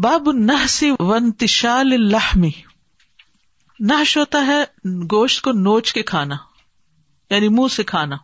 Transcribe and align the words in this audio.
باب 0.00 0.28
ہوتا 4.16 4.38
ہے 4.46 4.62
گوشت 5.10 5.42
کو 5.44 5.52
نوچ 5.52 5.92
کے 5.92 6.02
کھانا 6.10 6.34
یعنی 7.30 7.48
منہ 7.56 7.72
سے 7.72 7.82
کھانا 7.90 8.16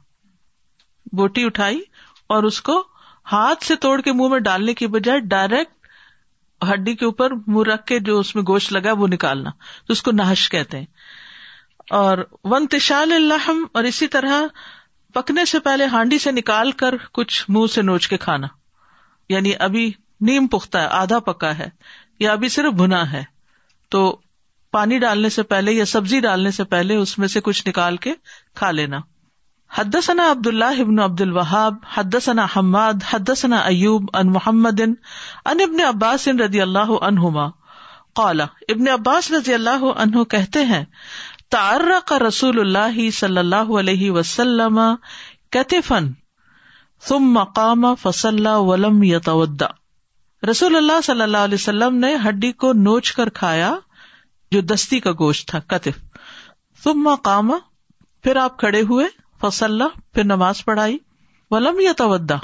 بوٹی 1.16 1.44
اٹھائی 1.44 1.80
اور 2.36 2.42
اس 2.44 2.60
کو 2.62 2.80
ہاتھ 3.32 3.64
سے 3.66 3.76
توڑ 3.82 4.00
کے 4.00 4.12
منہ 4.12 4.28
میں 4.32 4.38
ڈالنے 4.48 4.74
کی 4.74 4.86
بجائے 4.96 5.20
ڈائریکٹ 5.34 6.64
ہڈی 6.72 6.94
کے 6.96 7.04
اوپر 7.04 7.33
منہ 7.46 7.71
رکھ 7.72 7.85
کے 7.87 7.98
جو 8.08 8.19
اس 8.19 8.35
میں 8.35 8.42
گوشت 8.48 8.72
لگا 8.72 8.92
وہ 8.98 9.08
نکالنا 9.12 9.50
تو 9.87 9.92
اس 9.92 10.03
کو 10.03 10.10
نہش 10.22 10.48
کہتے 10.50 10.78
ہیں 10.78 10.87
اور 12.03 12.19
ونتشال 12.44 13.12
اللحم 13.12 13.64
اور 13.74 13.85
اسی 13.90 14.08
طرح 14.16 14.42
پکنے 15.14 15.44
سے 15.53 15.58
پہلے 15.69 15.85
ہانڈی 15.92 16.19
سے 16.19 16.30
نکال 16.32 16.73
کر 16.80 16.95
کچھ 17.14 17.45
منہ 17.50 17.66
سے 17.74 17.82
نوچ 17.82 18.09
کے 18.09 18.16
کھانا 18.24 18.46
یعنی 19.28 19.52
ابھی 19.60 19.91
نیم 20.27 20.46
پختہ 20.52 20.78
ہے 20.78 20.87
آدھا 21.00 21.19
پکا 21.27 21.56
ہے 21.59 21.69
یا 22.20 22.32
ابھی 22.32 22.48
صرف 22.55 22.73
بھنا 22.74 23.02
ہے 23.12 23.23
تو 23.95 24.11
پانی 24.73 24.98
ڈالنے 24.98 25.29
سے 25.30 25.43
پہلے 25.52 25.73
یا 25.73 25.84
سبزی 25.91 26.20
ڈالنے 26.20 26.51
سے 26.51 26.65
پہلے 26.73 26.97
اس 27.02 27.19
میں 27.19 27.29
سے 27.34 27.41
کچھ 27.45 27.66
نکال 27.69 27.97
کے 28.06 28.12
کھا 28.60 28.70
لینا 28.70 28.98
حد 29.74 29.95
ثنا 30.02 30.27
اللہ 30.46 30.80
ابن 30.80 30.98
عبد 31.05 31.20
الوہاب 31.20 31.74
حد 31.95 32.15
حماد 32.57 33.02
حد 33.10 33.30
ثنا 33.37 33.59
ایوب 33.70 34.09
ان 34.16 34.30
محمد 34.33 34.80
ان 34.84 34.95
ابن 35.60 35.80
عباس 35.88 36.27
رضی 36.43 36.60
اللہ 36.62 36.93
عنہما 37.09 37.46
قالا 38.21 38.45
ابن 38.73 38.88
عباس 38.88 39.30
رضی 39.32 39.55
اللہ 39.55 39.85
عنہ 40.05 40.23
کہتے 40.30 40.65
ہیں 40.73 40.85
تعرق 41.51 42.07
کا 42.09 42.19
رسول 42.27 42.60
اللہ 42.60 43.09
صلی 43.19 43.38
اللہ 43.38 43.71
علیہ 43.79 44.10
وسلم 44.10 44.80
کہتے 45.52 45.80
فن 45.88 46.09
سم 47.09 47.30
مقام 47.35 47.85
فصل 48.02 48.46
ولم 48.66 49.02
رسول 50.47 50.77
اللہ 50.77 51.01
صلی 51.05 51.23
اللہ 51.23 51.45
علیہ 51.47 51.59
وسلم 51.60 51.97
نے 52.01 52.15
ہڈی 52.27 52.51
کو 52.62 52.73
نوچ 52.73 53.12
کر 53.12 53.29
کھایا 53.38 53.74
جو 54.52 54.60
دستی 54.74 55.01
کا 55.07 55.13
گوشت 55.18 55.49
تھا 55.54 55.79
قام 57.23 57.51
پھر 58.23 58.37
آپ 58.43 58.59
کھڑے 58.59 58.80
ہوئے 58.90 59.07
فصل 59.40 59.80
پھر 60.15 60.24
نماز 60.24 60.65
پڑھائی 60.65 60.96
ولم 61.51 61.80
یا 61.80 61.93
تودا 61.96 62.37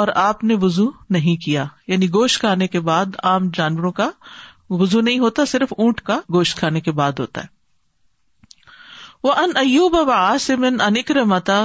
اور 0.00 0.08
آپ 0.16 0.42
نے 0.44 0.54
وزو 0.62 0.84
نہیں 1.10 1.36
کیا 1.44 1.64
یعنی 1.88 2.08
گوشت 2.12 2.40
کھانے 2.40 2.68
کے 2.68 2.80
بعد 2.90 3.16
عام 3.22 3.48
جانوروں 3.54 3.92
کا 4.00 4.10
وزو 4.70 5.00
نہیں 5.00 5.18
ہوتا 5.18 5.44
صرف 5.48 5.72
اونٹ 5.78 6.00
کا 6.02 6.18
گوشت 6.34 6.58
کھانے 6.58 6.80
کے 6.80 6.92
بعد 7.00 7.18
ہوتا 7.20 7.40
ہے 7.42 7.50
وہ 9.24 9.32
ان 9.40 9.50
اب 9.56 9.68
ببا 9.92 10.26
ان 10.56 10.80
انکر 10.86 11.22
متا 11.32 11.62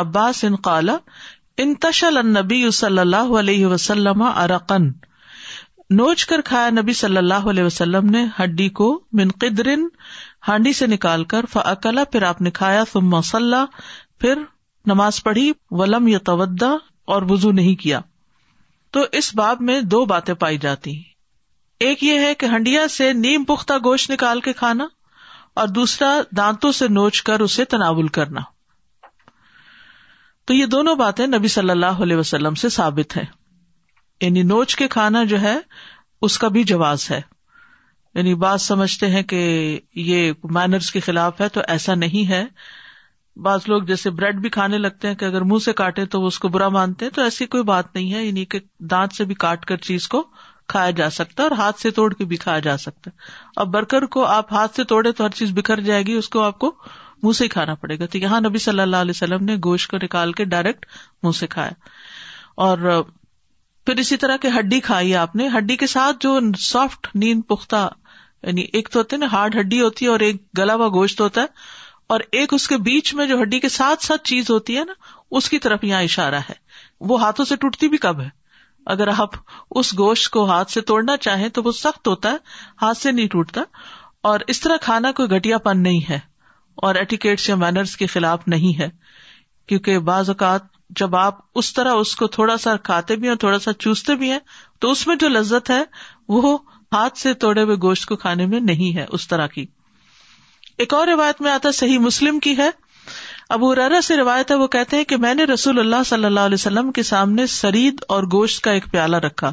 عباس 0.00 0.42
ان 0.44 0.56
قالا 0.68 0.96
انتشل 1.62 2.16
النبی 2.16 2.70
صلی 2.78 2.98
اللہ 2.98 3.30
علیہ 3.38 3.66
وسلم 3.66 4.22
ارقن 4.22 4.84
نوچ 6.00 6.24
کر 6.32 6.40
کھایا 6.44 6.68
نبی 6.70 6.92
صلی 6.98 7.16
اللہ 7.16 7.48
علیہ 7.52 7.62
وسلم 7.64 8.10
نے 8.16 8.24
ہڈی 8.38 8.68
کو 8.80 8.86
من 9.20 9.28
قدر 9.40 9.68
ہانڈی 10.48 10.72
سے 10.80 10.86
نکال 10.86 11.24
کر 11.32 11.44
فلا 11.52 12.04
پھر 12.12 12.22
آپ 12.28 12.40
نے 12.40 12.50
کھایا 12.58 12.84
مسلح 13.14 13.64
پھر 14.20 14.42
نماز 14.86 15.22
پڑھی 15.24 15.50
ولم 15.80 16.06
یا 16.08 16.18
تو 16.26 16.36
اور 17.14 17.22
وزو 17.30 17.50
نہیں 17.60 17.74
کیا 17.82 18.00
تو 18.96 19.02
اس 19.20 19.34
باب 19.36 19.60
میں 19.70 19.80
دو 19.94 20.04
باتیں 20.14 20.34
پائی 20.44 20.58
جاتی 20.66 20.92
ایک 21.88 22.04
یہ 22.04 22.18
ہے 22.26 22.34
کہ 22.42 22.46
ہنڈیا 22.54 22.86
سے 22.98 23.12
نیم 23.24 23.44
پختہ 23.52 23.72
گوشت 23.84 24.10
نکال 24.10 24.40
کے 24.48 24.52
کھانا 24.62 24.86
اور 25.60 25.68
دوسرا 25.80 26.16
دانتوں 26.36 26.72
سے 26.82 26.88
نوچ 27.00 27.22
کر 27.30 27.40
اسے 27.48 27.64
تناول 27.74 28.08
کرنا 28.20 28.40
تو 30.48 30.54
یہ 30.54 30.66
دونوں 30.72 30.94
باتیں 30.96 31.26
نبی 31.26 31.48
صلی 31.52 31.70
اللہ 31.70 31.98
علیہ 32.02 32.16
وسلم 32.16 32.54
سے 32.60 32.68
ثابت 32.74 33.16
ہے 33.16 33.24
یعنی 34.20 34.42
نوچ 34.42 34.74
کے 34.82 34.86
کھانا 34.94 35.22
جو 35.32 35.40
ہے 35.40 35.56
اس 36.28 36.38
کا 36.44 36.48
بھی 36.54 36.62
جواز 36.70 37.04
ہے 37.10 37.20
یعنی 38.14 38.32
سمجھتے 38.66 39.06
ہیں 39.10 39.22
کہ 39.32 39.40
یہ 40.04 40.32
مینرس 40.58 40.90
کے 40.92 41.00
خلاف 41.08 41.40
ہے 41.40 41.48
تو 41.56 41.60
ایسا 41.74 41.94
نہیں 41.94 42.28
ہے 42.28 42.44
بعض 43.48 43.68
لوگ 43.68 43.82
جیسے 43.90 44.10
بریڈ 44.20 44.40
بھی 44.46 44.50
کھانے 44.54 44.78
لگتے 44.78 45.08
ہیں 45.08 45.14
کہ 45.16 45.24
اگر 45.24 45.42
منہ 45.50 45.58
سے 45.64 45.72
کاٹے 45.82 46.04
تو 46.14 46.20
وہ 46.20 46.26
اس 46.26 46.38
کو 46.44 46.48
برا 46.56 46.68
مانتے 46.78 47.04
ہیں 47.04 47.12
تو 47.18 47.22
ایسی 47.22 47.46
کوئی 47.56 47.64
بات 47.72 47.94
نہیں 47.94 48.12
ہے 48.12 48.24
یعنی 48.24 48.44
کہ 48.54 48.60
دانت 48.90 49.14
سے 49.16 49.24
بھی 49.24 49.34
کاٹ 49.44 49.64
کر 49.72 49.76
چیز 49.90 50.06
کو 50.14 50.22
کھایا 50.72 50.90
جا 51.02 51.10
سکتا 51.18 51.42
ہے 51.42 51.48
اور 51.48 51.56
ہاتھ 51.58 51.80
سے 51.80 51.90
توڑ 52.00 52.12
کے 52.14 52.24
بھی 52.32 52.36
کھایا 52.46 52.58
جا 52.70 52.76
سکتا 52.86 53.10
ہے 53.10 53.38
اور 53.60 53.66
برکر 53.76 54.06
کو 54.16 54.24
آپ 54.38 54.52
ہاتھ 54.52 54.76
سے 54.76 54.84
توڑے 54.94 55.12
تو 55.12 55.24
ہر 55.26 55.30
چیز 55.42 55.52
بکھر 55.58 55.80
جائے 55.90 56.02
گی 56.06 56.12
اس 56.22 56.28
کو 56.36 56.42
آپ 56.42 56.58
کو 56.64 56.72
منہ 57.22 57.32
سے 57.36 57.46
کھانا 57.48 57.74
پڑے 57.74 57.98
گا 57.98 58.06
تو 58.12 58.18
یہاں 58.18 58.40
نبی 58.40 58.58
صلی 58.64 58.80
اللہ 58.80 58.96
علیہ 59.04 59.16
وسلم 59.16 59.44
نے 59.44 59.56
گوشت 59.64 59.90
کو 59.90 59.96
نکال 60.02 60.32
کے 60.40 60.44
ڈائریکٹ 60.54 60.86
منہ 61.22 61.32
سے 61.38 61.46
کھایا 61.54 61.70
اور 62.66 62.78
پھر 63.86 63.96
اسی 64.00 64.16
طرح 64.22 64.46
ہڈی 64.58 64.78
کھائی 64.88 65.14
آپ 65.16 65.36
نے 65.36 65.48
ہڈی 65.56 65.76
کے 65.82 65.86
ساتھ 65.86 66.16
جو 66.20 66.38
سافٹ 66.60 67.06
نیند 67.14 67.42
پختہ 67.48 67.88
یعنی 68.46 68.62
ایک 68.78 68.88
تو 68.92 68.98
ہوتے 68.98 69.16
نا 69.16 69.26
ہارڈ 69.32 69.56
ہڈی 69.58 69.80
ہوتی 69.80 70.04
ہے 70.06 70.10
اور 70.10 70.20
ایک 70.26 70.42
گلا 70.58 70.74
ہوا 70.74 70.88
گوشت 70.94 71.20
ہوتا 71.20 71.40
ہے 71.40 71.66
اور 72.14 72.20
ایک 72.40 72.54
اس 72.54 72.66
کے 72.68 72.76
بیچ 72.88 73.12
میں 73.14 73.26
جو 73.26 73.40
ہڈی 73.42 73.58
کے 73.60 73.68
ساتھ 73.68 74.04
ساتھ 74.04 74.22
چیز 74.28 74.50
ہوتی 74.50 74.76
ہے 74.78 74.84
نا 74.84 74.92
اس 75.38 75.48
کی 75.50 75.58
طرف 75.64 75.84
یہاں 75.84 76.02
اشارہ 76.02 76.40
ہے 76.48 76.54
وہ 77.08 77.20
ہاتھوں 77.22 77.44
سے 77.44 77.56
ٹوٹتی 77.64 77.88
بھی 77.88 77.98
کب 78.04 78.20
ہے 78.20 78.28
اگر 78.96 79.08
آپ 79.20 79.34
اس 79.78 79.92
گوشت 79.98 80.30
کو 80.32 80.44
ہاتھ 80.50 80.70
سے 80.72 80.80
توڑنا 80.90 81.16
چاہیں 81.28 81.48
تو 81.58 81.62
وہ 81.62 81.72
سخت 81.80 82.08
ہوتا 82.08 82.30
ہے 82.32 82.36
ہاتھ 82.82 82.98
سے 82.98 83.12
نہیں 83.12 83.28
ٹوٹتا 83.32 83.62
اور 84.30 84.40
اس 84.54 84.60
طرح 84.60 84.76
کھانا 84.82 85.12
کوئی 85.16 85.30
گٹیا 85.36 85.58
پن 85.66 85.82
نہیں 85.82 86.00
ہے 86.08 86.18
اور 86.86 86.94
ایٹیکیٹس 86.94 87.48
یا 87.48 87.54
مینرس 87.60 87.96
کے 87.96 88.06
خلاف 88.06 88.46
نہیں 88.48 88.78
ہے 88.78 88.88
کیونکہ 89.68 89.98
بعض 90.08 90.28
اوقات 90.30 90.62
جب 90.98 91.14
آپ 91.16 91.38
اس 91.60 91.72
طرح 91.74 91.94
اس 92.02 92.14
کو 92.16 92.26
تھوڑا 92.36 92.56
سا 92.58 92.76
کھاتے 92.88 93.16
بھی 93.22 93.28
ہیں 93.28 93.34
تھوڑا 93.44 93.58
سا 93.64 93.72
چوستے 93.84 94.14
بھی 94.20 94.30
ہیں 94.30 94.38
تو 94.80 94.90
اس 94.90 95.06
میں 95.06 95.16
جو 95.20 95.28
لذت 95.28 95.70
ہے 95.70 95.82
وہ 96.36 96.56
ہاتھ 96.92 97.18
سے 97.18 97.32
توڑے 97.44 97.62
ہوئے 97.62 97.76
گوشت 97.82 98.06
کو 98.08 98.16
کھانے 98.24 98.46
میں 98.52 98.60
نہیں 98.66 98.96
ہے 98.96 99.04
اس 99.18 99.26
طرح 99.28 99.46
کی 99.54 99.66
ایک 100.82 100.94
اور 100.94 101.06
روایت 101.08 101.40
میں 101.42 101.50
آتا 101.52 101.72
صحیح 101.80 101.98
مسلم 102.04 102.38
کی 102.46 102.56
ہے 102.58 102.68
ابور 103.56 103.76
سے 104.04 104.16
روایت 104.16 104.50
ہے 104.50 104.56
وہ 104.62 104.66
کہتے 104.72 104.96
ہیں 104.96 105.04
کہ 105.12 105.16
میں 105.16 105.34
نے 105.34 105.44
رسول 105.52 105.78
اللہ 105.78 106.02
صلی 106.06 106.24
اللہ 106.24 106.46
علیہ 106.48 106.60
وسلم 106.60 106.90
کے 106.98 107.02
سامنے 107.12 107.46
سرید 107.56 108.02
اور 108.16 108.22
گوشت 108.32 108.60
کا 108.64 108.72
ایک 108.72 108.86
پیالہ 108.92 109.16
رکھا 109.26 109.52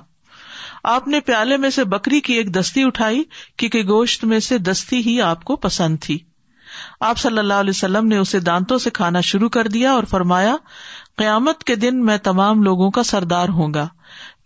آپ 0.94 1.08
نے 1.08 1.20
پیالے 1.30 1.58
میں 1.58 1.70
سے 1.76 1.84
بکری 1.96 2.20
کی 2.30 2.34
ایک 2.38 2.54
دستی 2.56 2.84
اٹھائی 2.88 3.24
کیونکہ 3.58 3.84
گوشت 3.88 4.26
میں 4.34 4.40
سے 4.50 4.58
دستی 4.72 5.00
ہی 5.06 5.20
آپ 5.32 5.44
کو 5.52 5.56
پسند 5.68 5.98
تھی 6.02 6.18
آپ 7.10 7.18
صلی 7.20 7.40
اللہ 7.40 7.54
علیہ 7.64 7.70
وسلم 7.76 8.08
نے 8.08 8.18
اسے 8.18 8.40
دانتوں 8.48 8.78
سے 8.86 8.90
کھانا 9.00 9.20
شروع 9.30 9.50
کر 9.56 9.68
دیا 9.76 9.92
اور 9.92 10.04
فرمایا 10.10 10.56
قیامت 11.18 11.64
کے 11.64 11.76
دن 11.86 12.04
میں 12.06 12.18
تمام 12.24 12.64
لوگوں 12.64 12.90
کا 12.98 13.04
سردار 13.12 13.50
ہوں 13.60 13.74
گا 13.74 13.88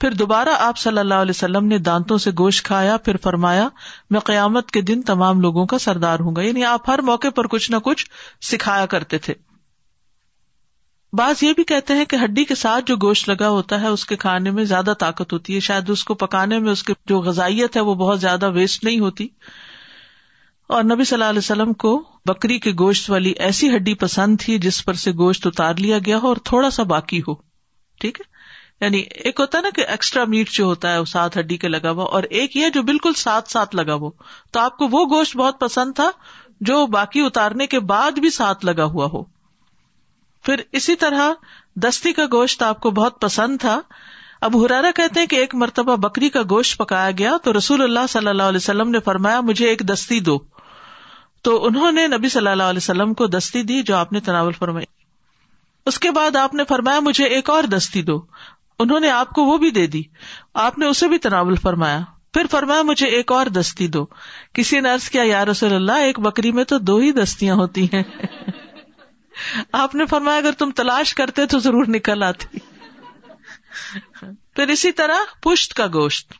پھر 0.02 0.14
دوبارہ 0.20 0.50
آپ 0.64 0.78
صلی 0.78 0.98
اللہ 0.98 1.14
علیہ 1.24 1.34
وسلم 1.36 1.66
نے 1.68 1.78
دانتوں 1.88 2.18
سے 2.26 2.32
گوشت 2.40 2.66
کھایا 2.66 2.96
پھر 3.06 3.18
فرمایا 3.24 3.68
میں 4.16 4.20
قیامت 4.26 4.72
کے 4.72 4.82
دن 4.90 5.02
تمام 5.10 5.40
لوگوں 5.42 5.66
کا 5.74 5.78
سردار 5.86 6.20
ہوں 6.28 6.36
گا 6.36 6.42
یعنی 6.42 6.64
آپ 6.66 6.90
ہر 6.90 7.02
موقع 7.10 7.30
پر 7.36 7.48
کچھ 7.56 7.70
نہ 7.72 7.78
کچھ 7.84 8.06
سکھایا 8.52 8.86
کرتے 8.96 9.18
تھے 9.28 9.34
بعض 11.18 11.42
یہ 11.44 11.54
بھی 11.56 11.64
کہتے 11.70 11.94
ہیں 11.96 12.06
کہ 12.10 12.16
ہڈی 12.24 12.44
کے 12.46 12.56
ساتھ 12.56 12.86
جو 12.88 12.96
گوشت 13.02 13.30
لگا 13.30 13.48
ہوتا 13.50 13.80
ہے 13.82 13.88
اس 13.88 14.06
کے 14.06 14.16
کھانے 14.24 14.52
میں 14.58 14.64
زیادہ 14.72 14.94
طاقت 15.00 15.34
ہوتی 15.34 15.56
ہے 15.56 15.60
شاید 15.68 15.90
اس 15.90 16.04
کو 16.10 16.14
پکانے 16.24 16.60
میں 16.66 16.72
اس 16.72 16.84
کی 16.90 16.94
جو 17.10 17.20
غذائیت 17.30 17.76
ہے 17.78 17.82
وہ 17.88 17.96
بہت 18.06 18.20
زیادہ 18.22 18.52
ویسٹ 18.54 18.84
نہیں 18.84 19.00
ہوتی 19.00 19.28
اور 20.78 20.84
نبی 20.84 21.04
صلی 21.04 21.16
اللہ 21.16 21.30
علیہ 21.30 21.38
وسلم 21.44 21.72
کو 21.82 21.92
بکری 22.28 22.58
کے 22.64 22.72
گوشت 22.80 23.10
والی 23.12 23.30
ایسی 23.46 23.70
ہڈی 23.76 23.94
پسند 24.02 24.38
تھی 24.42 24.58
جس 24.66 24.84
پر 24.86 24.94
سے 25.04 25.12
گوشت 25.18 25.46
اتار 25.48 25.76
لیا 25.86 25.98
گیا 26.06 26.18
ہو 26.24 26.28
اور 26.28 26.38
تھوڑا 26.46 26.70
سا 26.76 26.84
باقی 26.92 27.20
ہو 27.28 27.34
ٹھیک 28.02 28.20
ہے 28.22 28.86
یعنی 28.86 29.00
ایک 29.30 29.40
ہوتا 29.40 29.58
ہے 29.58 29.64
نا 29.64 29.70
کہ 29.76 29.86
ایکسٹرا 29.92 30.24
میٹ 30.34 30.50
جو 30.58 30.66
ہوتا 30.66 30.92
ہے 30.94 31.00
وہ 31.00 31.06
سات 31.14 31.38
ہڈی 31.38 31.58
کے 31.64 31.68
لگا 31.68 31.92
ہوا 31.92 32.04
اور 32.20 32.24
ایک 32.42 32.56
یہ 32.58 32.70
جو 32.74 32.82
بالکل 32.92 33.14
ساتھ 33.24 33.50
ساتھ 33.52 33.76
لگا 33.76 33.94
ہو 34.04 34.10
تو 34.52 34.60
آپ 34.60 34.78
کو 34.78 34.88
وہ 34.92 35.04
گوشت 35.16 35.36
بہت 35.38 35.60
پسند 35.60 35.94
تھا 35.96 36.10
جو 36.70 36.86
باقی 36.98 37.26
اتارنے 37.26 37.68
کے 37.74 37.80
بعد 37.94 38.20
بھی 38.20 38.30
ساتھ 38.38 38.66
لگا 38.66 38.84
ہوا 38.94 39.06
ہو 39.14 39.24
پھر 40.46 40.62
اسی 40.82 40.96
طرح 41.06 41.32
دستی 41.88 42.14
کا 42.22 42.26
گوشت 42.32 42.64
آپ 42.64 42.82
کو 42.82 42.92
بہت 43.02 43.20
پسند 43.22 43.58
تھا 43.62 43.80
اب 44.48 44.62
ہرارا 44.64 44.92
کہتے 44.96 45.20
ہیں 45.20 45.28
کہ 45.28 45.36
ایک 45.36 45.56
مرتبہ 45.64 45.96
بکری 46.08 46.30
کا 46.38 46.42
گوشت 46.50 46.78
پکایا 46.78 47.10
گیا 47.18 47.36
تو 47.44 47.58
رسول 47.58 47.82
اللہ 47.84 48.06
صلی 48.10 48.28
اللہ 48.28 48.54
علیہ 48.54 48.64
وسلم 48.64 48.90
نے 48.90 49.00
فرمایا 49.06 49.42
مجھے 49.52 49.68
ایک 49.70 49.88
دستی 49.94 50.20
دو 50.30 50.38
تو 51.44 51.58
انہوں 51.68 51.92
نے 51.98 52.06
نبی 52.16 52.30
صلی 52.30 52.48
اللہ 52.48 52.70
علیہ 52.76 52.84
وسلم 52.84 53.14
کو 53.20 53.28
دستی 53.38 53.62
دی 53.72 53.82
جو 53.90 53.96
آپ 53.96 54.12
نے 54.14 54.20
تناول 54.30 54.54
فرمائی 54.60 54.86
اس 55.92 56.00
کے 56.06 56.12
بعد 56.16 56.36
آپ 56.36 56.54
نے 56.54 56.64
فرمایا 56.70 57.00
مجھے 57.10 57.26
ایک 57.36 57.50
اور 57.50 57.64
دستی 57.76 58.02
دو 58.10 58.20
انہوں 58.84 59.00
نے 59.00 59.10
آپ 59.10 59.28
آپ 59.28 59.34
کو 59.36 59.44
وہ 59.46 59.58
بھی 59.58 59.70
بھی 59.72 59.80
دے 59.80 59.86
دی 59.94 60.02
نے 60.78 60.86
اسے 60.86 61.06
تناول 61.24 61.56
فرمایا 61.62 62.00
فرمایا 62.50 62.62
پھر 62.74 62.84
مجھے 62.90 63.08
ایک 63.18 63.32
اور 63.32 63.46
دستی 63.60 63.88
دو 63.96 64.06
کسی 64.60 64.80
نے 64.80 64.90
عرض 64.90 65.08
کیا 65.10 65.24
یار 65.30 65.48
ایک 65.96 66.20
بکری 66.28 66.52
میں 66.60 66.64
تو 66.74 66.78
دو 66.92 66.98
ہی 66.98 67.12
دستیاں 67.22 67.56
ہوتی 67.62 67.86
ہیں 67.94 68.04
آپ 69.82 69.96
نے 70.02 70.06
فرمایا 70.14 70.38
اگر 70.44 70.58
تم 70.60 70.72
تلاش 70.82 71.14
کرتے 71.22 71.46
تو 71.56 71.60
ضرور 71.68 71.86
نکل 71.98 72.24
آتی 72.30 72.60
پھر 74.20 74.68
اسی 74.78 74.92
طرح 75.02 75.24
پشت 75.44 75.74
کا 75.82 75.88
گوشت 75.94 76.34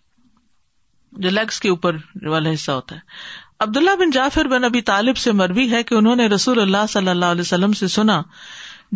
جو 1.26 1.30
لیگس 1.30 1.60
کے 1.60 1.70
اوپر 1.70 1.96
والا 2.32 2.54
حصہ 2.54 2.72
ہوتا 2.72 2.96
ہے 2.96 3.28
عبداللہ 3.64 3.96
بن 4.00 4.10
جافر 4.10 4.48
بن 4.48 4.64
ابی 4.64 4.82
طالب 4.90 5.18
سے 5.18 5.32
مروی 5.40 5.70
ہے 5.72 5.82
کہ 5.84 5.96
انہوں 5.96 6.16
نے 6.16 6.26
رسول 6.34 6.60
اللہ 6.62 6.86
صلی 6.90 7.10
اللہ 7.10 7.32
علیہ 7.36 7.42
وسلم 7.42 7.74
سے 7.80 7.88
سنا 7.98 8.22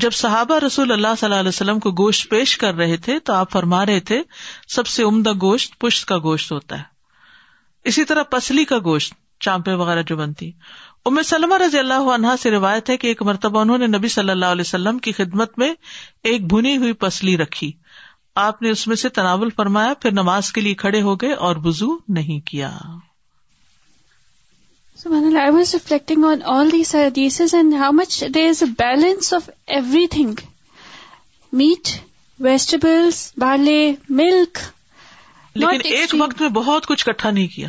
جب 0.04 0.12
صحابہ 0.20 0.60
رسول 0.66 0.92
اللہ 0.92 1.16
صلی 1.20 1.28
اللہ 1.28 1.40
علیہ 1.40 1.48
وسلم 1.50 1.80
کو 1.80 1.92
گوشت 1.98 2.30
پیش 2.30 2.58
کر 2.58 2.76
رہے 2.76 2.98
تھے 3.08 3.18
تو 3.30 3.34
آپ 3.34 3.52
فرما 3.52 3.86
رہے 3.86 4.00
تھے 4.12 4.22
سب 4.76 4.88
سے 4.88 5.04
عمدہ 5.04 5.32
گوشت 5.42 5.78
پشت 5.80 6.08
کا 6.08 6.18
گوشت 6.30 6.52
ہوتا 6.52 6.78
ہے 6.80 6.84
اسی 7.92 8.04
طرح 8.12 8.24
پسلی 8.32 8.64
کا 8.66 8.78
گوشت 8.86 9.14
چانپے 9.46 9.74
وغیرہ 9.84 10.02
جو 10.08 10.16
بنتی 10.18 10.52
ام 11.06 11.22
سلم 11.26 11.54
رضی 11.66 11.80
اللہ 11.80 12.10
عنہ 12.14 12.36
سے 12.42 12.52
روایت 12.52 12.90
ہے 12.90 12.98
کہ 12.98 13.08
ایک 13.08 13.22
مرتبہ 13.32 13.62
انہوں 13.62 13.78
نے 13.78 13.88
نبی 13.98 14.08
صلی 14.18 14.30
اللہ 14.32 14.58
علیہ 14.58 14.66
وسلم 14.68 15.00
کی 15.08 15.12
خدمت 15.18 15.60
میں 15.60 15.74
ایک 16.32 16.52
بنی 16.54 16.76
ہوئی 16.78 16.94
پسلی 17.04 17.38
رکھی 17.38 17.72
آپ 18.50 18.62
نے 18.62 18.70
اس 18.70 18.88
میں 18.88 18.96
سے 19.06 19.10
تناول 19.20 19.50
فرمایا 19.56 19.94
پھر 20.02 20.12
نماز 20.22 20.52
کے 20.54 20.62
لیے 20.62 20.74
کھڑے 20.86 21.02
ہو 21.10 21.16
گئے 21.22 21.34
اور 21.50 21.56
وزو 21.66 21.96
نہیں 22.20 22.40
کیا 22.48 22.72
balance 28.78 29.34
of 29.34 29.50
everything 30.12 30.34
meat 31.54 31.90
vegetables 32.44 33.30
barley 33.40 33.78
milk 34.22 34.58
لیکن 35.56 35.82
ایک 35.96 36.14
وقت 36.20 36.40
میں 36.42 36.48
بہت 36.50 36.86
کچھ 36.88 37.04
اکٹھا 37.10 37.32
نہیں 37.32 37.48
کیا 37.56 37.68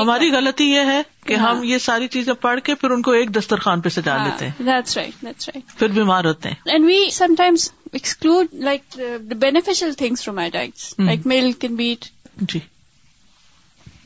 ہماری 0.00 0.30
غلطی 0.32 0.64
یہ 0.70 0.84
ہے 0.92 1.00
کہ 1.26 1.34
ہم 1.42 1.62
یہ 1.70 1.78
ساری 1.86 2.06
چیزیں 2.12 2.32
پڑھ 2.40 2.60
کے 2.64 2.74
پھر 2.80 2.90
ان 2.90 3.02
کو 3.02 3.10
ایک 3.18 3.34
دسترخوان 3.34 3.80
پہ 3.80 3.88
سجا 3.96 4.16
لیتے 4.24 4.48
ہیں 4.48 5.60
پھر 5.78 5.88
بیمار 5.98 6.24
ہوتے 6.24 6.48
ہیں 6.48 6.70
and 6.74 6.86
we 6.86 6.98
sometimes 7.38 7.68
exclude 7.92 8.54
like 8.70 8.98
beneficial 9.44 9.92
things 10.04 10.24
from 10.24 10.36
my 10.36 10.50
diet 10.50 11.00
like 11.04 11.26
milk 11.34 11.64
and 11.64 11.76
beet 11.78 12.04
G 12.52 12.58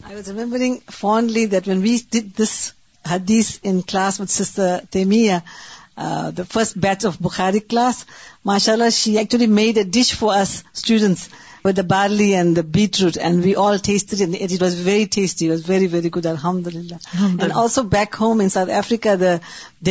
I 0.09 0.15
was 0.15 0.29
remembering 0.37 0.77
fondly 0.99 1.45
we 1.85 1.97
did 2.13 2.27
this 2.39 2.53
ہدیس 3.13 3.47
in 3.71 3.81
class 3.91 4.21
with 4.21 4.31
sister 4.39 4.69
تیمیا 4.95 5.39
the 6.37 6.43
first 6.53 6.79
batch 6.85 7.07
of 7.07 7.17
Bukhari 7.27 7.59
class 7.71 7.97
ماشاء 8.51 8.73
اللہ 8.73 8.89
she 8.99 9.17
actually 9.19 9.47
made 9.59 9.79
a 9.79 9.83
dish 9.99 10.13
for 10.19 10.37
us 10.43 10.53
students 10.77 11.23
with 11.65 11.77
the 11.77 11.83
barley 11.95 12.29
and 12.37 12.57
the 12.57 12.63
beetroot 13.03 13.19
and 13.25 13.45
we 13.45 13.55
all 13.65 13.77
old 13.89 14.51
was 14.63 14.75
very 14.87 15.05
tasty 15.19 15.49
was 15.51 15.61
very 15.69 15.87
very 15.97 16.11
good 16.17 16.27
الحمد 16.35 16.67
للہ 16.75 16.97
and 17.29 17.53
also 17.63 17.83
back 17.97 18.17
home 18.21 18.41
in 18.43 18.49
South 18.57 18.71
Africa 18.83 19.15
the 19.21 19.33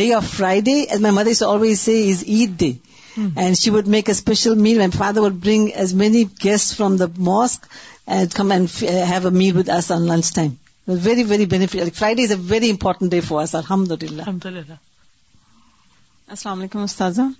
day 0.00 0.12
of 0.14 0.24
fry 0.36 0.60
my 1.00 1.10
mother 1.18 1.30
is 1.36 1.42
always 1.52 1.80
see 1.86 1.96
as 2.12 2.24
Eid 2.38 2.58
day 2.62 2.72
and 3.16 3.56
she 3.58 3.70
would 3.70 3.88
make 3.94 4.08
a 4.08 4.12
special 4.14 4.54
meal 4.68 4.80
and 4.80 4.94
father 4.98 5.20
would 5.20 5.32
bring 5.44 5.68
as 5.82 5.92
many 6.04 6.22
guest 6.44 6.76
from 6.76 6.96
the 6.96 7.04
mosque 7.30 7.66
and 8.06 8.18
and 8.20 8.32
come 8.34 8.52
have 8.52 8.88
a 9.26 9.34
meal 9.38 9.56
with 9.56 9.68
us 9.76 9.90
on 9.92 10.02
lunch 10.12 10.32
time 10.34 10.50
very 11.04 11.24
very 11.24 11.46
bash 11.46 11.76
Friday 11.94 12.22
is 12.24 12.30
a 12.30 12.36
very 12.54 12.70
important 12.70 13.10
day 13.10 13.20
for 13.28 13.46
sir 13.52 13.58
الحمد 13.58 13.90
للہ 14.02 14.12
الحمد 14.22 14.46
للہ 14.54 14.72
السلام 16.32 16.60
علیکم 16.60 16.84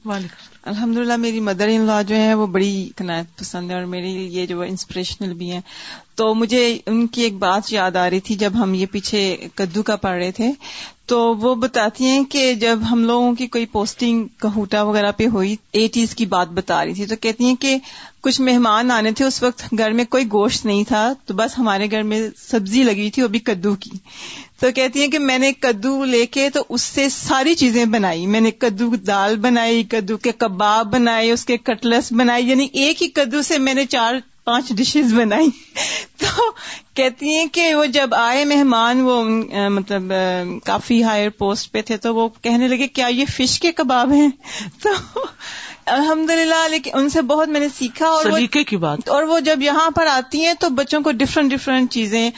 وعلیکم 0.09 0.69
الحمد 0.71 0.97
للہ 0.97 1.17
میری 1.19 1.39
مدر 1.41 1.69
ان 1.73 1.85
لا 1.87 2.01
جو 2.09 2.15
ہے 2.17 2.33
وہ 2.41 2.47
بڑی 2.57 2.73
پسند 3.37 3.71
ہے 3.71 3.75
اور 3.75 3.85
میرے 3.93 4.07
لیے 4.17 4.45
جو 4.47 4.61
انسپریشنل 4.63 5.33
بھی 5.35 5.51
ہیں 5.53 5.61
تو 6.17 6.33
مجھے 6.41 6.61
ان 6.91 7.07
کی 7.15 7.23
ایک 7.23 7.37
بات 7.45 7.73
یاد 7.73 7.97
آ 7.97 8.09
رہی 8.11 8.21
تھی 8.27 8.35
جب 8.43 8.59
ہم 8.63 8.75
یہ 8.75 8.87
پیچھے 8.93 9.23
کدو 9.61 9.83
کا 9.91 9.97
پڑھ 10.05 10.19
رہے 10.23 10.33
تھے 10.41 10.51
تو 11.13 11.21
وہ 11.43 11.55
بتاتی 11.63 12.09
ہیں 12.09 12.23
کہ 12.31 12.53
جب 12.65 12.81
ہم 12.91 13.05
لوگوں 13.07 13.33
کی 13.39 13.47
کوئی 13.57 13.67
پوسٹنگ 13.79 14.27
کہوٹا 14.43 14.83
وغیرہ 14.91 15.13
پہ 15.17 15.27
ہوئی 15.37 15.57
ایٹیز 15.81 16.15
کی 16.15 16.27
بات 16.37 16.53
بتا 16.61 16.85
رہی 16.85 16.95
تھی 16.95 17.07
تو 17.07 17.17
کہتی 17.21 17.45
ہیں 17.45 17.55
کہ 17.61 17.77
کچھ 18.27 18.41
مہمان 18.41 18.91
آنے 18.99 19.13
تھے 19.21 19.25
اس 19.25 19.43
وقت 19.43 19.65
گھر 19.79 19.93
میں 20.01 20.05
کوئی 20.11 20.25
گوشت 20.33 20.67
نہیں 20.67 20.85
تھا 20.89 21.13
تو 21.27 21.35
بس 21.35 21.59
ہمارے 21.59 21.91
گھر 21.91 22.03
میں 22.13 22.23
سبزی 22.49 22.83
لگی 22.83 23.11
تھی 23.15 23.23
وہ 23.23 23.29
بھی 23.29 23.39
کدو 23.49 23.75
کی 23.81 23.97
تو 24.63 24.69
کہتی 24.75 25.01
ہیں 25.01 25.07
کہ 25.11 25.19
میں 25.19 25.37
نے 25.39 25.51
کدو 25.61 25.93
لے 26.09 26.25
کے 26.35 26.49
تو 26.55 26.61
اس 26.75 26.83
سے 26.97 27.09
ساری 27.09 27.55
چیزیں 27.63 27.85
بنائی 27.95 28.27
میں 28.35 28.41
نے 28.41 28.51
کدو 28.65 28.89
دال 29.07 29.37
بنائی 29.47 29.83
کدو 29.95 30.17
کے 30.27 30.33
کباب 30.39 30.93
بنائے 30.93 31.31
اس 31.31 31.45
کے 31.45 31.57
کٹلس 31.71 32.11
بنائے 32.19 32.43
یعنی 32.43 32.67
ایک 32.83 33.03
ہی 33.03 33.09
کدو 33.17 33.43
سے 33.49 33.59
میں 33.65 33.75
نے 33.75 33.85
چار 33.95 34.15
پانچ 34.45 34.69
ڈشز 34.81 35.13
بنائی 35.17 35.49
تو 36.23 36.51
کہتی 37.01 37.35
ہیں 37.37 37.45
کہ 37.53 37.75
وہ 37.75 37.85
جب 37.99 38.15
آئے 38.19 38.45
مہمان 38.53 39.01
وہ 39.09 39.21
مطلب 39.79 40.13
کافی 40.65 41.03
ہائر 41.05 41.29
پوسٹ 41.39 41.73
پہ 41.73 41.83
تھے 41.91 41.97
تو 42.07 42.15
وہ 42.15 42.29
کہنے 42.43 42.69
لگے 42.69 42.89
کیا 43.01 43.07
یہ 43.19 43.25
فش 43.37 43.59
کے 43.61 43.73
کباب 43.83 44.13
ہیں 44.13 44.29
تو 44.83 44.93
الحمد 45.91 46.31
للہ 46.31 46.67
لیکن 46.71 46.91
ان 46.99 47.09
سے 47.11 47.21
بہت 47.29 47.49
میں 47.49 47.61
نے 47.61 47.67
سیکھا 47.79 48.09
اور 49.15 49.23
وہ 49.29 49.39
جب 49.45 49.63
یہاں 49.63 49.89
پر 49.95 50.07
آتی 50.07 50.45
ہیں 50.45 50.53
تو 50.61 50.69
بچوں 50.81 51.01
کو 51.03 51.11
ڈفرینٹ 51.21 51.53
ڈفرینٹ 51.53 51.91
چیزیں 51.93 52.31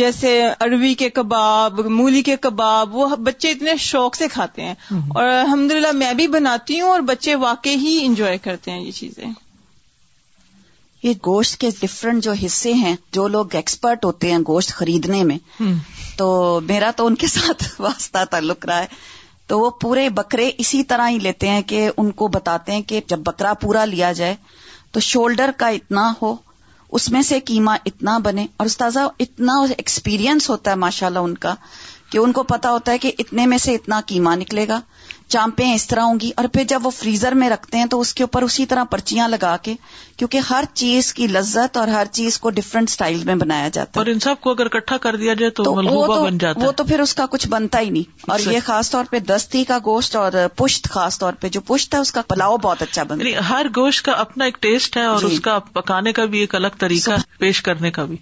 جیسے 0.00 0.40
اربی 0.60 0.92
کے 1.02 1.08
کباب 1.14 1.80
مولی 1.98 2.22
کے 2.30 2.36
کباب 2.40 2.94
وہ 2.96 3.08
بچے 3.28 3.50
اتنے 3.50 3.74
شوق 3.90 4.16
سے 4.16 4.28
کھاتے 4.32 4.64
ہیں 4.64 4.74
اور 5.14 5.24
الحمد 5.24 5.70
للہ 5.72 5.92
میں 5.94 6.12
بھی 6.20 6.26
بناتی 6.36 6.80
ہوں 6.80 6.90
اور 6.90 7.00
بچے 7.12 7.34
واقعی 7.46 7.76
ہی 7.86 7.98
انجوائے 8.04 8.36
کرتے 8.44 8.70
ہیں 8.70 8.80
یہ 8.84 8.90
چیزیں 9.00 9.26
یہ 11.02 11.12
گوشت 11.26 11.56
کے 11.60 11.70
ڈفرینٹ 11.80 12.22
جو 12.24 12.32
حصے 12.44 12.72
ہیں 12.80 12.94
جو 13.12 13.26
لوگ 13.28 13.54
ایکسپرٹ 13.56 14.04
ہوتے 14.04 14.30
ہیں 14.30 14.38
گوشت 14.48 14.72
خریدنے 14.74 15.22
میں 15.30 15.38
تو 16.18 16.28
میرا 16.68 16.90
تو 16.96 17.06
ان 17.06 17.14
کے 17.22 17.26
ساتھ 17.26 17.64
واسطہ 17.80 18.24
تعلق 18.30 18.66
رہا 18.66 18.78
ہے 18.82 18.86
تو 19.48 19.58
وہ 19.60 19.70
پورے 19.80 20.08
بکرے 20.16 20.50
اسی 20.62 20.82
طرح 20.90 21.08
ہی 21.08 21.18
لیتے 21.22 21.48
ہیں 21.48 21.62
کہ 21.68 21.90
ان 21.96 22.10
کو 22.20 22.28
بتاتے 22.36 22.72
ہیں 22.72 22.82
کہ 22.88 23.00
جب 23.08 23.18
بکرا 23.26 23.52
پورا 23.60 23.84
لیا 23.84 24.12
جائے 24.20 24.34
تو 24.92 25.00
شولڈر 25.00 25.50
کا 25.56 25.68
اتنا 25.78 26.12
ہو 26.22 26.34
اس 26.98 27.10
میں 27.12 27.22
سے 27.26 27.38
کیما 27.50 27.74
اتنا 27.86 28.16
بنے 28.24 28.46
اور 28.56 28.66
استاذہ 28.66 29.06
اتنا 29.26 29.52
ایکسپیرینس 29.76 30.48
ہوتا 30.50 30.70
ہے 30.70 30.76
ماشاء 30.76 31.06
اللہ 31.06 31.18
ان 31.28 31.34
کا 31.44 31.54
کہ 32.10 32.18
ان 32.18 32.32
کو 32.38 32.42
پتا 32.52 32.70
ہوتا 32.70 32.92
ہے 32.92 32.98
کہ 33.04 33.12
اتنے 33.18 33.46
میں 33.52 33.58
سے 33.66 33.74
اتنا 33.74 34.00
کیما 34.06 34.34
نکلے 34.44 34.66
گا 34.68 34.80
چانپیں 35.32 35.72
اس 35.72 35.86
طرح 35.88 36.04
ہوں 36.08 36.18
گی 36.22 36.30
اور 36.40 36.44
پھر 36.52 36.64
جب 36.70 36.86
وہ 36.86 36.90
فریزر 36.94 37.34
میں 37.42 37.48
رکھتے 37.50 37.78
ہیں 37.78 37.84
تو 37.90 37.98
اس 38.00 38.12
کے 38.14 38.22
اوپر 38.22 38.42
اسی 38.46 38.64
طرح 38.72 38.84
پرچیاں 38.94 39.26
لگا 39.34 39.56
کے 39.66 39.74
کیونکہ 40.22 40.48
ہر 40.50 40.64
چیز 40.80 41.12
کی 41.20 41.26
لذت 41.36 41.76
اور 41.82 41.88
ہر 41.96 42.06
چیز 42.18 42.38
کو 42.46 42.50
ڈفرنٹ 42.58 42.88
اسٹائل 42.90 43.22
میں 43.30 43.34
بنایا 43.44 43.68
جاتا 43.76 43.98
ہے 43.98 44.00
اور 44.02 44.10
ان 44.12 44.18
سب 44.26 44.40
کو 44.46 44.50
اگر 44.56 44.66
اکٹھا 44.70 44.96
کر 45.06 45.16
دیا 45.22 45.34
جائے 45.42 45.50
تو 45.58 45.62
تو 45.68 45.72
وہ 45.76 46.04
تو 46.14 46.18
بن 46.24 46.38
جاتا 46.44 46.66
وہ 46.66 46.72
تو 46.80 46.84
پھر 46.90 47.00
اس 47.04 47.14
کا 47.20 47.26
کچھ 47.36 47.46
بنتا 47.54 47.80
ہی 47.86 47.90
نہیں 47.96 48.28
اور 48.34 48.40
یہ 48.54 48.58
خاص 48.66 48.90
طور 48.96 49.04
پہ 49.14 49.18
دستی 49.30 49.62
کا 49.70 49.78
گوشت 49.84 50.16
اور 50.24 50.32
پشت 50.62 50.88
خاص 50.96 51.18
طور 51.22 51.38
پہ 51.44 51.48
جو 51.54 51.60
پشت 51.72 51.94
ہے 51.94 52.00
اس 52.06 52.12
کا 52.18 52.22
پلاؤ 52.34 52.56
بہت 52.66 52.82
اچھا 52.88 53.02
بنتا 53.12 53.24
ہے 53.26 53.30
یعنی 53.32 53.48
ہر 53.50 53.66
گوشت 53.76 54.04
کا 54.04 54.12
اپنا 54.26 54.44
ایک 54.50 54.58
ٹیسٹ 54.68 54.96
ہے 54.96 55.04
اور 55.14 55.20
جی۔ 55.24 55.32
اس 55.34 55.40
کا 55.48 55.58
پکانے 55.78 56.12
کا 56.20 56.24
بھی 56.34 56.40
ایک 56.44 56.54
الگ 56.60 56.76
طریقہ 56.84 57.16
پیش 57.46 57.62
کرنے 57.70 57.90
کا 57.98 58.04
بھی 58.12 58.16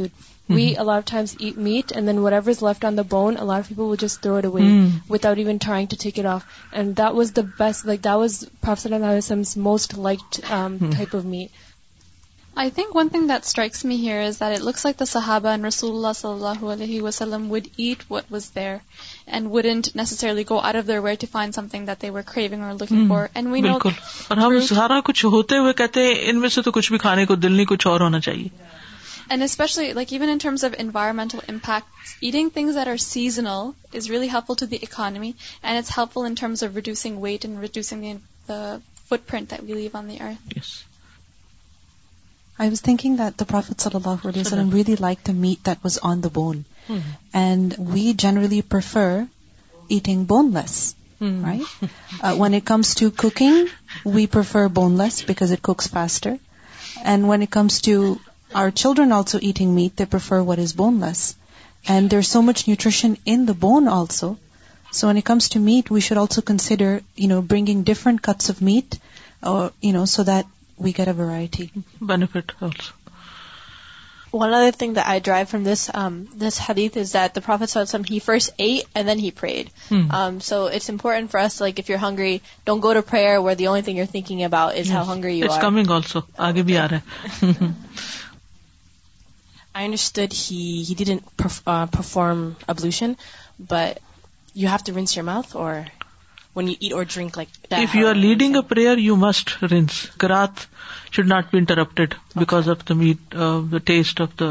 we 0.55 0.65
الف 0.77 1.09
time 1.09 2.15
was 7.15 7.31
the 7.37 7.43
best 7.59 7.85
like 7.85 8.07
رسول 9.17 9.43
صلی 16.13 16.31
اللہ 16.31 17.01
وسلم 17.07 17.51
what 17.51 18.11
was 18.31 18.51
there 18.55 18.75
and 19.33 19.47
wouldn't 19.51 19.87
necessarily 19.95 20.43
go 20.49 20.57
out 20.59 20.75
of 20.75 20.87
there 20.87 20.99
where 21.03 21.15
to 21.19 21.27
find 21.31 21.53
something 21.67 21.85
that 21.85 22.01
they 22.01 22.09
were 22.17 22.21
craving 22.33 22.63
or 22.63 22.73
looking 22.79 23.07
for 23.09 23.27
and 23.33 23.47
we 23.51 23.61
know 23.61 23.73
اور 23.77 24.37
ہم 24.37 24.59
سارا 24.69 24.99
کچھ 25.05 25.25
ہوتے 25.35 25.57
ہوئے 25.57 25.73
کہتے 25.81 26.01
ہیں 26.07 26.13
ان 26.29 26.39
میں 26.39 26.49
سے 26.55 26.61
تو 26.67 26.71
کچھ 26.71 26.91
بھی 26.91 26.97
کھانے 27.05 27.25
کو 27.31 27.35
دل 27.35 27.51
نہیں 27.51 27.65
کچھ 27.69 27.87
اور 27.87 28.01
ہونا 28.01 28.19
چاہیے 28.27 28.47
and 29.29 29.43
especially 29.43 29.91
like 29.93 30.11
even 30.13 30.29
in 30.29 30.37
terms 30.41 30.63
of 30.65 30.73
environmental 30.79 31.37
impact 31.49 32.09
eating 32.23 32.49
things 32.53 32.77
are 32.77 32.87
are 32.87 32.97
seasonal 33.05 33.69
is 33.97 34.09
really 34.09 34.29
helpful 34.47 34.55
to 34.59 34.65
the 34.73 34.77
economy 34.81 35.31
and 35.61 35.77
it's 35.77 35.97
helpful 36.13 36.25
in 36.25 36.33
terms 36.41 36.63
of 36.63 36.75
reducing 36.75 37.21
waste 37.21 37.45
and 37.45 37.59
reducing 37.61 38.03
footprint 39.29 39.51
that 39.51 39.63
we 39.63 39.73
leave 39.73 39.97
on 39.97 40.09
the 40.09 40.17
earth 40.23 40.59
I 42.61 42.69
was 42.69 42.81
thinking 42.81 43.15
that 43.17 43.39
the 43.39 43.45
prophet 43.47 43.81
صلی 43.81 43.95
اللہ 44.03 44.27
علیہ 44.27 44.41
وسلم 44.41 44.69
really 44.73 44.95
like 44.99 45.25
the 45.27 45.31
meat 45.45 45.65
that 45.65 45.77
was 45.83 45.99
on 46.11 46.23
the 46.23 46.29
bone 46.33 46.61
Mm-hmm. 46.87 47.11
And 47.33 47.75
we 47.77 48.13
generally 48.13 48.61
prefer 48.61 49.27
eating 49.89 50.25
boneless, 50.25 50.95
hmm. 51.19 51.43
right? 51.43 51.65
Uh, 52.21 52.35
when 52.35 52.53
it 52.53 52.65
comes 52.65 52.95
to 52.95 53.11
cooking, 53.11 53.67
we 54.03 54.25
prefer 54.27 54.67
boneless 54.69 55.21
because 55.21 55.51
it 55.51 55.61
cooks 55.61 55.87
faster. 55.87 56.39
And 57.03 57.27
when 57.27 57.41
it 57.41 57.51
comes 57.51 57.81
to 57.81 58.19
our 58.53 58.71
children 58.71 59.11
also 59.11 59.39
eating 59.41 59.73
meat, 59.73 59.97
they 59.97 60.05
prefer 60.05 60.41
what 60.43 60.59
is 60.59 60.73
boneless. 60.73 61.35
And 61.87 62.09
there's 62.09 62.27
so 62.27 62.41
much 62.41 62.67
nutrition 62.67 63.17
in 63.25 63.45
the 63.45 63.53
bone 63.53 63.87
also. 63.87 64.37
So 64.91 65.07
when 65.07 65.17
it 65.17 65.25
comes 65.25 65.49
to 65.49 65.59
meat, 65.59 65.89
we 65.89 66.01
should 66.01 66.17
also 66.17 66.41
consider, 66.41 67.01
bringing 67.43 67.83
different 67.83 68.21
cuts 68.21 68.49
of 68.49 68.61
meat, 68.61 68.97
or 69.43 69.71
so 70.05 70.23
that 70.23 70.45
we 70.77 70.93
get 70.93 71.09
a 71.09 71.13
variety. 71.13 71.71
Benefit 71.99 72.53
also. 72.61 72.93
One 74.33 74.53
of 74.53 74.61
the 74.65 74.69
thing 74.77 74.93
the 74.95 75.01
I 75.09 75.19
drive 75.23 75.45
from 75.49 75.63
distress 76.41 77.11
first 78.25 78.51
aid 78.57 78.97
then 79.07 79.19
head 79.19 79.67
so 80.43 80.65
it's 80.65 80.89
important 80.89 81.29
first 81.31 81.61
like 81.61 81.89
you 81.89 81.97
hungering 82.01 82.79
about 84.45 84.75
hungries 85.07 85.43
I 89.73 89.85
instant 89.85 91.17
perform 91.37 92.49
ablution 92.73 93.13
but 93.69 93.99
you 94.57 94.67
have 94.69 94.79
to 94.85 94.91
wiser 94.95 95.29
off 95.29 95.55
oh 95.55 95.63
should 96.57 96.67
not 101.27 101.45
be 101.51 101.57
interrupted 101.57 102.13
because 102.35 102.69
of 102.69 102.77
the 102.89 102.93
meat 102.99 103.35
of 104.21 104.31
the 104.39 104.49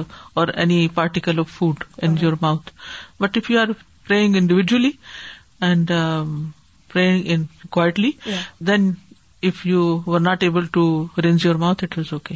any 0.61 0.79
particle 0.95 1.39
of 1.41 1.49
food 1.59 1.85
and 2.03 2.13
your 2.23 2.33
mouth 2.43 2.67
but 3.23 3.33
if 3.37 3.45
you 3.51 3.61
are 3.61 3.69
individually 4.13 4.91
and 5.69 5.87
in 5.93 7.43
quietly 7.77 8.11
then 8.67 8.83
if 9.49 9.57
you 9.67 9.81
were 10.07 10.21
not 10.21 10.39
able 10.43 10.65
to 10.73 10.83
rinse 11.25 11.41
your 11.47 11.55
mouth 11.65 11.81
it 11.85 11.93
okay 12.13 12.35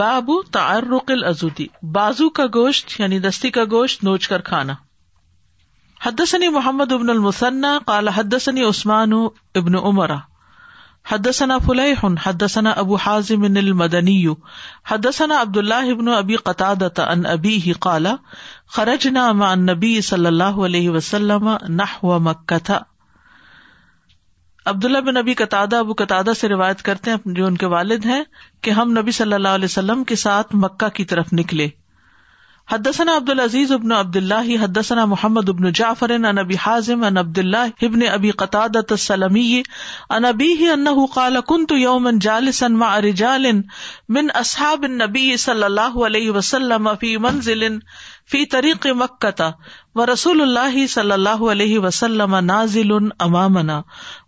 بابو 0.00 0.36
تعرق 0.54 1.10
الازودی 1.10 1.66
بازو 1.92 2.28
کا 2.38 2.44
گوشت 2.54 2.86
یعنی 3.00 3.16
دستی 3.20 3.50
کا 3.56 3.64
گوشت 3.70 4.04
نوچ 4.04 4.28
کر 4.28 4.40
کھانا 4.50 4.74
حدثني 6.04 6.48
محمد 6.52 6.92
ابن 6.92 7.10
المثنى 7.12 7.70
قال 7.88 8.08
حدثني 8.18 8.62
عثمان 8.66 9.10
ابن 9.60 9.74
عمر 9.78 10.12
حدثنا 11.10 11.58
حدثنا 12.26 12.70
ابو 12.80 12.96
حازم 13.06 13.42
المدنی 13.50 14.26
حدثنا 14.92 15.40
عبداللہ 15.46 15.80
ابن 15.96 16.08
ابيه 16.18 16.36
قطع 16.46 17.80
کالا 17.86 18.14
خرج 18.76 19.06
النبي 19.10 19.90
صلی 20.08 20.26
اللہ 20.32 20.60
علیہ 20.70 20.90
وسلم 20.96 21.44
بن 24.82 25.14
نبی 25.18 25.34
اللہ 25.50 25.76
ابو 25.78 25.92
قطع 26.02 26.22
سے 26.40 26.48
روایت 26.54 26.82
کرتے 26.90 27.10
ہیں 27.10 27.34
جو 27.40 27.46
ان 27.46 27.56
کے 27.64 27.70
والد 27.76 28.04
ہیں 28.12 28.22
کہ 28.68 28.80
ہم 28.80 28.98
نبی 28.98 29.10
صلی 29.20 29.34
اللہ 29.40 29.60
علیہ 29.60 29.70
وسلم 29.74 30.04
کے 30.12 30.16
ساتھ 30.26 30.56
مکہ 30.66 30.88
کی 31.00 31.04
طرف 31.14 31.32
نکلے 31.42 31.68
حدثنا 32.70 33.12
عبد 33.16 33.30
العزیز 33.30 33.70
ابن 33.72 33.92
عبد 33.92 34.16
اللہ 34.16 34.48
حدثنا 34.62 35.04
محمد 35.12 35.48
ابن 35.48 35.70
جعفر 35.78 36.10
ان 36.16 36.38
ابی 36.38 36.54
حازم 36.64 37.00
ان 37.02 37.06
ان 37.06 37.16
عبد 37.22 37.38
اللہ 37.38 37.84
ابن 37.86 38.02
ابی 38.08 38.30
قطعۃ 38.42 38.94
فی 47.00 47.16
منظل 47.26 47.64
فی 48.30 48.44
طریق 48.54 48.86
مکتہ 49.02 49.50
و 49.94 50.06
رسول 50.14 50.40
اللہ 50.48 50.86
صلی 50.94 51.12
اللہ 51.18 51.42
علیہ 51.56 51.78
وسلم 51.88 52.34
نازل 52.54 52.96
امامن 53.30 53.70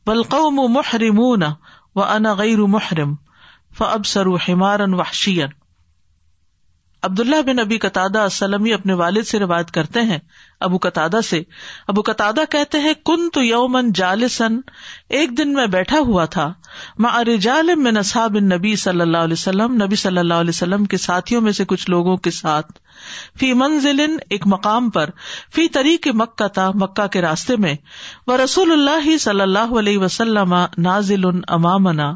بل 0.07 0.23
قوم 0.37 0.59
و 0.59 0.69
محرم 0.81 1.19
و 1.25 2.03
ان 2.11 2.27
غیر 2.45 2.65
محرم 2.77 3.15
فابصروا 3.79 4.39
حمارا 4.49 4.85
حمارن 4.95 5.61
عبداللہ 7.07 7.41
بن 7.47 7.59
ابی 7.59 7.77
قطع 7.83 8.03
اسلم 8.19 8.67
اپنے 8.75 8.93
والد 9.01 9.27
سے 9.27 9.39
روایت 9.39 9.71
کرتے 9.77 10.01
ہیں 10.11 10.19
ابو 10.67 10.77
قطع 10.83 11.07
سے 11.29 11.41
ابو 11.93 12.03
قطع 12.07 12.31
کہتے 12.51 12.79
ہیں 12.81 12.93
کن 13.07 13.29
تو 13.33 13.43
یومن 13.43 13.91
جال 14.01 14.27
سن 14.35 14.59
ایک 15.21 15.37
دن 15.39 15.53
میں 15.53 15.67
بیٹھا 15.73 15.99
ہوا 16.11 16.25
تھا 16.35 16.47
ما 17.05 17.09
ارجال 17.21 17.75
بن 17.85 18.45
نبی 18.49 18.75
صلی 18.83 19.01
اللہ 19.01 19.25
علیہ 19.29 19.33
وسلم 19.39 19.75
نبی 19.83 19.97
صلی 20.03 20.19
اللہ 20.19 20.43
علیہ 20.45 20.49
وسلم 20.55 20.85
کے 20.93 20.97
ساتھیوں 21.07 21.41
میں 21.49 21.53
سے 21.59 21.65
کچھ 21.73 21.89
لوگوں 21.91 22.17
کے 22.27 22.31
ساتھ 22.37 22.71
فی 23.41 23.53
منزل 23.65 24.01
ایک 24.07 24.47
مقام 24.55 24.91
پر 24.99 25.11
فی 25.55 25.67
طریق 25.79 26.09
مکہ 26.23 26.49
تھا 26.59 26.71
مکہ 26.85 27.07
کے 27.13 27.21
راستے 27.23 27.57
میں 27.67 27.75
وہ 28.27 28.37
رسول 28.45 28.73
اللہ 28.73 29.17
صلی 29.27 29.41
اللہ 29.41 29.75
علیہ 29.79 29.99
وسلم 30.05 30.55
نازل 30.87 31.25
امامنا 31.59 32.11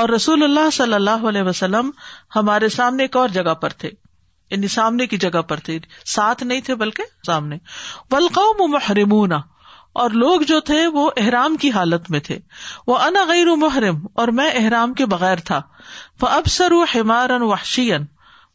اور 0.00 0.08
رسول 0.08 0.42
اللہ 0.44 0.70
صلی 0.72 0.94
اللہ 0.94 1.28
علیہ 1.28 1.42
وسلم 1.50 1.90
ہمارے 2.36 2.68
سامنے 2.78 3.02
ایک 3.04 3.16
اور 3.24 3.28
جگہ 3.40 3.54
پر 3.60 3.70
تھے 3.80 3.90
یعنی 4.52 4.68
سامنے 4.72 5.06
کی 5.10 5.16
جگہ 5.24 5.40
پر 5.50 5.60
تھے 5.66 5.78
ساتھ 6.14 6.42
نہیں 6.44 6.60
تھے 6.64 6.74
بلکہ 6.80 7.02
سامنے 7.26 7.56
محرم 8.74 9.14
اور 10.02 10.10
لوگ 10.22 10.40
جو 10.50 10.58
تھے 10.70 10.86
وہ 10.94 11.08
احرام 11.22 11.56
کی 11.62 11.70
حالت 11.76 12.10
میں 12.10 12.20
تھے 12.26 12.38
وہ 12.86 12.96
غیر 13.28 13.52
محرم 13.64 14.04
اور 14.22 14.28
میں 14.40 14.50
احرام 14.62 14.92
کے 15.00 15.06
بغیر 15.14 15.40
تھا 15.50 15.60
وہ 16.22 16.28
ابسر 16.38 16.72
وحشین 16.80 18.04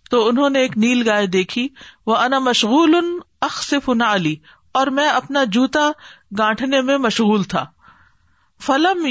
تو 0.10 0.26
انہوں 0.28 0.50
نے 0.58 0.62
ایک 0.68 0.78
نیل 0.86 1.04
گائے 1.10 1.26
دیکھی 1.38 1.68
وہ 2.12 2.16
انا 2.16 2.40
مشغول 2.52 2.96
ان 3.02 3.12
اخصف 3.50 3.90
علی 4.12 4.36
اور 4.82 4.88
میں 5.02 5.08
اپنا 5.10 5.44
جوتا 5.58 5.90
گانٹنے 6.38 6.82
میں 6.92 6.98
مشغول 7.10 7.44
تھا 7.56 7.66
فلم 8.66 9.06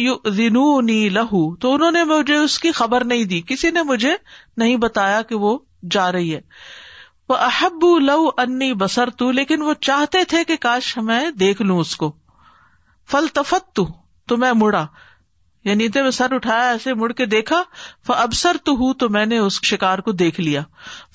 لہو 1.18 1.44
تو 1.64 1.74
انہوں 1.74 1.90
نے 1.96 2.04
مجھے 2.14 2.36
اس 2.36 2.58
کی 2.58 2.72
خبر 2.82 3.04
نہیں 3.12 3.24
دی 3.32 3.40
کسی 3.48 3.70
نے 3.76 3.82
مجھے 3.92 4.14
نہیں 4.62 4.76
بتایا 4.86 5.20
کہ 5.28 5.34
وہ 5.44 5.58
جا 5.94 6.10
رہی 6.12 6.34
ہے 6.34 6.40
وہ 7.28 7.36
احب 7.46 7.84
لو 8.02 8.18
انی 8.38 8.72
بسر 8.80 9.10
تو 9.20 9.30
لیکن 9.38 9.62
وہ 9.62 9.72
چاہتے 9.88 10.22
تھے 10.32 10.42
کہ 10.50 10.56
کاش 10.64 10.96
میں 11.06 11.20
دیکھ 11.40 11.62
لوں 11.62 11.78
اس 11.80 11.94
کو 12.02 12.10
تو, 13.10 13.22
تو 13.32 14.36
میں 14.36 14.38
میں 14.38 14.52
مڑا 14.60 14.84
یعنی 15.64 15.86
سر 16.14 16.32
اٹھایا 16.34 16.68
ایسے 16.70 16.94
مڑ 17.00 17.10
کے 17.20 17.26
دیکھا 17.26 17.60
ابسر 18.16 18.56
تو 18.64 18.72
ہوں 18.82 18.92
تو 19.00 19.08
میں 19.16 19.24
نے 19.26 19.38
اس 19.38 19.58
شکار 19.70 19.98
کو 20.08 20.12
دیکھ 20.22 20.40
لیا 20.40 20.62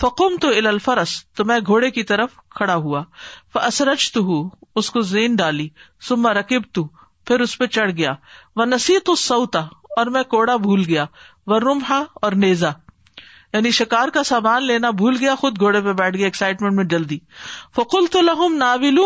فکم 0.02 0.36
تو 0.42 0.50
الفرس 0.72 1.16
تو 1.36 1.46
میں 1.52 1.60
گھوڑے 1.66 1.92
کی 2.00 2.04
طرف 2.12 2.36
کھڑا 2.56 2.76
ہوا 2.88 3.04
اثرج 3.62 4.12
تو 4.18 4.24
ہوں 4.32 4.50
اس 4.82 4.92
کو 4.98 5.02
زین 5.16 5.36
ڈالی 5.36 5.68
سما 6.10 6.34
رکیب 6.34 6.64
تو 6.80 6.88
پھر 7.28 7.40
اس 7.48 7.58
پہ 7.58 7.66
چڑھ 7.78 7.92
گیا 7.98 8.14
وہ 8.56 8.66
نسی 8.66 9.00
تو 9.06 9.16
سوتا 9.28 9.60
اور 9.98 10.08
میں 10.18 10.24
کوڑا 10.36 10.56
بھول 10.68 10.84
گیا 10.88 11.06
وہ 11.48 11.60
رمحا 11.70 12.04
اور 12.26 12.32
نیزا 12.46 12.70
یعنی 13.54 13.72
شکار 13.78 14.08
کا 14.14 14.22
سامان 14.24 14.66
لینا 14.66 14.90
بھول 15.00 15.16
گیا 15.20 15.34
خود 15.40 15.60
گھوڑے 15.60 15.82
پہ 15.86 15.94
بیٹھ 16.02 16.18
گیا 16.18 16.26
ایکسائٹمنٹ 16.26 16.76
میں 16.76 16.84
جلدی 16.94 17.18
فکل 17.76 18.06
تو 18.12 18.22
لہم 18.22 18.56
ناول 18.58 19.00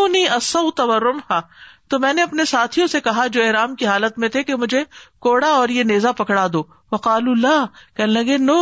میں 2.00 2.12
نے 2.12 2.22
اپنے 2.22 2.44
ساتھیوں 2.50 2.86
سے 2.92 3.00
کہا 3.00 3.26
جو 3.32 3.42
احرام 3.42 3.74
کی 3.80 3.86
حالت 3.86 4.18
میں 4.18 4.28
تھے 4.36 4.42
کہ 4.44 4.54
مجھے 4.62 4.82
کوڑا 5.26 5.46
اور 5.58 5.68
یہ 5.74 5.84
نیزا 5.90 6.12
پکڑا 6.20 6.46
دو 6.52 6.62
وقال 6.92 7.28
اللہ 7.30 7.64
کہنے 7.96 8.12
لگے 8.12 8.38
نو 8.38 8.56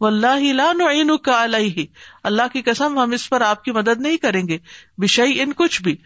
و 0.00 0.06
اللہ 0.06 1.06
کا 1.24 1.42
اللہ 1.42 2.52
کی 2.52 2.62
قسم 2.66 2.98
ہم 2.98 3.10
اس 3.18 3.28
پر 3.30 3.40
آپ 3.46 3.64
کی 3.64 3.72
مدد 3.78 4.00
نہیں 4.02 4.16
کریں 4.26 4.46
گے 4.48 4.58
بشئی 5.02 5.40
ان 5.42 5.52
کچھ 5.58 5.80
بھی 5.82 5.96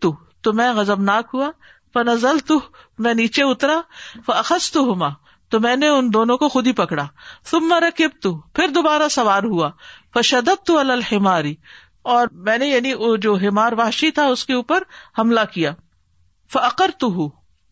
تو 0.00 0.12
تو 0.48 0.52
غزم 0.76 1.02
ناک 1.04 1.34
ہوا 1.34 1.50
میں 2.98 3.12
نیچے 3.14 3.42
اترا 3.42 3.80
فخص 4.26 4.70
تو 4.72 4.92
ہما 4.92 5.08
تو 5.50 5.58
میں 5.60 5.74
نے 5.76 5.88
ان 5.88 6.12
دونوں 6.12 6.36
کو 6.38 6.48
خود 6.48 6.66
ہی 6.66 6.72
پکڑا 6.80 7.04
ثم 7.50 7.72
رکب 7.86 8.20
تو 8.22 8.32
پھر 8.54 8.68
دوبارہ 8.74 9.08
سوار 9.10 9.42
ہوا 9.52 9.70
فشدت 10.14 10.64
تو 10.66 10.78
الحماری 10.78 11.54
اور 12.12 12.26
میں 12.48 12.56
نے 12.58 12.66
یعنی 12.66 12.92
جو 13.22 13.34
ہمار 13.46 13.72
واشی 13.76 14.10
تھا 14.18 14.26
اس 14.34 14.44
کے 14.46 14.52
اوپر 14.54 14.82
حملہ 15.18 15.40
کیا 15.52 15.72
فکر 16.52 16.90
تو 16.98 17.06
ہوں 17.16 17.28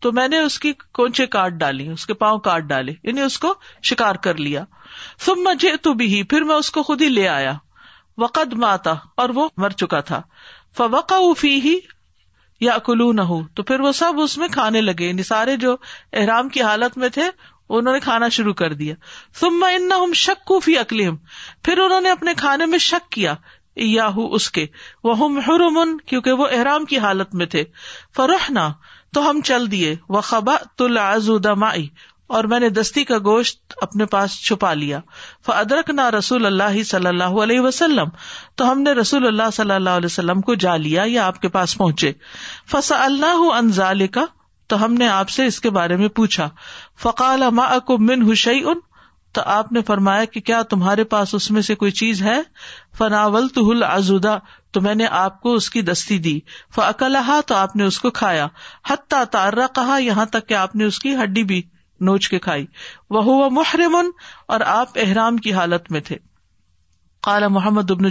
تو 0.06 0.10
میں 0.16 0.26
نے 0.28 0.38
اس 0.38 0.58
کی 0.64 0.72
کونچے 0.96 1.26
کاٹ 1.36 1.52
ڈالی 1.60 1.86
اس 1.92 2.06
کے 2.06 2.14
پاؤں 2.24 2.38
کاٹ 2.48 2.62
ڈالے 2.72 2.92
یعنی 3.04 3.20
اس 3.20 3.38
کو 3.44 3.54
شکار 3.90 4.14
کر 4.26 4.34
لیا 4.48 4.64
ثم 5.26 5.40
مجھے 5.48 5.76
تو 5.86 5.92
بھی 6.02 6.22
پھر 6.34 6.42
میں 6.50 6.54
اس 6.56 6.70
کو 6.76 6.82
خود 6.90 7.02
ہی 7.02 7.08
لے 7.08 7.26
آیا 7.28 7.52
وقد 8.24 8.52
ماتا 8.64 8.94
اور 9.22 9.28
وہ 9.34 9.48
مر 9.64 9.70
چکا 9.82 10.00
تھا 10.10 10.20
فوقا 10.76 11.16
فی 11.38 11.54
ہی 11.64 11.78
یا 12.60 12.76
کلو 12.86 13.10
نہ 13.16 13.20
ہو 13.32 13.40
تو 13.56 13.62
پھر 13.70 13.80
وہ 13.80 13.92
سب 14.02 14.20
اس 14.22 14.36
میں 14.38 14.48
کھانے 14.52 14.80
لگے 14.80 15.08
یعنی 15.08 15.22
سارے 15.32 15.56
جو 15.66 15.76
احرام 16.20 16.48
کی 16.56 16.62
حالت 16.70 16.98
میں 17.04 17.08
تھے 17.18 17.28
انہوں 17.76 17.92
نے 17.94 18.00
کھانا 18.00 18.28
شروع 18.36 18.52
کر 18.58 18.72
دیا 18.74 18.94
اکلیم 20.80 21.16
پھر 21.64 21.78
انہوں 21.78 22.00
نے 22.00 22.10
اپنے 22.10 22.34
کھانے 22.36 22.66
میں 22.74 22.78
شک 22.88 23.10
کیا 23.12 23.34
یاہو 23.86 24.26
اس 24.34 24.50
کے 24.50 24.66
وہ 25.04 25.28
کیونکہ 26.06 26.30
احرام 26.50 26.84
کی 26.92 26.98
حالت 26.98 27.34
میں 27.42 27.46
تھے 27.54 27.64
فرحنا 28.16 28.68
تو 29.14 29.28
ہم 29.30 29.40
چل 29.44 29.70
دیے 29.70 29.94
وہ 30.14 30.20
خبا 30.30 30.54
تو 30.76 30.88
لاز 30.88 31.30
اور 32.36 32.44
میں 32.52 32.58
نے 32.60 32.68
دستی 32.78 33.02
کا 33.10 33.18
گوشت 33.24 33.74
اپنے 33.82 34.06
پاس 34.14 34.34
چھپا 34.46 34.72
لیا 34.80 34.98
ادرک 35.52 35.90
نہ 35.90 36.08
رسول 36.18 36.46
اللہ 36.46 36.82
صلی 36.90 37.06
اللہ 37.06 37.38
علیہ 37.42 37.60
وسلم 37.66 38.08
تو 38.56 38.70
ہم 38.70 38.80
نے 38.82 38.92
رسول 39.00 39.26
اللہ 39.26 39.50
صلی 39.52 39.72
اللہ 39.74 40.00
علیہ 40.00 40.06
وسلم 40.06 40.40
کو 40.50 40.54
جا 40.64 40.76
لیا 40.86 41.02
یا 41.06 41.26
آپ 41.26 41.40
کے 41.42 41.48
پاس 41.54 41.76
پہنچے 41.78 42.12
فسا 42.70 43.02
اللہ 43.04 43.40
انزال 43.58 44.06
کا 44.18 44.24
تو 44.72 44.84
ہم 44.84 44.94
نے 44.94 45.06
آپ 45.08 45.28
سے 45.34 45.44
اس 45.46 45.60
کے 45.60 45.70
بارے 45.74 45.96
میں 45.96 46.08
پوچھا 46.18 46.48
فقال 47.04 47.44
ماق 47.56 47.90
اب 47.90 48.00
من 48.10 48.22
حش 48.30 48.46
ان 48.48 48.78
تو 49.34 49.40
آپ 49.56 49.72
نے 49.72 49.80
فرمایا 49.86 50.24
کہ 50.34 50.40
کیا 50.48 50.60
تمہارے 50.70 51.04
پاس 51.14 51.34
اس 51.34 51.50
میں 51.56 51.62
سے 51.62 51.74
کوئی 51.82 51.90
چیز 52.00 52.22
ہے 52.22 52.38
فناول 52.98 53.48
تو 53.56 54.80
میں 54.86 54.94
نے 54.94 55.06
آپ 55.18 55.40
کو 55.40 55.52
اس 55.54 55.68
کی 55.70 55.82
دستی 55.82 56.18
دی 56.26 56.38
فقلاح 56.74 57.30
تو 57.46 57.54
آپ 57.54 57.76
نے 57.76 57.84
اس 57.90 57.98
کو 58.00 58.10
کھایا 58.20 58.46
تارہ 59.32 59.66
کہا 59.74 59.96
یہاں 60.02 60.24
تک 60.36 60.48
کہ 60.48 60.54
آپ 60.62 60.74
نے 60.76 60.84
اس 60.92 60.98
کی 61.04 61.14
ہڈی 61.22 61.42
بھی 61.52 61.60
نوچ 62.08 62.28
کے 62.28 62.38
کھائی 62.48 62.66
وہ 63.10 63.48
محرم 63.58 63.96
ان 63.96 64.10
اور 64.56 64.60
آپ 64.74 64.98
احرام 65.06 65.36
کی 65.46 65.52
حالت 65.52 65.90
میں 65.92 66.00
تھے 66.10 66.16
قال 67.28 67.48
محمد 67.58 67.90
ابن 67.90 68.10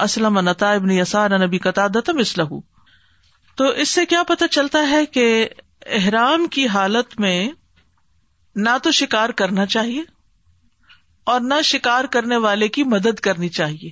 اسلم 0.00 0.38
نتا 0.48 0.72
ابن 0.72 0.90
یسار 0.90 1.38
نبی 1.46 1.58
قطع 1.68 1.86
مثلہ 2.16 2.42
تو 3.56 3.66
اس 3.82 3.88
سے 3.94 4.04
کیا 4.14 4.22
پتا 4.28 4.48
چلتا 4.58 4.88
ہے 4.90 5.04
کہ 5.16 5.26
احرام 5.96 6.46
کی 6.50 6.66
حالت 6.74 7.18
میں 7.20 7.48
نہ 8.64 8.76
تو 8.82 8.90
شکار 8.98 9.30
کرنا 9.40 9.64
چاہیے 9.74 10.02
اور 11.32 11.40
نہ 11.44 11.60
شکار 11.64 12.04
کرنے 12.14 12.36
والے 12.46 12.68
کی 12.76 12.82
مدد 12.92 13.20
کرنی 13.26 13.48
چاہیے 13.58 13.90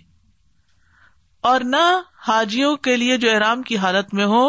اور 1.50 1.60
نہ 1.64 1.82
حاجیوں 2.28 2.74
کے 2.86 2.96
لیے 2.96 3.16
جو 3.18 3.30
احرام 3.32 3.62
کی 3.70 3.76
حالت 3.84 4.14
میں 4.14 4.24
ہو 4.32 4.42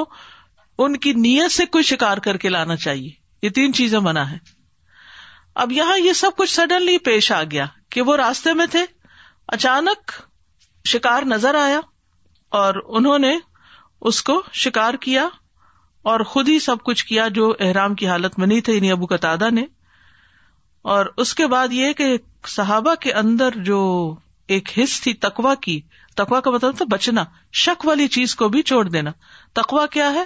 ان 0.85 0.97
کی 0.97 1.13
نیت 1.13 1.51
سے 1.51 1.65
کوئی 1.71 1.83
شکار 1.83 2.17
کر 2.27 2.37
کے 2.43 2.49
لانا 2.49 2.75
چاہیے 2.85 3.09
یہ 3.43 3.49
تین 3.55 3.73
چیزیں 3.73 3.99
منع 4.03 4.23
ہے 4.31 4.37
اب 5.63 5.71
یہاں 5.71 5.97
یہ 5.99 6.13
سب 6.23 6.35
کچھ 6.37 6.53
سڈنلی 6.53 6.97
پیش 7.05 7.31
آ 7.31 7.41
گیا 7.51 7.65
کہ 7.91 8.01
وہ 8.01 8.15
راستے 8.17 8.53
میں 8.59 8.65
تھے 8.71 8.85
اچانک 9.57 10.11
شکار 10.89 11.23
نظر 11.31 11.55
آیا 11.61 11.79
اور 12.61 12.75
انہوں 12.97 13.19
نے 13.19 13.37
اس 14.11 14.21
کو 14.23 14.41
شکار 14.63 14.93
کیا 15.01 15.27
اور 16.11 16.19
خود 16.29 16.47
ہی 16.49 16.57
سب 16.59 16.81
کچھ 16.85 17.05
کیا 17.05 17.27
جو 17.35 17.53
احرام 17.65 17.93
کی 17.99 18.07
حالت 18.07 18.37
میں 18.39 18.47
نہیں 18.47 18.61
تھے 18.67 18.73
یعنی 18.73 18.91
ابو 18.91 19.05
قطع 19.11 19.35
نے 19.59 19.63
اور 20.93 21.05
اس 21.23 21.33
کے 21.35 21.47
بعد 21.53 21.73
یہ 21.73 21.91
کہ 21.97 22.07
صحابہ 22.55 22.93
کے 23.01 23.11
اندر 23.21 23.53
جو 23.69 23.77
ایک 24.55 24.69
حص 24.77 24.99
تھی 25.01 25.13
تقوا 25.25 25.53
کی 25.61 25.79
تقوا 26.15 26.39
کا 26.47 26.51
مطلب 26.51 26.75
تھا 26.77 26.85
بچنا 26.89 27.23
شک 27.65 27.85
والی 27.87 28.07
چیز 28.15 28.35
کو 28.41 28.49
بھی 28.55 28.61
چھوڑ 28.71 28.83
دینا 28.87 29.11
تقوا 29.61 29.85
کیا 29.91 30.11
ہے 30.13 30.23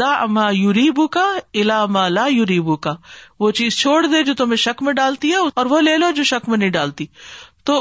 دا 0.00 0.10
اما 0.22 0.48
یوریب 0.52 1.00
کا 1.12 1.24
الا 1.62 1.84
ما 1.96 2.06
لا 2.08 2.24
یوریبو 2.30 2.76
کا 2.86 2.94
وہ 3.40 3.50
چیز 3.58 3.78
چھوڑ 3.78 4.02
دے 4.06 4.22
جو 4.24 4.34
تمہیں 4.34 4.56
شک 4.64 4.82
میں 4.82 4.92
ڈالتی 5.00 5.30
ہے 5.30 5.36
اور 5.58 5.66
وہ 5.74 5.80
لے 5.80 5.96
لو 5.98 6.10
جو 6.16 6.22
شک 6.32 6.48
میں 6.48 6.58
نہیں 6.58 6.70
ڈالتی 6.78 7.06
تو 7.70 7.76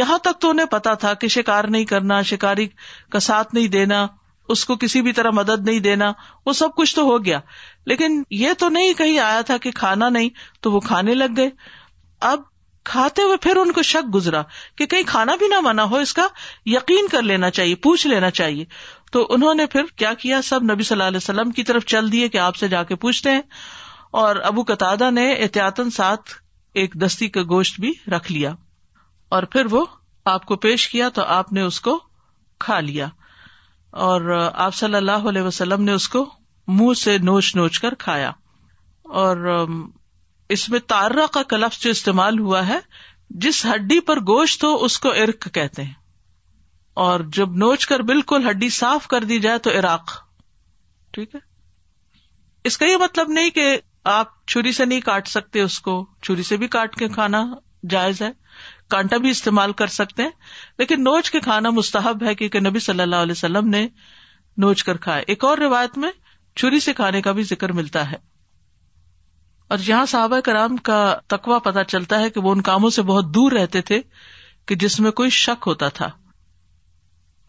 یہاں 0.00 0.18
تک 0.24 0.40
تو 0.40 0.50
انہیں 0.50 0.66
پتا 0.70 0.94
تھا 1.04 1.14
کہ 1.22 1.28
شکار 1.36 1.64
نہیں 1.76 1.84
کرنا 1.94 2.20
شکاری 2.32 2.66
کا 3.12 3.18
ساتھ 3.28 3.54
نہیں 3.54 3.68
دینا 3.76 4.06
اس 4.50 4.64
کو 4.66 4.74
کسی 4.80 5.00
بھی 5.02 5.12
طرح 5.12 5.30
مدد 5.38 5.66
نہیں 5.68 5.80
دینا 5.80 6.10
وہ 6.46 6.52
سب 6.60 6.74
کچھ 6.76 6.94
تو 6.96 7.02
ہو 7.10 7.24
گیا 7.24 7.38
لیکن 7.90 8.22
یہ 8.38 8.52
تو 8.58 8.68
نہیں 8.68 8.92
کہیں 8.98 9.18
آیا 9.18 9.40
تھا 9.46 9.56
کہ 9.62 9.70
کھانا 9.74 10.08
نہیں 10.16 10.28
تو 10.62 10.72
وہ 10.72 10.80
کھانے 10.86 11.14
لگ 11.14 11.36
گئے 11.36 11.50
اب 12.30 12.40
کھاتے 12.90 13.22
ہوئے 13.22 13.36
پھر 13.42 13.56
ان 13.56 13.70
کو 13.72 13.82
شک 13.88 14.14
گزرا 14.14 14.42
کہ 14.76 14.86
کہیں 14.94 15.02
کھانا 15.06 15.34
بھی 15.38 15.48
نہ 15.48 15.60
منا 15.64 15.84
ہو 15.90 15.96
اس 16.06 16.12
کا 16.14 16.26
یقین 16.70 17.08
کر 17.10 17.22
لینا 17.22 17.50
چاہیے 17.58 17.74
پوچھ 17.88 18.06
لینا 18.06 18.30
چاہیے 18.38 18.64
تو 19.12 19.26
انہوں 19.34 19.54
نے 19.54 19.66
پھر 19.74 19.82
کیا 19.96 20.12
کیا 20.18 20.40
سب 20.42 20.62
نبی 20.72 20.82
صلی 20.84 20.94
اللہ 20.94 21.08
علیہ 21.08 21.20
وسلم 21.22 21.50
کی 21.58 21.62
طرف 21.64 21.84
چل 21.92 22.10
دیے 22.12 22.28
کہ 22.28 22.38
آپ 22.46 22.56
سے 22.56 22.68
جا 22.68 22.82
کے 22.88 22.96
پوچھتے 23.04 23.30
ہیں 23.30 23.40
اور 24.22 24.36
ابو 24.50 24.62
قطع 24.72 25.10
نے 25.10 25.32
احتیاطن 25.32 25.90
ساتھ 25.90 26.30
ایک 26.80 26.94
دستی 27.04 27.28
کا 27.28 27.42
گوشت 27.48 27.80
بھی 27.80 27.92
رکھ 28.16 28.30
لیا 28.32 28.52
اور 29.36 29.42
پھر 29.52 29.66
وہ 29.70 29.84
آپ 30.34 30.44
کو 30.46 30.56
پیش 30.64 30.88
کیا 30.88 31.08
تو 31.14 31.24
آپ 31.38 31.52
نے 31.52 31.62
اس 31.62 31.80
کو 31.86 31.98
کھا 32.64 32.80
لیا 32.80 33.08
اور 34.04 34.30
آپ 34.36 34.74
صلی 34.74 34.94
اللہ 34.94 35.28
علیہ 35.28 35.42
وسلم 35.42 35.82
نے 35.84 35.92
اس 35.92 36.08
کو 36.08 36.24
منہ 36.76 36.92
سے 37.00 37.16
نوچ 37.22 37.54
نوچ 37.56 37.78
کر 37.80 37.94
کھایا 38.04 38.30
اور 39.22 39.50
اس 40.56 40.68
میں 40.70 40.78
تارہ 40.88 41.26
کا 41.32 41.42
کلفس 41.48 41.80
جو 41.82 41.90
استعمال 41.90 42.38
ہوا 42.38 42.66
ہے 42.68 42.78
جس 43.46 43.64
ہڈی 43.66 43.98
پر 44.06 44.20
گوشت 44.30 44.64
ہو 44.64 44.72
اس 44.84 44.98
کو 45.00 45.12
ارق 45.22 45.48
کہتے 45.54 45.82
ہیں 45.82 45.92
اور 47.04 47.20
جب 47.36 47.52
نوچ 47.64 47.86
کر 47.86 48.00
بالکل 48.10 48.48
ہڈی 48.48 48.68
صاف 48.78 49.06
کر 49.08 49.24
دی 49.28 49.38
جائے 49.46 49.58
تو 49.66 49.70
عراق 49.78 50.16
ٹھیک 51.14 51.34
ہے 51.34 51.40
اس 52.70 52.76
کا 52.78 52.86
یہ 52.86 52.96
مطلب 53.00 53.30
نہیں 53.32 53.50
کہ 53.60 53.76
آپ 54.18 54.30
چھری 54.48 54.72
سے 54.72 54.84
نہیں 54.84 55.00
کاٹ 55.08 55.28
سکتے 55.28 55.60
اس 55.62 55.78
کو 55.86 56.04
چھری 56.22 56.42
سے 56.42 56.56
بھی 56.64 56.68
کاٹ 56.76 56.96
کے 56.98 57.08
کھانا 57.16 57.44
جائز 57.90 58.22
ہے 58.22 58.30
کانٹا 58.92 59.16
بھی 59.24 59.30
استعمال 59.34 59.72
کر 59.80 59.86
سکتے 59.92 60.22
ہیں 60.22 60.30
لیکن 60.78 61.02
نوچ 61.04 61.30
کے 61.30 61.40
کھانا 61.44 61.70
مستحب 61.76 62.22
ہے 62.26 62.34
کیونکہ 62.40 62.60
نبی 62.64 62.78
صلی 62.86 63.02
اللہ 63.02 63.22
علیہ 63.26 63.36
وسلم 63.38 63.68
نے 63.74 63.86
نوچ 64.64 64.82
کر 64.88 64.96
کھائے 65.06 65.22
ایک 65.34 65.44
اور 65.50 65.58
روایت 65.64 65.96
میں 66.02 66.10
چھری 66.62 66.80
سے 66.86 66.92
کھانے 66.98 67.22
کا 67.28 67.32
بھی 67.38 67.42
ذکر 67.50 67.72
ملتا 67.78 68.02
ہے 68.10 68.16
اور 69.74 69.78
یہاں 69.86 70.04
صحابہ 70.14 70.40
کرام 70.50 70.76
کا 70.90 70.98
تقوا 71.34 71.58
پتا 71.70 71.84
چلتا 71.94 72.18
ہے 72.24 72.28
کہ 72.30 72.40
وہ 72.46 72.52
ان 72.52 72.60
کاموں 72.68 72.90
سے 72.98 73.02
بہت 73.12 73.32
دور 73.34 73.52
رہتے 73.60 73.80
تھے 73.90 74.00
کہ 74.68 74.74
جس 74.84 74.98
میں 75.06 75.10
کوئی 75.22 75.30
شک 75.40 75.66
ہوتا 75.72 75.88
تھا 76.00 76.08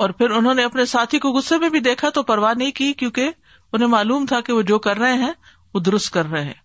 اور 0.03 0.09
پھر 0.21 0.29
انہوں 0.39 0.53
نے 0.59 0.63
اپنے 0.69 0.85
ساتھی 0.95 1.19
کو 1.25 1.31
غصے 1.39 1.57
میں 1.65 1.69
بھی 1.75 1.79
دیکھا 1.91 2.09
تو 2.19 2.23
پرواہ 2.31 2.53
نہیں 2.63 2.71
کی 2.81 2.91
کیونکہ 3.03 3.31
انہیں 3.73 3.95
معلوم 3.97 4.25
تھا 4.33 4.41
کہ 4.47 4.53
وہ 4.53 4.61
جو 4.73 4.79
کر 4.87 4.97
رہے 5.05 5.13
ہیں 5.25 5.33
وہ 5.73 5.79
درست 5.91 6.11
کر 6.13 6.31
رہے 6.31 6.43
ہیں 6.51 6.61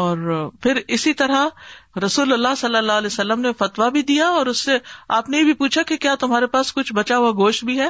اور 0.00 0.18
پھر 0.62 0.78
اسی 0.96 1.12
طرح 1.14 1.98
رسول 2.04 2.32
اللہ 2.32 2.54
صلی 2.56 2.76
اللہ 2.76 2.92
علیہ 3.00 3.06
وسلم 3.12 3.40
نے 3.40 3.52
فتوا 3.58 3.88
بھی 3.96 4.02
دیا 4.10 4.28
اور 4.36 4.46
اس 4.52 4.60
سے 4.64 4.76
آپ 5.16 5.28
نے 5.28 5.38
یہ 5.38 5.44
بھی 5.44 5.52
پوچھا 5.54 5.82
کہ 5.88 5.96
کیا 6.04 6.14
تمہارے 6.20 6.46
پاس 6.54 6.72
کچھ 6.74 6.92
بچا 6.96 7.16
ہوا 7.18 7.30
گوشت 7.36 7.64
بھی 7.64 7.78
ہے 7.80 7.88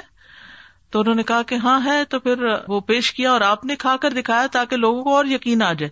تو 0.93 1.01
انہوں 1.01 1.15
نے 1.15 1.23
کہا 1.23 1.43
کہ 1.49 1.55
ہاں 1.65 1.79
ہے 1.85 2.05
تو 2.11 2.19
پھر 2.21 2.45
وہ 2.69 2.81
پیش 2.89 3.13
کیا 3.19 3.31
اور 3.33 3.41
آپ 3.51 3.65
نے 3.65 3.77
کھا 3.85 3.97
کر 4.01 4.13
دکھایا 4.21 4.47
تاکہ 4.53 4.77
لوگوں 4.77 5.03
کو 5.05 5.15
اور 5.17 5.25
یقین 5.31 5.63
آ 5.63 5.73
جائے 5.83 5.91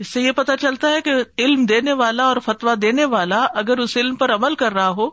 اس 0.00 0.08
سے 0.12 0.20
یہ 0.20 0.32
پتا 0.36 0.56
چلتا 0.56 0.90
ہے 0.92 1.00
کہ 1.08 1.14
علم 1.44 1.64
دینے 1.66 1.92
والا 2.02 2.24
اور 2.26 2.36
فتوا 2.44 2.74
دینے 2.82 3.04
والا 3.16 3.44
اگر 3.62 3.78
اس 3.78 3.96
علم 3.96 4.14
پر 4.22 4.34
عمل 4.34 4.54
کر 4.62 4.72
رہا 4.74 4.88
ہو 5.00 5.08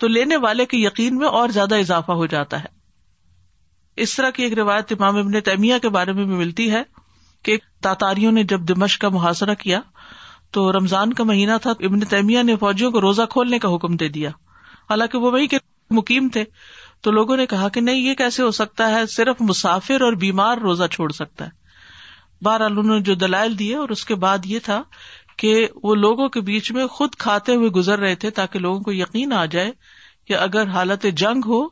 تو 0.00 0.08
لینے 0.08 0.36
والے 0.46 0.66
کے 0.66 0.76
یقین 0.76 1.16
میں 1.18 1.28
اور 1.40 1.48
زیادہ 1.56 1.74
اضافہ 1.78 2.12
ہو 2.22 2.26
جاتا 2.36 2.60
ہے 2.62 2.80
اس 4.02 4.14
طرح 4.16 4.30
کی 4.36 4.42
ایک 4.42 4.52
روایت 4.58 4.92
امام 4.92 5.16
ابن 5.16 5.40
تیمیہ 5.50 5.78
کے 5.82 5.88
بارے 5.98 6.12
میں 6.12 6.24
بھی 6.24 6.34
ملتی 6.34 6.70
ہے 6.72 6.82
کہ 7.44 7.56
تاتاریوں 7.82 8.32
نے 8.32 8.42
جب 8.50 8.60
دمش 8.68 8.96
کا 8.98 9.08
محاصرہ 9.14 9.54
کیا 9.60 9.80
تو 10.56 10.70
رمضان 10.72 11.12
کا 11.20 11.24
مہینہ 11.24 11.52
تھا 11.62 11.70
ابن 11.88 12.00
تیمیہ 12.12 12.42
نے 12.48 12.56
فوجیوں 12.60 12.90
کو 12.92 13.00
روزہ 13.00 13.22
کھولنے 13.30 13.58
کا 13.58 13.74
حکم 13.74 13.96
دے 14.02 14.08
دیا 14.16 14.30
حالانکہ 14.90 15.18
وہ 15.18 15.30
وہی 15.32 15.46
کے 15.54 15.58
مقیم 15.96 16.28
تھے 16.34 16.44
تو 17.02 17.10
لوگوں 17.10 17.36
نے 17.36 17.46
کہا 17.46 17.68
کہ 17.76 17.80
نہیں 17.80 18.00
یہ 18.08 18.14
کیسے 18.14 18.42
ہو 18.42 18.50
سکتا 18.60 18.90
ہے 18.90 19.06
صرف 19.14 19.40
مسافر 19.48 20.00
اور 20.08 20.12
بیمار 20.24 20.58
روزہ 20.68 20.84
چھوڑ 20.92 21.10
سکتا 21.12 21.44
ہے 21.46 21.60
نے 22.82 23.00
جو 23.06 23.14
دلائل 23.14 23.58
دیے 23.58 23.74
اور 23.76 23.88
اس 23.94 24.04
کے 24.04 24.14
بعد 24.24 24.46
یہ 24.46 24.58
تھا 24.64 24.80
کہ 25.38 25.52
وہ 25.82 25.94
لوگوں 25.94 26.28
کے 26.36 26.40
بیچ 26.48 26.70
میں 26.72 26.86
خود 26.96 27.14
کھاتے 27.24 27.54
ہوئے 27.56 27.68
گزر 27.76 27.98
رہے 27.98 28.14
تھے 28.24 28.30
تاکہ 28.38 28.58
لوگوں 28.58 28.80
کو 28.88 28.92
یقین 28.92 29.32
آ 29.32 29.44
جائے 29.54 29.70
کہ 30.26 30.36
اگر 30.36 30.68
حالت 30.74 31.06
جنگ 31.22 31.44
ہو 31.46 31.62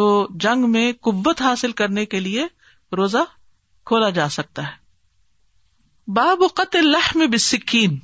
تو 0.00 0.06
جنگ 0.44 0.70
میں 0.72 0.90
قوت 1.08 1.42
حاصل 1.42 1.72
کرنے 1.82 2.06
کے 2.14 2.20
لیے 2.20 2.46
روزہ 2.96 3.24
کھولا 3.86 4.10
جا 4.20 4.28
سکتا 4.38 4.62
ہے 4.66 4.84
باب 6.14 6.42
قط 6.56 6.76
اللہ 6.76 7.06
میں 7.18 7.38
سکین 7.44 7.96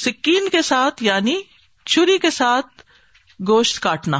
سکین 0.00 0.48
کے 0.52 0.60
ساتھ 0.62 1.02
یعنی 1.02 1.34
چھری 1.92 2.16
کے 2.24 2.30
ساتھ 2.38 2.82
گوشت 3.48 3.78
کاٹنا 3.82 4.18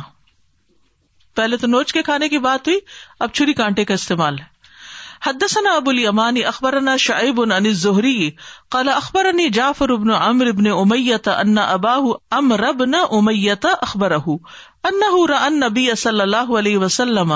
پہلے 1.36 1.56
تو 1.56 1.66
نوچ 1.66 1.92
کے 1.92 2.02
کھانے 2.02 2.28
کی 2.34 2.38
بات 2.46 2.68
ہوئی 2.68 2.78
اب 3.26 3.32
چھری 3.32 3.52
کانٹے 3.58 3.84
کا 3.90 3.94
استعمال 4.00 4.38
ہے 4.38 4.44
حدسنا 5.26 5.72
ابولی 5.80 6.06
امانی 6.12 6.44
اخبر 6.52 6.78
شاعب 7.04 7.40
انہری 7.40 8.30
قلعہ 8.76 8.94
اخبر 8.96 9.30
امربن 10.20 10.70
امیہ 10.76 11.14
اباہ 11.66 12.10
امرب 12.38 12.84
نہ 12.84 13.02
امت 13.18 13.66
اخبر 13.72 14.16
صلی 14.84 16.20
اللہ 16.20 16.56
علیہ 16.58 16.78
وسلم 16.86 17.34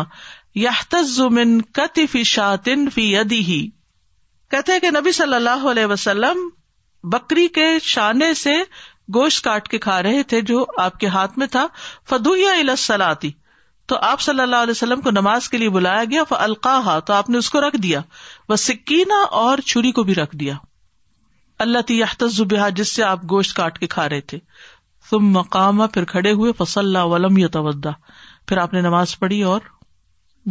یا 0.65 0.71
کہتے 4.53 4.79
کہ 4.81 4.88
نبی 5.01 5.12
صلی 5.17 5.35
اللہ 5.35 5.62
علیہ 5.71 5.87
وسلم 5.91 6.38
بکری 7.12 7.47
کے 7.59 7.67
شانے 7.83 8.33
سے 8.41 8.53
گوشت 9.15 9.43
کاٹ 9.45 9.69
کے 9.69 9.79
کھا 9.85 10.03
رہے 10.03 10.23
تھے 10.33 10.41
جو 10.51 10.65
آپ 10.83 10.99
کے 11.01 11.07
ہاتھ 11.15 11.38
میں 11.38 11.47
تھا 11.55 11.67
فدویا 12.09 12.53
فدویہ 12.79 13.31
تو 13.88 13.97
آپ 14.09 14.21
صلی 14.21 14.41
اللہ 14.43 14.62
علیہ 14.67 14.71
وسلم 14.77 15.01
کو 15.07 15.11
نماز 15.11 15.49
کے 15.55 15.59
لیے 15.59 15.69
بلایا 15.79 16.05
گیا 16.11 16.23
القاحا 16.49 16.99
تو 17.09 17.12
آپ 17.12 17.31
نے 17.31 17.38
اس 17.38 17.49
کو 17.51 17.61
رکھ 17.67 17.77
دیا 17.83 18.01
وہ 18.49 18.57
سکینا 18.67 19.21
اور 19.45 19.59
چھری 19.73 19.93
کو 19.99 20.03
بھی 20.11 20.15
رکھ 20.21 20.37
دیا 20.43 20.55
اللہ 21.67 21.87
تحت 21.88 22.23
جس 22.77 22.95
سے 22.95 23.03
آپ 23.05 23.25
گوشت 23.31 23.57
کاٹ 23.57 23.79
کے 23.79 23.87
کھا 23.97 24.09
رہے 24.09 24.21
تھے 24.33 24.38
تم 25.11 25.31
مقام 25.38 25.87
پھر 25.95 26.05
کھڑے 26.12 26.31
ہوئے 26.43 26.53
فصل 26.62 26.97
آپ 28.61 28.73
نے 28.75 28.81
نماز 28.91 29.19
پڑھی 29.19 29.43
اور 29.55 29.61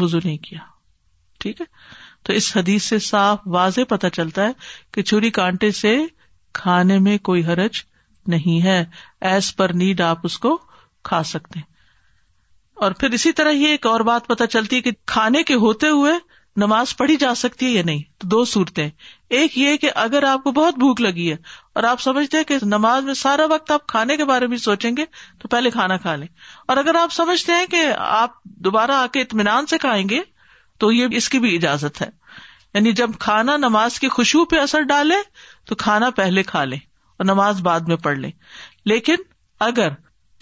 بزو 0.01 0.17
نہیں 0.23 0.37
کیا 0.49 0.59
ٹھیک 1.39 1.61
ہے 1.61 1.65
تو 2.25 2.33
اس 2.33 2.55
حدیث 2.55 2.83
سے 2.89 2.97
صاف 3.09 3.37
واضح 3.57 3.81
پتہ 3.89 4.07
چلتا 4.13 4.43
ہے 4.47 4.51
کہ 4.93 5.01
چھری 5.11 5.29
کانٹے 5.39 5.71
سے 5.81 5.97
کھانے 6.61 6.97
میں 7.07 7.17
کوئی 7.29 7.43
حرج 7.45 7.81
نہیں 8.33 8.63
ہے 8.63 8.83
ایز 9.29 9.55
پر 9.55 9.71
نیڈ 9.83 10.01
آپ 10.07 10.19
اس 10.29 10.37
کو 10.39 10.57
کھا 11.09 11.21
سکتے 11.25 11.59
ہیں 11.59 11.69
اور 12.85 12.91
پھر 12.99 13.09
اسی 13.15 13.31
طرح 13.39 13.49
یہ 13.51 13.67
ایک 13.69 13.85
اور 13.85 13.99
بات 14.09 14.27
پتہ 14.27 14.43
چلتی 14.49 14.75
ہے 14.75 14.81
کہ 14.81 14.91
کھانے 15.13 15.41
کے 15.43 15.53
ہوتے 15.63 15.87
ہوئے 15.87 16.11
نماز 16.61 16.95
پڑھی 16.97 17.15
جا 17.17 17.33
سکتی 17.41 17.65
ہے 17.65 17.71
یا 17.71 17.81
نہیں 17.85 18.01
تو 18.19 18.27
دو 18.27 18.43
صورتیں 18.53 18.87
ایک 19.39 19.57
یہ 19.57 19.75
کہ 19.81 19.91
اگر 20.03 20.23
آپ 20.29 20.43
کو 20.43 20.51
بہت 20.57 20.77
بھوک 20.79 21.01
لگی 21.01 21.29
ہے 21.31 21.35
اور 21.79 21.83
آپ 21.89 22.01
سمجھتے 22.01 22.37
ہیں 22.37 22.43
کہ 22.43 22.57
نماز 22.71 23.03
میں 23.03 23.13
سارا 23.19 23.45
وقت 23.49 23.71
آپ 23.71 23.85
کھانے 23.87 24.17
کے 24.17 24.25
بارے 24.31 24.47
میں 24.53 24.57
سوچیں 24.63 24.91
گے 24.97 25.05
تو 25.41 25.47
پہلے 25.51 25.69
کھانا 25.75 25.97
کھا 26.07 26.15
لیں 26.15 26.27
اور 26.67 26.77
اگر 26.77 26.95
آپ 27.01 27.13
سمجھتے 27.13 27.53
ہیں 27.59 27.65
کہ 27.71 27.85
آپ 28.07 28.43
دوبارہ 28.69 28.91
آ 28.91 29.05
کے 29.13 29.21
اطمینان 29.21 29.65
سے 29.69 29.77
کھائیں 29.85 30.07
گے 30.09 30.19
تو 30.81 30.91
یہ 30.91 31.15
اس 31.17 31.27
کی 31.29 31.39
بھی 31.39 31.55
اجازت 31.55 32.01
ہے 32.01 32.07
یعنی 32.73 32.91
جب 32.99 33.09
کھانا 33.25 33.55
نماز 33.57 33.99
کی 33.99 34.07
خوشبو 34.15 34.43
پہ 34.53 34.55
اثر 34.59 34.81
ڈالے 34.91 35.15
تو 35.71 35.75
کھانا 35.83 36.09
پہلے 36.19 36.43
کھا 36.51 36.63
لیں 36.71 36.79
اور 37.17 37.25
نماز 37.25 37.59
بعد 37.67 37.91
میں 37.91 37.95
پڑھ 38.05 38.17
لیں 38.19 38.31
لیکن 38.93 39.25
اگر 39.67 39.89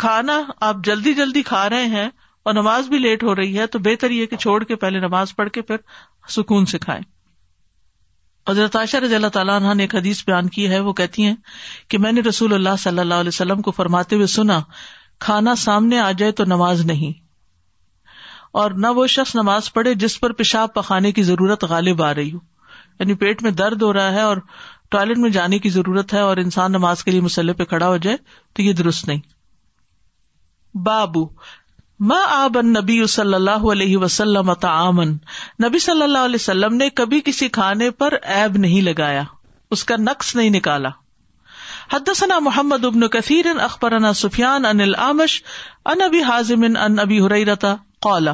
کھانا 0.06 0.40
آپ 0.68 0.76
جلدی 0.86 1.14
جلدی 1.20 1.42
کھا 1.52 1.68
رہے 1.76 1.88
ہیں 1.96 2.08
اور 2.50 2.54
نماز 2.54 2.88
بھی 2.90 2.98
لیٹ 3.06 3.24
ہو 3.30 3.36
رہی 3.36 3.58
ہے 3.60 3.66
تو 3.74 3.80
بہتر 3.88 4.12
یہ 4.18 4.26
کہ 4.34 4.38
چھوڑ 4.46 4.64
کے 4.70 4.76
پہلے 4.86 5.00
نماز 5.08 5.36
پڑھ 5.36 5.50
کے 5.58 5.62
پھر 5.72 5.84
سکون 6.38 6.66
سے 6.74 6.80
کھائیں 6.88 7.02
حضرت 8.52 8.76
عائشہ 8.76 8.98
رضی 9.08 9.16
اللہ 9.16 9.36
تعالیٰ 9.40 9.60
عنہ 9.62 9.74
نے 9.78 9.84
ایک 9.84 9.96
حدیث 9.96 10.24
بیان 10.28 10.50
کی 10.60 10.70
ہے 10.70 10.80
وہ 10.88 10.94
کہتی 11.02 11.26
ہیں 11.26 11.36
کہ 11.90 11.98
میں 12.06 12.12
نے 12.12 12.22
رسول 12.30 12.54
اللہ 12.54 12.82
صلی 12.84 13.00
اللہ 13.00 13.26
علیہ 13.26 13.36
وسلم 13.36 13.62
کو 13.68 13.72
فرماتے 13.82 14.16
ہوئے 14.22 14.28
سنا 14.40 14.60
کھانا 15.28 15.56
سامنے 15.68 16.00
آ 16.08 16.12
جائے 16.22 16.32
تو 16.42 16.46
نماز 16.54 16.86
نہیں 16.94 17.28
اور 18.60 18.72
نہ 18.84 18.88
وہ 18.96 19.06
شخص 19.16 19.36
نماز 19.36 19.72
پڑھے 19.74 19.94
جس 20.04 20.20
پر 20.22 20.32
پیشاب 20.38 20.74
پخانے 20.74 21.12
کی 21.18 21.24
ضرورت 21.24 21.64
غالب 21.70 22.02
آ 22.04 22.14
رہی 22.16 22.32
ہو 22.34 22.38
یعنی 23.00 23.14
پیٹ 23.24 23.44
میں 23.44 23.52
درد 23.64 23.82
ہو 23.82 23.92
رہا 23.94 24.12
ہے 24.12 24.22
اور 24.30 24.38
ٹوائلٹ 24.92 25.18
میں 25.18 25.30
جانے 25.30 25.60
کی 25.66 25.70
ضرورت 25.70 26.14
ہے 26.14 26.20
اور 26.28 26.38
انسان 26.44 26.72
نماز 26.72 27.04
کے 27.04 27.12
لیے 27.12 27.22
مسلح 27.22 27.54
پہ 27.58 27.66
کھڑا 27.74 27.88
ہو 27.88 27.98
جائے 28.06 28.18
تو 28.56 28.62
یہ 28.62 28.74
درست 28.80 29.08
نہیں 29.08 29.20
بابو 30.88 31.28
ماں 32.10 32.22
آبن 32.34 32.68
نبی 32.74 33.06
صلی 33.14 33.34
اللہ 33.34 33.64
علیہ 33.72 33.98
وسلم 34.04 34.52
نبی 35.64 35.80
صلی 35.86 36.04
اللہ 36.04 36.18
علیہ 36.26 36.36
وسلم 36.36 36.76
نے 36.76 36.90
کبھی 37.02 37.22
کسی 37.26 37.48
کھانے 37.60 37.90
پر 38.04 38.14
ایب 38.36 38.58
نہیں 38.66 38.82
لگایا 38.82 39.24
اس 39.78 39.84
کا 39.92 39.96
نقص 40.00 40.36
نہیں 40.36 40.50
نکالا 40.50 40.90
حدثنا 41.92 42.36
محمد 42.46 42.84
ابن 42.86 43.08
کثیر 43.14 43.46
اخبرنا 43.68 44.10
سفیان 44.18 44.66
ان 44.72 44.82
الامش 44.82 45.36
ان 45.94 46.02
ابی 46.08 46.20
حازم 46.24 46.64
ان 46.68 47.00
ابی 47.04 47.20
حریرتا 47.26 47.72
قال 48.08 48.28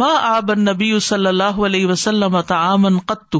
ما 0.00 0.08
آب 0.30 0.50
النبی 0.54 0.88
صلی 1.06 1.26
اللہ 1.26 1.62
علیہ 1.68 1.86
وسلم 1.90 2.40
طعاما 2.50 2.88
قطو 3.12 3.38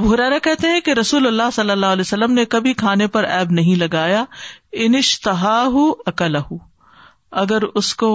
اب 0.00 0.06
ہرارا 0.12 0.38
کہتے 0.42 0.70
ہیں 0.72 0.80
کہ 0.86 0.90
رسول 1.00 1.26
اللہ 1.26 1.50
صلی 1.52 1.70
اللہ 1.70 1.96
علیہ 1.96 2.06
وسلم 2.06 2.32
نے 2.38 2.44
کبھی 2.54 2.72
کھانے 2.84 3.06
پر 3.16 3.24
ایب 3.38 3.52
نہیں 3.58 3.76
لگایا 3.84 4.24
انشتہا 4.86 5.56
اکل 6.12 6.36
اگر 7.44 7.62
اس 7.82 7.94
کو 8.02 8.10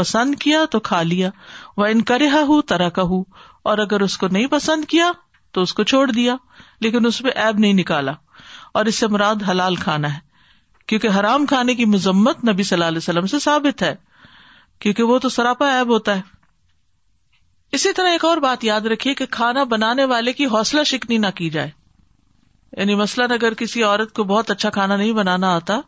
پسند 0.00 0.34
کیا 0.40 0.64
تو 0.70 0.80
کھا 0.90 1.02
لیا 1.12 1.30
وہ 1.76 1.86
ان 1.86 1.92
انکرا 1.96 2.42
ہوں 2.48 2.62
ترا 2.72 2.88
کہ 3.00 3.22
اور 3.70 3.78
اگر 3.86 4.00
اس 4.08 4.16
کو 4.18 4.28
نہیں 4.36 4.46
پسند 4.50 4.84
کیا 4.88 5.10
تو 5.56 5.62
اس 5.66 5.72
کو 5.74 5.82
چھوڑ 5.90 6.06
دیا 6.10 6.34
لیکن 6.84 7.06
اس 7.06 7.18
پہ 7.22 7.28
ایب 7.42 7.58
نہیں 7.58 7.72
نکالا 7.80 8.12
اور 8.78 8.84
اس 8.90 8.94
سے 9.02 9.06
مراد 9.14 9.42
حلال 9.48 9.76
کھانا 9.84 10.12
ہے 10.14 10.18
کیونکہ 10.90 11.16
حرام 11.18 11.46
کھانے 11.52 11.74
کی 11.74 11.84
مذمت 11.92 12.42
نبی 12.48 12.62
صلی 12.62 12.76
اللہ 12.76 12.88
علیہ 12.88 13.02
وسلم 13.04 13.26
سے 13.34 13.38
ثابت 13.44 13.82
ہے 13.82 13.94
کیونکہ 14.80 15.12
وہ 15.12 15.18
تو 15.24 15.28
سراپا 15.38 15.68
ایب 15.76 15.90
ہوتا 15.94 16.16
ہے 16.16 16.22
اسی 17.78 17.92
طرح 18.00 18.10
ایک 18.16 18.24
اور 18.24 18.36
بات 18.46 18.64
یاد 18.70 18.86
رکھیے 18.92 19.14
کہ 19.20 19.26
کھانا 19.38 19.64
بنانے 19.72 20.04
والے 20.12 20.32
کی 20.40 20.46
حوصلہ 20.56 20.82
شکنی 20.92 21.18
نہ 21.24 21.30
کی 21.40 21.48
جائے 21.56 21.70
یعنی 22.76 22.94
مثلاً 23.02 23.30
اگر 23.40 23.54
کسی 23.62 23.82
عورت 23.82 24.12
کو 24.16 24.24
بہت 24.34 24.50
اچھا 24.56 24.70
کھانا 24.78 24.96
نہیں 24.96 25.12
بنانا 25.24 25.54
آتا 25.54 25.80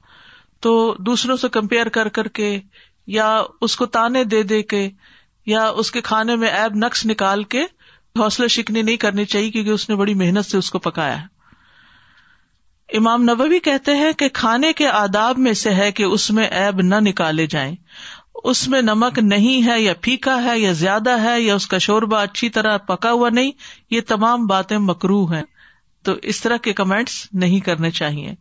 تو 0.67 0.75
دوسروں 1.11 1.37
سے 1.45 1.49
کمپیئر 1.59 1.89
کر 1.99 2.09
کر 2.21 2.29
کے 2.41 2.59
یا 3.19 3.29
اس 3.67 3.77
کو 3.77 3.87
تانے 3.99 4.25
دے 4.35 4.43
دے 4.55 4.63
کے 4.73 4.89
یا 5.55 5.69
اس 5.83 5.91
کے 5.91 6.01
کھانے 6.11 6.37
میں 6.41 6.49
ایب 6.63 6.77
نقص 6.85 7.05
نکال 7.13 7.45
کے 7.55 7.63
حوصلہ 8.19 8.47
شکنی 8.55 8.83
نہیں 8.83 8.97
کرنی 9.07 9.25
چاہیے 9.33 9.51
کیونکہ 9.51 9.71
اس 9.71 9.89
نے 9.89 9.97
بڑی 9.97 10.15
محنت 10.23 10.47
سے 10.51 10.57
اس 10.59 10.71
کو 10.71 10.79
پکایا 10.87 11.21
ہے 11.21 12.97
امام 12.99 13.23
نبوی 13.31 13.59
کہتے 13.65 13.95
ہیں 13.97 14.13
کہ 14.13 14.17
کہ 14.19 14.29
کھانے 14.41 14.73
کے 14.77 14.87
آداب 14.99 15.39
میں 15.39 15.45
میں 15.45 15.53
سے 15.63 15.75
ہے 15.75 15.91
اس 16.05 16.31
ایب 16.51 16.81
نہ 16.93 17.01
نکالے 17.09 17.47
جائیں 17.55 17.75
اس 18.51 18.67
میں 18.73 18.81
نمک 18.83 19.19
نہیں 19.33 19.67
ہے 19.67 19.81
یا 19.81 19.93
پھیکا 20.03 20.43
ہے 20.45 20.59
یا 20.59 20.73
زیادہ 20.83 21.21
ہے 21.23 21.41
یا 21.41 21.55
اس 21.55 21.67
کا 21.73 21.79
شوربا 21.87 22.23
اچھی 22.23 22.49
طرح 22.57 22.77
پکا 22.91 23.13
ہوا 23.13 23.29
نہیں 23.39 23.51
یہ 23.95 24.01
تمام 24.13 24.47
باتیں 24.53 24.77
مکرو 24.91 25.25
ہیں 25.33 25.43
تو 26.07 26.13
اس 26.33 26.41
طرح 26.43 26.57
کے 26.67 26.73
کمینٹس 26.81 27.17
نہیں 27.45 27.61
کرنے 27.71 27.91
چاہیے 28.01 28.35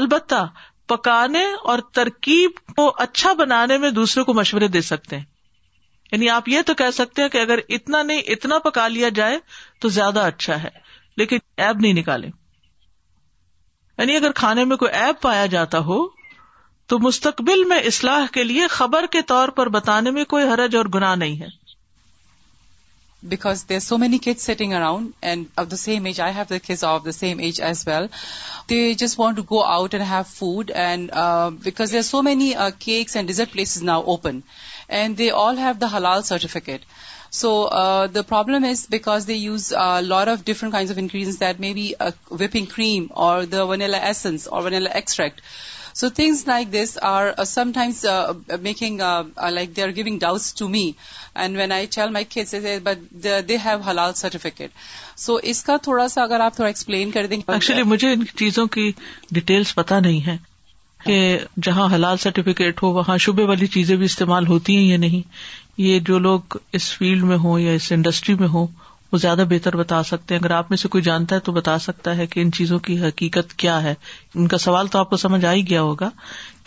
البتہ 0.00 0.44
پکانے 0.92 1.44
اور 1.70 1.78
ترکیب 2.00 2.60
کو 2.76 2.92
اچھا 3.06 3.32
بنانے 3.42 3.76
میں 3.78 3.90
دوسروں 4.02 4.24
کو 4.30 4.34
مشورے 4.42 4.68
دے 4.76 4.80
سکتے 4.92 5.16
ہیں 5.16 5.24
یعنی 6.12 6.28
آپ 6.30 6.48
یہ 6.48 6.62
تو 6.66 6.74
کہہ 6.74 6.90
سکتے 6.94 7.22
ہیں 7.22 7.28
کہ 7.28 7.38
اگر 7.38 7.58
اتنا 7.76 8.02
نہیں 8.02 8.20
اتنا 8.34 8.58
پکا 8.64 8.86
لیا 8.88 9.08
جائے 9.14 9.38
تو 9.80 9.88
زیادہ 9.96 10.20
اچھا 10.26 10.62
ہے 10.62 10.68
لیکن 11.16 11.38
ایب 11.66 11.80
نہیں 11.80 11.92
نکالے 12.00 12.26
یعنی 13.98 14.16
اگر 14.16 14.32
کھانے 14.36 14.64
میں 14.70 14.76
کوئی 14.84 14.90
ایب 15.02 15.20
پایا 15.22 15.44
جاتا 15.56 15.78
ہو 15.90 15.98
تو 16.90 16.98
مستقبل 17.06 17.64
میں 17.72 17.80
اسلح 17.92 18.24
کے 18.32 18.44
لیے 18.44 18.66
خبر 18.76 19.06
کے 19.12 19.22
طور 19.32 19.48
پر 19.58 19.68
بتانے 19.78 20.10
میں 20.18 20.24
کوئی 20.34 20.44
حرج 20.54 20.76
اور 20.76 20.86
گنا 20.94 21.14
نہیں 21.24 21.40
ہے 21.40 21.48
because 23.26 23.64
there's 23.64 23.84
so 23.84 23.98
many 23.98 24.18
kids 24.18 24.42
sitting 24.42 24.72
around 24.72 25.12
and 25.20 25.50
of 25.56 25.68
the 25.70 25.76
same 25.76 26.06
age. 26.06 26.20
I 26.20 26.30
have 26.30 26.48
the 26.48 26.60
kids 26.60 26.82
of 26.82 27.04
the 27.04 27.12
same 27.12 27.40
age 27.40 27.60
as 27.60 27.84
well. 27.84 28.08
They 28.68 28.94
just 28.94 29.18
want 29.18 29.36
to 29.36 29.42
go 29.42 29.64
out 29.64 29.94
and 29.94 30.02
have 30.02 30.26
food, 30.26 30.70
and 30.70 31.10
uh, 31.10 31.50
because 31.50 31.90
there's 31.90 32.08
so 32.08 32.22
many 32.22 32.54
uh, 32.54 32.70
cakes 32.70 33.16
and 33.16 33.26
dessert 33.26 33.50
places 33.50 33.82
now 33.82 34.02
open, 34.04 34.42
and 34.88 35.16
they 35.16 35.30
all 35.30 35.56
have 35.56 35.80
the 35.80 35.86
halal 35.86 36.22
certificate. 36.22 36.82
So 37.30 37.64
uh, 37.64 38.06
the 38.06 38.24
problem 38.24 38.64
is 38.64 38.86
because 38.86 39.26
they 39.26 39.34
use 39.34 39.70
a 39.72 40.00
lot 40.00 40.28
of 40.28 40.44
different 40.44 40.72
kinds 40.72 40.90
of 40.90 40.96
ingredients 40.96 41.40
that 41.40 41.60
may 41.60 41.74
be 41.74 41.94
whipping 42.30 42.66
cream 42.66 43.10
or 43.14 43.44
the 43.44 43.66
vanilla 43.66 43.98
essence 43.98 44.46
or 44.46 44.62
vanilla 44.62 44.88
extract. 44.90 45.42
So 46.00 46.08
things 46.16 46.42
like 46.46 46.72
this 46.72 46.96
are 47.02 47.26
sometimes 47.52 48.04
making 48.62 49.00
like 49.52 49.74
they 49.76 49.82
are 49.82 49.88
giving 49.94 50.18
doubts 50.18 50.54
to 50.58 50.68
they 53.48 53.56
have 53.64 53.78
halal 53.90 54.12
certificate 54.20 54.70
so 55.24 55.34
اس 55.52 55.62
کا 55.70 55.76
تھوڑا 55.82 56.06
سا 56.08 56.22
اگر 56.22 56.40
آپ 56.44 56.54
تھوڑا 56.56 56.66
explain 56.68 57.10
کر 57.16 57.26
دیں 57.32 57.36
actually 57.46 57.82
مجھے 57.94 58.12
ان 58.12 58.24
چیزوں 58.38 58.66
کی 58.76 58.90
ڈیٹیلس 59.38 59.74
پتا 59.74 59.98
نہیں 60.06 60.26
ہے 60.26 60.36
کہ 61.04 61.18
جہاں 61.68 61.88
حلال 61.94 62.16
سرٹیفکیٹ 62.26 62.82
ہو 62.82 62.92
وہاں 63.00 63.16
شبے 63.26 63.44
والی 63.50 63.66
چیزیں 63.78 63.94
بھی 63.96 64.04
استعمال 64.12 64.46
ہوتی 64.54 64.76
ہیں 64.76 64.84
یا 64.90 64.96
نہیں 65.06 65.28
یہ 65.86 65.98
جو 66.10 66.18
لوگ 66.28 66.56
اس 66.78 66.92
فیلڈ 66.98 67.22
میں 67.32 67.36
ہوں 67.46 67.58
یا 67.60 67.72
اس 67.80 67.92
انڈسٹری 67.92 68.34
میں 68.44 68.48
ہوں 68.54 68.66
وہ 69.12 69.18
زیادہ 69.18 69.44
بہتر 69.50 69.76
بتا 69.76 70.02
سکتے 70.04 70.34
ہیں 70.34 70.40
اگر 70.40 70.50
آپ 70.54 70.70
میں 70.70 70.76
سے 70.78 70.88
کوئی 70.88 71.02
جانتا 71.02 71.34
ہے 71.34 71.40
تو 71.40 71.52
بتا 71.52 71.78
سکتا 71.80 72.16
ہے 72.16 72.26
کہ 72.32 72.40
ان 72.40 72.50
چیزوں 72.56 72.78
کی 72.88 72.98
حقیقت 73.00 73.54
کیا 73.58 73.82
ہے 73.82 73.94
ان 74.34 74.48
کا 74.48 74.58
سوال 74.64 74.86
تو 74.92 74.98
آپ 74.98 75.10
کو 75.10 75.16
سمجھ 75.24 75.44
آ 75.44 75.52
ہی 75.52 75.68
گیا 75.68 75.82
ہوگا 75.82 76.08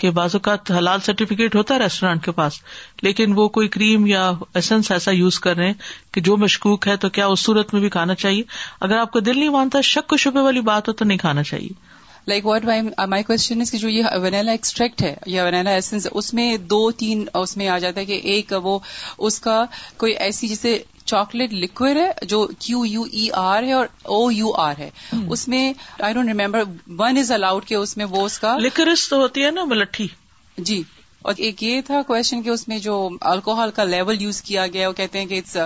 کہ 0.02 0.10
بعض 0.12 0.36
اوقات 0.36 0.72
حلال 0.78 1.00
سرٹیفکیٹ 1.06 1.56
ہوتا 1.56 1.74
ہے 1.74 1.80
ریسٹورینٹ 1.80 2.24
کے 2.26 2.32
پاس 2.40 2.60
لیکن 3.04 3.34
وہ 3.38 3.48
کوئی 3.58 3.68
کریم 3.78 4.08
یا 4.08 4.30
ایسنس 4.54 4.92
ایسا 4.92 5.12
یوز 5.12 5.40
کر 5.40 5.56
رہے 5.58 5.66
ہیں 5.68 5.74
کہ 6.14 6.22
جو 6.30 6.38
مشکوک 6.46 6.88
ہے 6.88 6.96
تو 7.06 7.10
کیا 7.20 7.26
اس 7.36 7.40
صورت 7.46 7.74
میں 7.74 7.82
بھی 7.82 7.90
کھانا 7.98 8.16
چاہیے 8.26 8.44
اگر 8.90 8.98
آپ 8.98 9.12
کو 9.12 9.20
دل 9.30 9.38
نہیں 9.40 9.50
مانتا 9.60 9.82
شک 9.94 10.14
و 10.14 10.18
شبے 10.26 10.42
والی 10.50 10.62
بات 10.72 10.88
ہو 10.88 10.94
تو 10.94 11.06
نہیں 11.06 11.18
کھانا 11.26 11.44
چاہیے 11.54 11.90
لائک 12.28 12.46
واٹ 12.46 12.66
مائی 13.10 13.24
کہ 13.28 13.78
جو 13.78 13.90
یہ 13.90 14.06
ونیلا 14.24 14.52
ایکسٹریکٹ 14.52 15.02
ہے 15.02 15.14
یا 15.36 15.46
ونیلا 15.46 15.70
ایسنس 15.70 16.08
اس 16.12 16.34
میں 16.34 16.56
دو 16.74 16.90
تین 16.98 17.26
اس 17.40 17.56
میں 17.58 17.68
آ 17.68 17.78
جاتا 17.86 18.00
ہے 18.00 18.06
کہ 18.06 18.20
ایک 18.34 18.54
وہ 18.64 18.78
اس 19.28 19.40
کا 19.42 19.64
کوئی 20.04 20.14
ایسی 20.26 20.48
جسے 20.48 20.78
چاکلیٹ 21.12 21.54
لکوڈ 21.64 21.98
ہے 21.98 22.10
جو 22.34 22.46
کیو 22.68 22.86
یو 22.86 23.04
ای 23.20 23.28
آر 23.44 23.64
ہے 23.70 23.74
اور 23.80 23.86
او 24.16 24.22
یو 24.38 24.52
آر 24.68 24.76
ہے 24.80 24.90
اس 25.36 25.48
میں 25.54 25.64
I 26.08 26.14
don't 26.14 26.30
remember 26.40 26.64
one 27.02 27.18
is 27.24 27.32
allowed 27.40 27.72
اس 27.82 27.96
میں 28.02 28.06
وہ 28.16 28.26
اس 28.26 28.40
کا 28.46 28.56
لکرس 28.68 29.08
تو 29.10 29.20
ہوتی 29.24 29.44
ہے 29.46 29.52
نا 29.60 29.64
ملٹھی 29.74 30.08
جی 30.70 30.82
اور 31.30 31.42
ایک 31.48 31.62
یہ 31.64 31.82
تھا 31.88 32.02
کوشچن 32.08 32.42
کہ 32.44 32.50
اس 32.50 32.68
میں 32.68 32.78
جو 32.86 32.94
الکوہل 33.32 33.72
کا 33.80 33.84
لیول 33.90 34.22
یوز 34.22 34.42
کیا 34.48 34.66
گیا 34.76 34.88
وہ 34.90 34.94
کہتے 35.00 35.20
ہیں 35.20 35.26
کہ 35.32 35.42
it's 35.42 35.58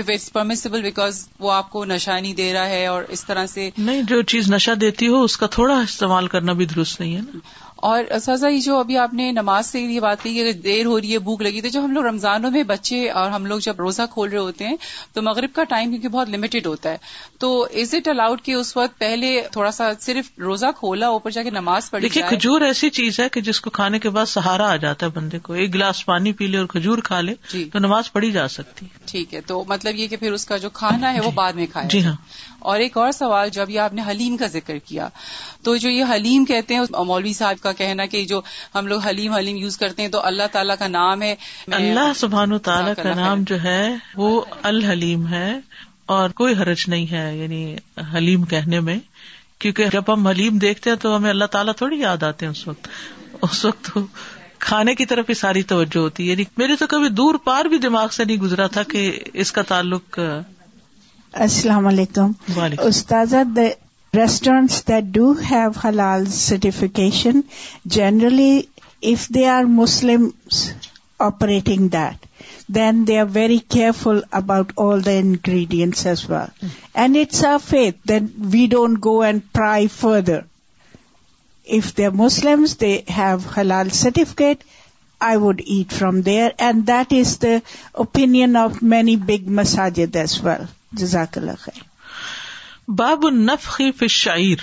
if 0.00 0.10
it's 0.14 0.32
permissible 0.32 0.82
because 0.86 1.24
وہ 1.44 1.52
آپ 1.52 1.70
کو 1.76 1.84
نشا 1.92 2.18
نہیں 2.18 2.34
دے 2.40 2.52
رہا 2.52 2.66
ہے 2.74 2.84
اور 2.94 3.04
اس 3.16 3.24
طرح 3.30 3.46
سے 3.54 3.68
نہیں 3.86 4.02
جو 4.10 4.20
چیز 4.32 4.50
نشا 4.54 4.74
دیتی 4.80 5.08
ہو 5.14 5.22
اس 5.28 5.36
کا 5.42 5.46
تھوڑا 5.58 5.78
استعمال 5.88 6.26
کرنا 6.34 6.52
بھی 6.60 6.66
درست 6.74 7.00
نہیں 7.00 7.14
ہے 7.16 7.20
نا 7.30 7.38
اور 7.86 8.04
اساتذہ 8.16 8.46
یہ 8.50 8.60
جو 8.60 8.76
ابھی 8.76 8.96
آپ 8.98 9.12
نے 9.14 9.30
نماز 9.32 9.66
سے 9.66 9.80
یہ 9.80 9.98
بات 10.00 10.22
کی 10.22 10.32
کہ 10.34 10.52
دیر 10.62 10.86
ہو 10.86 10.98
رہی 11.00 11.12
ہے 11.12 11.18
بھوک 11.26 11.42
لگی 11.42 11.60
تھی 11.60 11.70
جب 11.70 11.84
ہم 11.84 11.92
لوگ 11.94 12.04
رمضانوں 12.04 12.50
میں 12.50 12.62
بچے 12.70 13.08
اور 13.20 13.30
ہم 13.30 13.46
لوگ 13.46 13.58
جب 13.66 13.78
روزہ 13.80 14.02
کھول 14.10 14.28
رہے 14.30 14.38
ہوتے 14.38 14.66
ہیں 14.66 14.76
تو 15.14 15.22
مغرب 15.22 15.54
کا 15.56 15.64
ٹائم 15.72 15.90
کیونکہ 15.90 16.08
بہت 16.16 16.28
لمیٹڈ 16.28 16.66
ہوتا 16.66 16.92
ہے 16.92 16.96
تو 17.42 17.48
از 17.80 17.94
اٹ 17.94 18.08
الاؤڈ 18.08 18.40
کہ 18.44 18.52
اس 18.52 18.76
وقت 18.76 18.98
پہلے 18.98 19.28
تھوڑا 19.52 19.70
سا 19.70 19.90
صرف 20.00 20.30
روزہ 20.44 20.66
کھولا 20.78 21.06
اوپر 21.16 21.30
جا 21.36 21.42
کے 21.42 21.50
نماز 21.50 21.90
دیکھیے 22.02 22.22
کھجور 22.28 22.60
ایسی 22.68 22.88
چیز 22.98 23.20
ہے 23.20 23.28
کہ 23.32 23.40
جس 23.48 23.60
کو 23.66 23.70
کھانے 23.78 23.98
کے 24.06 24.10
بعد 24.16 24.26
سہارا 24.30 24.70
آ 24.72 24.76
جاتا 24.84 25.06
ہے 25.06 25.10
بندے 25.18 25.38
کو 25.42 25.52
ایک 25.60 25.74
گلاس 25.74 26.04
پانی 26.06 26.32
پی 26.40 26.46
لے 26.46 26.58
اور 26.58 26.66
کھجور 26.74 26.98
کھا 27.08 27.20
لے 27.28 27.34
جی 27.52 27.64
تو 27.72 27.78
نماز 27.84 28.12
پڑھی 28.12 28.30
جا 28.38 28.46
سکتی 28.56 28.86
ٹھیک 29.10 29.34
ہے 29.34 29.40
تو 29.50 29.62
مطلب 29.68 29.96
یہ 29.96 30.06
کہ 30.08 30.16
پھر 30.24 30.32
اس 30.38 30.46
کا 30.46 30.56
جو 30.64 30.70
کھانا 30.80 31.12
ہے 31.14 31.20
وہ 31.20 31.30
جی۔ 31.30 31.36
بعد 31.36 31.52
میں 31.60 31.66
کھائے 31.72 31.88
جی 31.92 32.04
ہاں 32.04 32.14
اور 32.70 32.78
ایک 32.84 32.96
اور 32.98 33.10
سوال 33.20 33.48
جب 33.58 33.70
یہ 33.70 33.80
آپ 33.80 33.92
نے 33.94 34.02
حلیم 34.08 34.36
کا 34.36 34.46
ذکر 34.56 34.78
کیا 34.86 35.08
تو 35.64 35.76
جو 35.84 35.90
یہ 35.90 36.12
حلیم 36.14 36.44
کہتے 36.44 36.74
ہیں 36.74 36.80
مولوی 37.12 37.32
صاحب 37.40 37.62
کا 37.62 37.72
کہنا 37.82 38.06
کہ 38.14 38.24
جو 38.32 38.40
ہم 38.74 38.86
لوگ 38.86 39.06
حلیم 39.08 39.32
حلیم 39.32 39.56
یوز 39.56 39.76
کرتے 39.84 40.02
ہیں 40.02 40.08
تو 40.16 40.24
اللہ 40.32 40.50
تعالیٰ 40.52 40.76
کا 40.78 40.88
نام 41.00 41.22
ہے 41.22 41.34
اللہ 41.78 42.12
سبحان 42.24 42.52
و 42.52 42.58
تعالیٰ 42.70 42.94
کا 43.02 43.14
نام 43.22 43.44
جو 43.52 43.62
ہے 43.62 43.82
وہ 44.24 44.30
الحلیم 44.72 45.26
ہے 45.34 45.48
اور 46.16 46.30
کوئی 46.40 46.54
حرج 46.58 46.84
نہیں 46.90 47.06
ہے 47.10 47.24
یعنی 47.36 47.60
حلیم 48.12 48.44
کہنے 48.52 48.78
میں 48.84 48.96
کیونکہ 49.62 49.88
جب 49.92 50.12
ہم 50.12 50.26
حلیم 50.26 50.58
دیکھتے 50.58 50.90
ہیں 50.90 50.96
تو 51.02 51.14
ہمیں 51.16 51.28
اللہ 51.30 51.44
تعالیٰ 51.56 51.72
تھوڑی 51.76 51.98
یاد 52.00 52.22
آتے 52.28 52.46
ہیں 52.46 52.50
اس 52.52 52.66
وقت 52.68 52.88
اس 53.50 53.64
وقت 53.64 53.90
تو 53.92 54.00
کھانے 54.66 54.94
کی 55.00 55.06
طرف 55.10 55.28
ہی 55.28 55.34
ساری 55.40 55.62
توجہ 55.72 55.98
ہوتی 56.04 56.24
ہے 56.24 56.30
یعنی 56.32 56.44
میرے 56.62 56.76
تو 56.80 56.86
کبھی 56.94 57.08
دور 57.20 57.34
پار 57.44 57.64
بھی 57.74 57.78
دماغ 57.86 58.08
سے 58.16 58.24
نہیں 58.24 58.36
گزرا 58.44 58.66
تھا 58.76 58.82
کہ 58.92 59.02
اس 59.44 59.52
کا 59.58 59.62
تعلق 59.72 60.18
السلام 61.48 61.86
علیکم 61.86 62.32
استاذ 62.84 63.34
restaurant 64.16 64.72
that 64.88 65.12
do 65.18 65.30
have 65.50 65.68
halal 65.84 66.24
generally 67.98 68.50
if 69.12 69.28
they 69.34 69.46
are 69.56 69.64
Muslim 69.76 70.28
operating 71.30 71.86
that 71.98 72.26
then 72.74 73.06
they 73.08 73.18
are 73.18 73.26
very 73.32 73.56
careful 73.98 74.18
about 74.40 74.72
all 74.84 75.04
the 75.04 75.10
ingredient 75.18 76.06
it's 76.94 77.44
a 77.46 77.56
faith 77.68 78.06
then 78.08 78.26
we 78.52 78.66
don't 78.70 78.98
go 79.04 79.20
and 79.28 79.42
try 79.54 79.86
further 80.00 80.40
if 81.78 81.96
they 81.96 82.06
are 82.06 82.10
Muslim 82.18 82.64
they 82.80 82.92
have 83.16 83.36
halal 83.56 83.88
certificate 84.00 84.64
I 85.28 85.36
would 85.38 85.60
eat 85.64 85.92
from 85.98 86.20
there 86.28 86.50
and 86.64 86.86
that 86.88 87.12
is 87.20 87.36
the 87.42 87.56
opinion 88.02 88.56
of 88.56 88.82
many 88.94 89.16
big 89.30 89.48
مساجد 89.60 90.16
as 90.16 90.38
well 90.44 90.64
جزاک 90.98 91.38
اللہ 91.38 91.56
خیر 91.60 91.82
باب 92.98 93.28
نفی 93.38 93.90
fire 93.98 94.62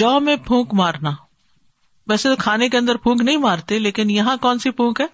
جو 0.00 0.18
میں 0.20 0.34
پھونک 0.46 0.74
مارنا 0.80 1.10
ویسے 2.10 2.28
تو 2.28 2.36
کھانے 2.42 2.68
کے 2.68 2.76
اندر 2.78 2.96
پھونک 3.04 3.22
نہیں 3.22 3.36
مارتے 3.46 3.78
لیکن 3.78 4.10
یہاں 4.10 4.36
کون 4.40 4.58
سی 4.58 4.70
پھونک 4.80 5.00
ہے 5.00 5.06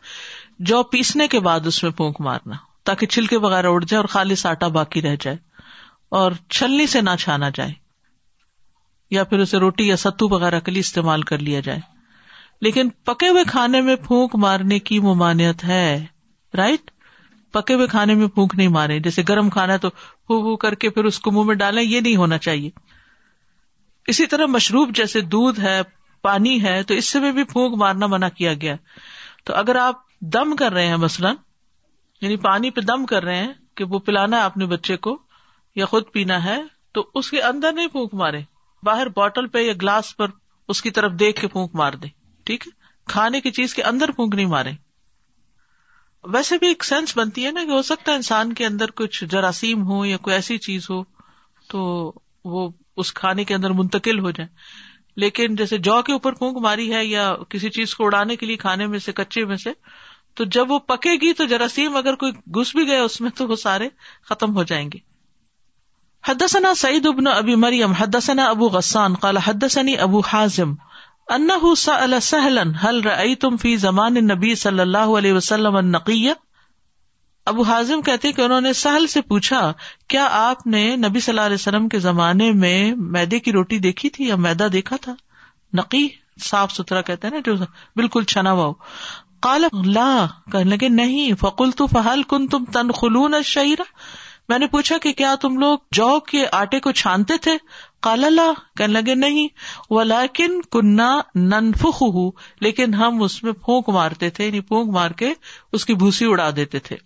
جو 0.69 0.83
پیسنے 0.91 1.27
کے 1.29 1.39
بعد 1.45 1.67
اس 1.67 1.83
میں 1.83 1.91
پونک 1.97 2.21
مارنا 2.25 2.55
تاکہ 2.87 3.07
چھلکے 3.07 3.37
وغیرہ 3.43 3.67
اڑ 3.73 3.81
جائے 3.85 3.99
اور 3.99 4.09
خالص 4.09 4.45
آٹا 4.47 4.69
باقی 4.77 5.03
رہ 5.03 5.17
جائے 5.21 5.37
اور 6.19 6.33
چھلنی 6.51 6.87
سے 6.87 7.01
نہ 7.01 7.11
چھانا 7.21 7.49
جائے 7.55 7.73
یا 9.11 9.25
پھر 9.25 9.39
اسے 9.39 9.59
روٹی 9.59 9.87
یا 9.89 9.97
ستو 9.97 10.29
وغیرہ 10.35 10.61
کے 10.65 10.71
لیے 10.71 10.81
استعمال 10.81 11.23
کر 11.31 11.39
لیا 11.39 11.61
جائے 11.69 11.81
لیکن 12.63 12.89
پکے 13.05 13.29
ہوئے 13.29 13.45
کھانے 13.51 13.81
میں 13.83 13.97
پھونک 14.07 14.35
مارنے 14.45 14.79
کی 14.91 14.99
ممانعت 15.01 15.65
ہے 15.65 15.83
رائٹ 16.57 16.91
پکے 17.53 17.75
ہوئے 17.75 17.87
کھانے 17.87 18.15
میں 18.15 18.27
پھونک 18.35 18.55
نہیں 18.57 18.69
مارے 18.79 18.99
جیسے 19.01 19.23
گرم 19.29 19.51
کھانا 19.51 19.73
ہے 19.73 19.79
تو 19.79 19.91
پھو 19.91 20.41
پھو 20.43 20.57
کر 20.65 20.75
کے 20.85 20.91
پھر 20.91 21.05
اس 21.05 21.19
کو 21.21 21.31
منہ 21.33 21.45
میں 21.47 21.55
ڈالیں 21.55 21.83
یہ 21.83 22.01
نہیں 22.01 22.17
ہونا 22.17 22.39
چاہیے 22.47 22.71
اسی 24.13 24.27
طرح 24.27 24.47
مشروب 24.49 24.95
جیسے 24.95 25.21
دودھ 25.37 25.61
ہے 25.61 25.81
پانی 26.23 26.61
ہے 26.63 26.83
تو 26.89 26.95
اس 26.95 27.09
سے 27.13 27.31
بھی 27.33 27.45
پھونک 27.45 27.77
مارنا 27.81 28.07
منع 28.17 28.29
کیا 28.37 28.53
گیا 28.61 28.75
تو 29.45 29.55
اگر 29.55 29.77
آپ 29.77 30.04
دم 30.33 30.55
کر 30.57 30.73
رہے 30.73 30.87
ہیں 30.89 30.97
مثلاً 30.97 31.35
یعنی 32.21 32.37
پانی 32.45 32.71
پہ 32.77 32.81
دم 32.91 33.05
کر 33.07 33.23
رہے 33.23 33.37
ہیں 33.37 33.53
کہ 33.77 33.85
وہ 33.91 33.99
پلانا 34.05 34.37
ہے 34.37 34.43
اپنے 34.43 34.67
بچے 34.67 34.97
کو 35.07 35.17
یا 35.77 35.87
خود 35.87 36.05
پینا 36.13 36.43
ہے 36.45 36.57
تو 36.95 37.05
اس 37.19 37.31
کے 37.31 37.41
اندر 37.43 37.73
نہیں 37.73 37.89
پھونک 37.93 38.15
مارے 38.21 38.41
باہر 38.87 39.09
بوٹل 39.17 39.47
پہ 39.57 39.63
یا 39.63 39.73
گلاس 39.83 40.17
پر 40.17 40.29
اس 40.73 40.81
کی 40.83 40.91
طرف 40.99 41.13
دیکھ 41.21 41.41
کے 41.41 41.49
پھونک 41.57 41.75
مار 41.77 41.93
دے 42.03 42.07
ٹھیک 42.47 42.67
ہے 42.67 42.73
کھانے 43.13 43.41
کی 43.41 43.51
چیز 43.59 43.75
کے 43.75 43.83
اندر 43.91 44.11
پھونک 44.17 44.35
نہیں 44.35 44.47
مارے 44.47 44.71
ویسے 46.35 46.59
بھی 46.59 46.69
ایک 46.69 46.85
سینس 46.85 47.17
بنتی 47.17 47.47
ہے 47.47 47.51
نا 47.53 47.65
کہ 47.65 47.71
ہو 47.71 47.81
سکتا 47.91 48.11
ہے 48.13 48.17
انسان 48.17 48.53
کے 48.61 48.67
اندر 48.67 48.91
کچھ 49.01 49.23
جراثیم 49.31 49.83
ہو 49.91 50.05
یا 50.07 50.17
کوئی 50.27 50.35
ایسی 50.37 50.59
چیز 50.67 50.89
ہو 50.91 51.03
تو 51.71 51.83
وہ 52.55 52.69
اس 53.03 53.13
کھانے 53.21 53.45
کے 53.45 53.55
اندر 53.55 53.71
منتقل 53.81 54.19
ہو 54.25 54.31
جائے 54.39 54.49
لیکن 55.23 55.55
جیسے 55.57 55.79
جو 55.89 56.01
کے 56.07 56.13
اوپر 56.13 56.33
پونک 56.39 56.57
ماری 56.63 56.93
ہے 56.95 57.05
یا 57.05 57.33
کسی 57.49 57.71
چیز 57.75 57.95
کو 57.95 58.05
اڑانے 58.07 58.37
کے 58.37 58.47
لیے 58.47 58.57
کھانے 58.65 58.87
میں 58.95 58.99
سے 59.09 59.13
کچے 59.19 59.45
میں 59.51 59.57
سے 59.67 59.71
تو 60.37 60.45
جب 60.55 60.71
وہ 60.71 60.79
پکے 60.91 61.15
گی 61.23 61.33
تو 61.41 61.45
جراثیم 61.51 61.97
اگر 61.97 62.15
کوئی 62.23 62.33
گھس 62.61 62.75
بھی 62.77 62.87
گئے 62.87 62.99
اس 62.99 63.21
میں 63.21 63.31
تو 63.41 63.47
وہ 63.49 63.57
سارے 63.63 63.89
ختم 64.31 64.57
ہو 64.57 64.63
جائیں 64.71 64.89
گے 64.93 64.99
حدثنا 66.29 66.75
سعید 66.83 67.07
ابن 67.07 67.27
ابی 67.35 67.55
مریم 67.65 67.93
حدثنا 68.01 68.47
ابو 68.55 68.69
غسان 68.77 69.15
قال 69.25 69.39
حدثني 69.49 69.95
ابو 70.07 70.21
حازم 70.31 70.71
انه 71.35 71.73
سأل 71.83 72.15
سهلا 72.29 72.65
هل 72.87 72.99
رأيتم 73.07 73.57
في 73.65 73.73
زمان 73.83 74.19
النبي 74.23 74.55
صلی 74.63 74.81
اللہ 74.87 75.13
علیہ 75.21 75.37
وسلم 75.39 75.77
النقیہ 75.83 76.35
ابو 77.53 77.65
حازم 77.69 78.03
کہتے 78.09 78.33
کہ 78.39 78.43
انہوں 78.47 78.67
نے 78.69 78.73
سہل 78.83 79.07
سے 79.15 79.21
پوچھا 79.31 79.61
کیا 80.15 80.27
آپ 80.41 80.67
نے 80.75 80.83
نبی 81.07 81.21
صلی 81.27 81.33
اللہ 81.35 81.49
علیہ 81.51 81.61
وسلم 81.61 81.89
کے 81.95 81.99
زمانے 82.09 82.51
میں 82.65 82.77
میدے 83.17 83.41
کی 83.47 83.53
روٹی 83.59 83.79
دیکھی 83.87 84.11
تھی 84.19 84.29
یا 84.29 84.37
میدا 84.49 84.69
دیکھا 84.79 84.97
تھا 85.07 85.15
نقی 85.83 86.07
صاف 86.49 86.73
ستھرا 86.81 87.03
کہتے 87.11 87.27
ہیں 87.29 87.35
نا 87.35 87.47
جو 87.51 87.57
بالکل 88.03 88.25
چھنا 88.35 88.53
ہوا 88.61 88.71
کالا 89.45 90.59
لگے 90.75 90.89
نہیں 90.89 91.35
فکول 91.41 91.71
تو 91.81 91.87
فہل 91.95 92.23
کن 92.29 92.47
تم 92.53 92.65
تنخلون 92.77 93.35
شہرا 93.45 93.83
میں 94.49 94.59
نے 94.59 94.67
پوچھا 94.75 94.97
کہ 95.03 95.13
کیا 95.19 95.35
تم 95.41 95.59
لوگ 95.59 95.79
جو 95.99 96.07
کے 96.31 96.45
آٹے 96.61 96.81
کو 96.87 96.93
چھانتے 97.01 97.37
تھے 97.47 97.57
کالا 98.07 98.29
لا 98.29 98.47
کہنے 98.79 98.93
لگے 98.93 99.15
نہیں 99.15 99.49
و 99.97 100.03
لائکن 100.03 100.61
کنہ 100.77 101.11
ننفک 101.51 102.03
لیکن 102.67 102.95
ہم 103.03 103.23
اس 103.27 103.43
میں 103.45 103.53
پھونک 103.65 103.89
مارتے 103.99 104.31
تھے 104.39 104.47
یعنی 104.47 104.61
پونک 104.73 104.91
مار 104.99 105.11
کے 105.23 105.33
اس 105.79 105.85
کی 105.91 105.95
بھوسی 106.05 106.31
اڑا 106.31 106.49
دیتے 106.57 106.79
تھے 106.89 106.97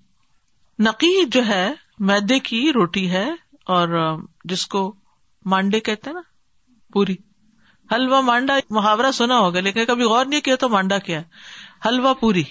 نقی 0.89 1.13
جو 1.37 1.47
ہے 1.47 1.65
میدے 2.13 2.39
کی 2.51 2.63
روٹی 2.75 3.11
ہے 3.11 3.29
اور 3.77 3.89
جس 4.51 4.67
کو 4.75 4.83
مانڈے 5.55 5.81
کہتے 5.91 6.13
نا 6.13 6.21
پوری 6.93 7.17
حلوا 7.95 8.21
مانڈا 8.31 8.59
محاورہ 8.79 9.11
سنا 9.23 9.39
ہوگا 9.45 9.61
لیکن 9.69 9.85
کبھی 9.93 10.05
غور 10.15 10.27
نہیں 10.33 10.41
کیا 10.49 10.57
تو 10.65 10.69
مانڈا 10.77 10.99
کیا 11.11 11.19
ہے 11.21 11.67
حلوا 11.87 12.13
پوری 12.21 12.43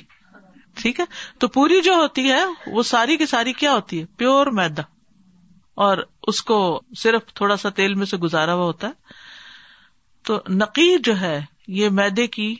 ٹھیک 0.81 0.99
ہے 0.99 1.05
تو 1.39 1.47
پوری 1.57 1.81
جو 1.85 1.93
ہوتی 2.01 2.31
ہے 2.31 2.43
وہ 2.71 2.83
ساری 2.91 3.17
کی 3.17 3.25
ساری 3.25 3.53
کیا 3.61 3.73
ہوتی 3.73 3.99
ہے 3.99 4.05
پیور 4.17 4.47
میدا 4.59 4.81
اور 5.85 5.97
اس 6.31 6.41
کو 6.43 6.59
صرف 6.99 7.33
تھوڑا 7.39 7.55
سا 7.63 7.69
تیل 7.79 7.93
میں 8.01 8.05
سے 8.11 8.17
گزارا 8.23 8.53
ہوا 8.53 8.65
ہوتا 8.65 8.87
ہے 8.87 9.15
تو 10.27 10.39
نقیر 10.53 10.97
جو 11.03 11.19
ہے 11.19 11.39
یہ 11.81 11.89
میدے 11.99 12.27
کی 12.37 12.53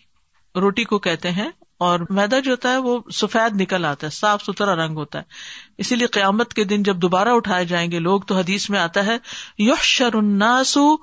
روٹی 0.61 0.83
کو 0.93 0.99
کہتے 1.07 1.31
ہیں 1.39 1.49
اور 1.85 1.99
میدا 2.17 2.37
جو 2.45 2.51
ہوتا 2.51 2.69
ہے 2.71 2.77
وہ 2.83 2.99
سفید 3.13 3.59
نکل 3.61 3.83
آتا 3.85 4.05
ہے 4.07 4.11
صاف 4.11 4.43
ستھرا 4.43 4.75
رنگ 4.75 4.97
ہوتا 4.97 5.19
ہے 5.19 5.83
اسی 5.83 5.95
لیے 5.95 6.07
قیامت 6.15 6.53
کے 6.53 6.63
دن 6.71 6.83
جب 6.83 6.95
دوبارہ 7.01 7.29
اٹھائے 7.39 7.65
جائیں 7.71 7.89
گے 7.91 7.99
لوگ 8.07 8.21
تو 8.31 8.35
حدیث 8.37 8.69
میں 8.75 8.79
آتا 8.79 9.05
ہے 9.05 9.17
کا 9.67 9.75
شرناسو 9.81 10.95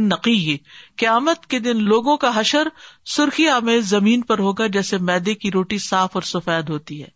نقی 0.00 0.56
قیامت 1.02 1.46
کے 1.46 1.58
دن 1.66 1.82
لوگوں 1.88 2.16
کا 2.24 2.30
حشر 2.34 2.68
سرخی 3.16 3.48
آمیز 3.48 3.88
زمین 3.90 4.20
پر 4.30 4.38
ہوگا 4.48 4.66
جیسے 4.78 4.98
میدے 5.10 5.34
کی 5.44 5.50
روٹی 5.58 5.78
صاف 5.90 6.16
اور 6.16 6.22
سفید 6.32 6.70
ہوتی 6.70 7.00
ہے 7.02 7.08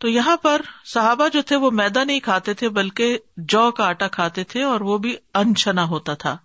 تو 0.00 0.08
یہاں 0.08 0.36
پر 0.42 0.60
صحابہ 0.94 1.28
جو 1.32 1.42
تھے 1.52 1.56
وہ 1.66 1.70
میدا 1.82 2.04
نہیں 2.04 2.20
کھاتے 2.26 2.54
تھے 2.62 2.68
بلکہ 2.82 3.16
جو 3.54 3.70
کا 3.76 3.88
آٹا 3.88 4.08
کھاتے 4.18 4.44
تھے 4.54 4.62
اور 4.74 4.80
وہ 4.90 4.98
بھی 5.06 5.16
انچنا 5.44 5.84
ہوتا 5.88 6.14
تھا 6.24 6.36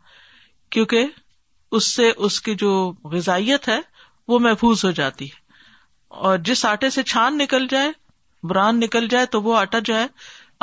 کیونکہ 0.71 1.07
اس 1.75 1.85
سے 1.95 2.09
اس 2.27 2.39
کی 2.41 2.53
جو 2.63 2.69
غذائیت 3.11 3.67
ہے 3.69 3.79
وہ 4.33 4.39
محفوظ 4.45 4.83
ہو 4.85 4.91
جاتی 4.99 5.25
ہے 5.31 5.43
اور 6.29 6.37
جس 6.49 6.65
آٹے 6.65 6.89
سے 6.95 7.03
چھان 7.11 7.37
نکل 7.37 7.67
جائے 7.69 7.91
بران 8.51 8.79
نکل 8.79 9.07
جائے 9.13 9.25
تو 9.35 9.41
وہ 9.47 9.55
آٹا 9.57 9.79
جو 9.89 9.95
ہے 9.95 10.05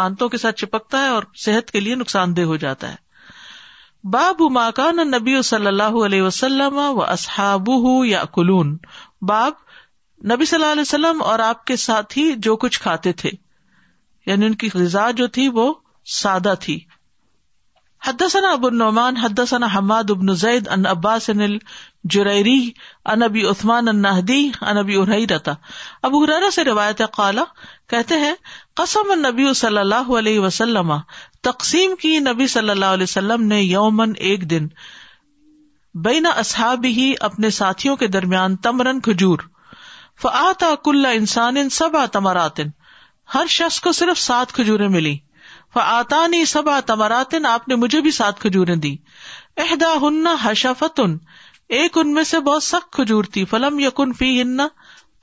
آنتوں 0.05 0.29
کے 0.35 0.39
ساتھ 0.45 0.57
چپکتا 0.61 1.01
ہے 1.05 1.09
اور 1.17 1.23
صحت 1.45 1.71
کے 1.71 1.81
لیے 1.81 1.95
نقصان 2.03 2.37
دہ 2.37 2.49
ہو 2.53 2.57
جاتا 2.65 2.91
ہے 2.91 4.09
باب 4.15 4.41
ماکان 4.55 5.01
نبی 5.11 5.41
صلی 5.51 5.67
اللہ 5.67 5.99
علیہ 6.05 6.23
وسلم 6.23 6.79
و 6.85 7.03
اصحاب 7.03 7.69
یا 8.07 8.25
کلون 8.39 8.77
باب 9.33 9.61
نبی 10.33 10.45
صلی 10.47 10.59
اللہ 10.61 10.73
علیہ 10.73 10.89
وسلم 10.89 11.23
اور 11.33 11.39
آپ 11.51 11.65
کے 11.71 11.77
ساتھی 11.85 12.33
جو 12.49 12.57
کچھ 12.65 12.81
کھاتے 12.81 13.13
تھے 13.23 13.31
یعنی 14.27 14.47
ان 14.47 14.55
کی 14.65 14.69
غذا 14.75 15.11
جو 15.23 15.27
تھی 15.37 15.49
وہ 15.61 15.73
سادہ 16.19 16.55
تھی 16.61 16.79
حدثنا 18.07 18.49
حماد 18.53 18.69
بن 18.71 19.17
حد 19.23 19.41
ان 19.57 19.65
حماد 19.73 20.11
ابن 20.11 20.31
الجریری 20.31 22.55
ان 23.13 23.23
انبی 23.23 23.43
عثمان 23.51 24.07
ابی 24.07 24.39
انبی 24.71 24.97
ابو 26.09 26.23
اب 26.23 26.49
سے 26.55 26.65
روایت 26.65 27.03
کہتے 27.91 28.19
ہیں 28.25 28.33
قسم 28.81 29.13
نبی 29.27 29.53
صلی 29.63 29.79
اللہ 29.85 30.11
علیہ 30.19 30.41
وسلم 30.47 30.93
تقسیم 31.51 31.95
کی 32.01 32.19
نبی 32.33 32.47
صلی 32.59 32.71
اللہ 32.77 32.99
علیہ 32.99 33.09
وسلم 33.11 33.47
نے 33.55 33.61
یومن 33.63 34.13
ایک 34.31 34.51
دن 34.51 34.67
بینا 36.09 36.33
ہی 36.85 37.13
اپنے 37.31 37.51
ساتھیوں 37.63 37.97
کے 38.03 38.07
درمیان 38.19 38.57
تمرن 38.69 39.01
کھجور 39.09 39.49
فعط 40.23 40.65
کل 40.85 41.07
انسان 41.15 41.57
انسان 41.57 41.89
سب 41.91 41.97
آ 41.97 42.05
تمراتن 42.19 42.79
ہر 43.35 43.47
شخص 43.59 43.81
کو 43.81 43.93
صرف 44.03 44.19
سات 44.19 44.53
کھجورے 44.55 44.89
ملی 44.99 45.17
تمراتن 45.77 47.47
آپ 47.47 47.69
نے 47.69 47.75
مجھے 47.75 48.01
بھی 48.01 48.11
سات 48.11 48.47
دی 48.83 48.95
ساتھیں 49.59 49.93
ہن 50.03 50.27
فتن 50.79 51.17
ایک 51.77 51.97
ان 51.99 52.13
میں 52.15 52.23
سے 52.31 52.41
بہت 52.49 52.63
سخت 52.63 52.93
کھجور 52.95 53.25
تھی 53.33 53.45
فلم 53.51 54.13
فی 54.19 54.41
ہن 54.41 54.57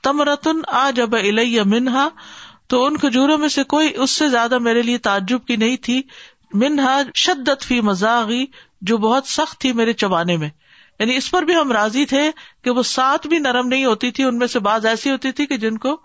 تمرتن 0.02 0.60
آ 0.80 0.88
جب 0.96 1.14
منہا 1.74 2.08
تو 2.72 2.84
ان 2.86 2.96
کھجوروں 2.96 3.36
میں 3.38 3.48
سے 3.58 3.64
کوئی 3.74 3.92
اس 4.02 4.10
سے 4.18 4.28
زیادہ 4.30 4.58
میرے 4.68 4.82
لیے 4.82 4.98
تعجب 5.06 5.44
کی 5.46 5.56
نہیں 5.64 5.76
تھی 5.84 6.00
منہا 6.62 7.00
شدت 7.24 7.62
فی 7.64 7.80
مزاغی 7.88 8.44
جو 8.90 8.96
بہت 8.98 9.26
سخت 9.26 9.58
تھی 9.60 9.72
میرے 9.80 9.92
چبانے 10.02 10.36
میں 10.36 10.48
یعنی 10.98 11.16
اس 11.16 11.30
پر 11.30 11.42
بھی 11.48 11.54
ہم 11.54 11.70
راضی 11.72 12.04
تھے 12.06 12.22
کہ 12.64 12.70
وہ 12.78 12.82
ساتھ 12.86 13.26
بھی 13.32 13.38
نرم 13.38 13.68
نہیں 13.68 13.84
ہوتی 13.84 14.10
تھی 14.16 14.24
ان 14.24 14.38
میں 14.38 14.46
سے 14.54 14.58
بعض 14.66 14.86
ایسی 14.86 15.10
ہوتی 15.10 15.32
تھی 15.36 15.46
کہ 15.52 15.56
جن 15.58 15.76
کو 15.84 15.96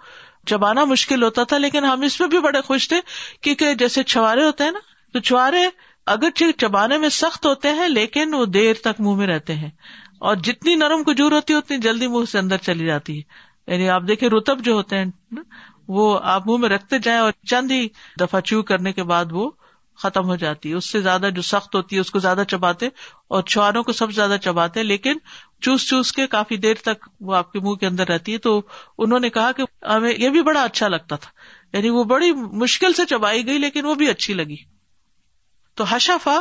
چبانا 0.49 0.83
مشکل 0.85 1.23
ہوتا 1.23 1.43
تھا 1.51 1.57
لیکن 1.57 1.85
ہم 1.85 2.01
اس 2.07 2.19
میں 2.19 2.27
بھی 2.33 2.39
بڑے 2.45 2.61
خوش 2.65 2.87
تھے 2.89 2.99
کیونکہ 3.43 3.73
جیسے 3.81 4.03
چھوارے 4.13 4.43
ہوتے 4.43 4.63
ہیں 4.63 4.71
نا 4.71 4.79
تو 5.13 5.19
چھوارے 5.29 5.65
اگر 6.13 6.39
چبانے 6.63 6.97
میں 7.03 7.09
سخت 7.17 7.45
ہوتے 7.45 7.69
ہیں 7.77 7.87
لیکن 7.89 8.33
وہ 8.33 8.45
دیر 8.57 8.81
تک 8.83 8.99
منہ 9.01 9.15
میں 9.21 9.27
رہتے 9.27 9.53
ہیں 9.61 9.69
اور 10.27 10.35
جتنی 10.47 10.75
نرم 10.81 11.03
کجور 11.03 11.31
ہوتی 11.31 11.53
ہے 11.53 11.57
اتنی 11.57 11.77
جلدی 11.87 12.07
منہ 12.15 12.25
سے 12.31 12.37
اندر 12.39 12.57
چلی 12.67 12.85
جاتی 12.85 13.17
ہے 13.17 13.73
یعنی 13.73 13.89
آپ 13.89 14.03
دیکھیں 14.07 14.29
رتب 14.29 14.63
جو 14.65 14.73
ہوتے 14.73 14.97
ہیں 14.97 15.39
وہ 15.97 16.03
آپ 16.33 16.47
منہ 16.47 16.57
میں 16.65 16.69
رکھتے 16.69 16.99
جائیں 17.07 17.19
اور 17.21 17.31
چند 17.49 17.71
ہی 17.71 17.87
دفعہ 18.19 18.39
چو 18.51 18.61
کرنے 18.71 18.93
کے 18.99 19.03
بعد 19.13 19.31
وہ 19.39 19.49
ختم 20.03 20.27
ہو 20.29 20.35
جاتی 20.35 20.69
ہے 20.69 20.75
اس 20.75 20.89
سے 20.91 20.99
زیادہ 21.01 21.29
جو 21.35 21.41
سخت 21.49 21.75
ہوتی 21.75 21.95
ہے 21.95 22.01
اس 22.01 22.09
کو 22.11 22.19
زیادہ 22.19 22.43
چباتے 22.49 22.87
اور 23.35 23.43
چھواروں 23.51 23.83
کو 23.89 23.93
سب 23.99 24.11
زیادہ 24.13 24.35
چباتے 24.43 24.83
لیکن 24.83 25.17
چوس 25.67 25.85
چوس 25.89 26.11
کے 26.11 26.21
کے 26.21 26.27
کافی 26.31 26.57
دیر 26.65 26.81
تک 26.85 27.07
وہ 27.29 27.35
آپ 27.35 27.55
منہ 27.55 27.75
کے 27.79 27.87
اندر 27.87 28.07
رہتی 28.11 28.33
ہے 28.33 28.37
تو 28.47 28.59
انہوں 29.05 29.19
نے 29.25 29.29
کہا 29.37 29.51
کہ 29.57 29.63
ہمیں 29.89 30.11
یہ 30.13 30.29
بھی 30.37 30.41
بڑا 30.49 30.63
اچھا 30.63 30.87
لگتا 30.87 31.15
تھا 31.25 31.29
یعنی 31.77 31.89
وہ 31.99 32.03
بڑی 32.11 32.31
مشکل 32.65 32.93
سے 32.99 33.05
چبائی 33.09 33.45
گئی 33.47 33.57
لیکن 33.57 33.85
وہ 33.85 33.95
بھی 34.01 34.09
اچھی 34.09 34.33
لگی 34.33 34.57
تو 35.79 35.95
ہشفا 35.95 36.39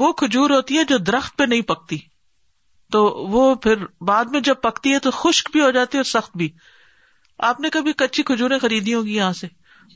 وہ 0.00 0.12
کھجور 0.22 0.50
ہوتی 0.50 0.78
ہے 0.78 0.84
جو 0.92 0.98
درخت 1.10 1.36
پہ 1.38 1.44
نہیں 1.44 1.62
پکتی 1.72 1.98
تو 2.94 3.04
وہ 3.30 3.54
پھر 3.66 3.84
بعد 4.08 4.24
میں 4.32 4.40
جب 4.48 4.60
پکتی 4.62 4.92
ہے 4.92 4.98
تو 5.02 5.10
خشک 5.10 5.50
بھی 5.52 5.60
ہو 5.60 5.70
جاتی 5.76 5.98
ہے 5.98 6.00
اور 6.00 6.10
سخت 6.20 6.36
بھی 6.36 6.48
آپ 7.48 7.60
نے 7.60 7.68
کبھی 7.72 7.92
کچی 8.02 8.22
کھجورے 8.30 8.58
خریدی 8.58 8.94
ہوگی 8.94 9.14
یہاں 9.16 9.32
سے 9.40 9.46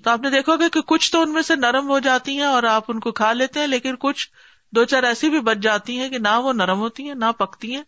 تو 0.03 0.11
آپ 0.11 0.20
نے 0.22 0.31
دیکھا 0.31 0.55
گا 0.61 0.68
کہ 0.72 0.81
کچھ 0.87 1.11
تو 1.12 1.20
ان 1.22 1.33
میں 1.33 1.42
سے 1.42 1.55
نرم 1.57 1.88
ہو 1.90 1.98
جاتی 2.05 2.37
ہیں 2.37 2.44
اور 2.46 2.62
آپ 2.72 2.85
ان 2.88 3.00
کو 3.00 3.12
کھا 3.20 3.33
لیتے 3.33 3.61
ہیں 3.61 3.66
لیکن 3.66 3.96
کچھ 4.00 4.29
دو 4.76 4.85
چار 4.92 5.03
ایسی 5.03 5.29
بھی 5.31 5.40
بچ 5.48 5.59
جاتی 5.62 5.98
ہیں 5.98 6.09
کہ 6.09 6.18
نہ 6.18 6.35
وہ 6.44 6.53
نرم 6.53 6.79
ہوتی 6.81 7.07
ہیں 7.09 7.14
نہ 7.14 7.31
پکتی 7.38 7.74
ہیں 7.74 7.83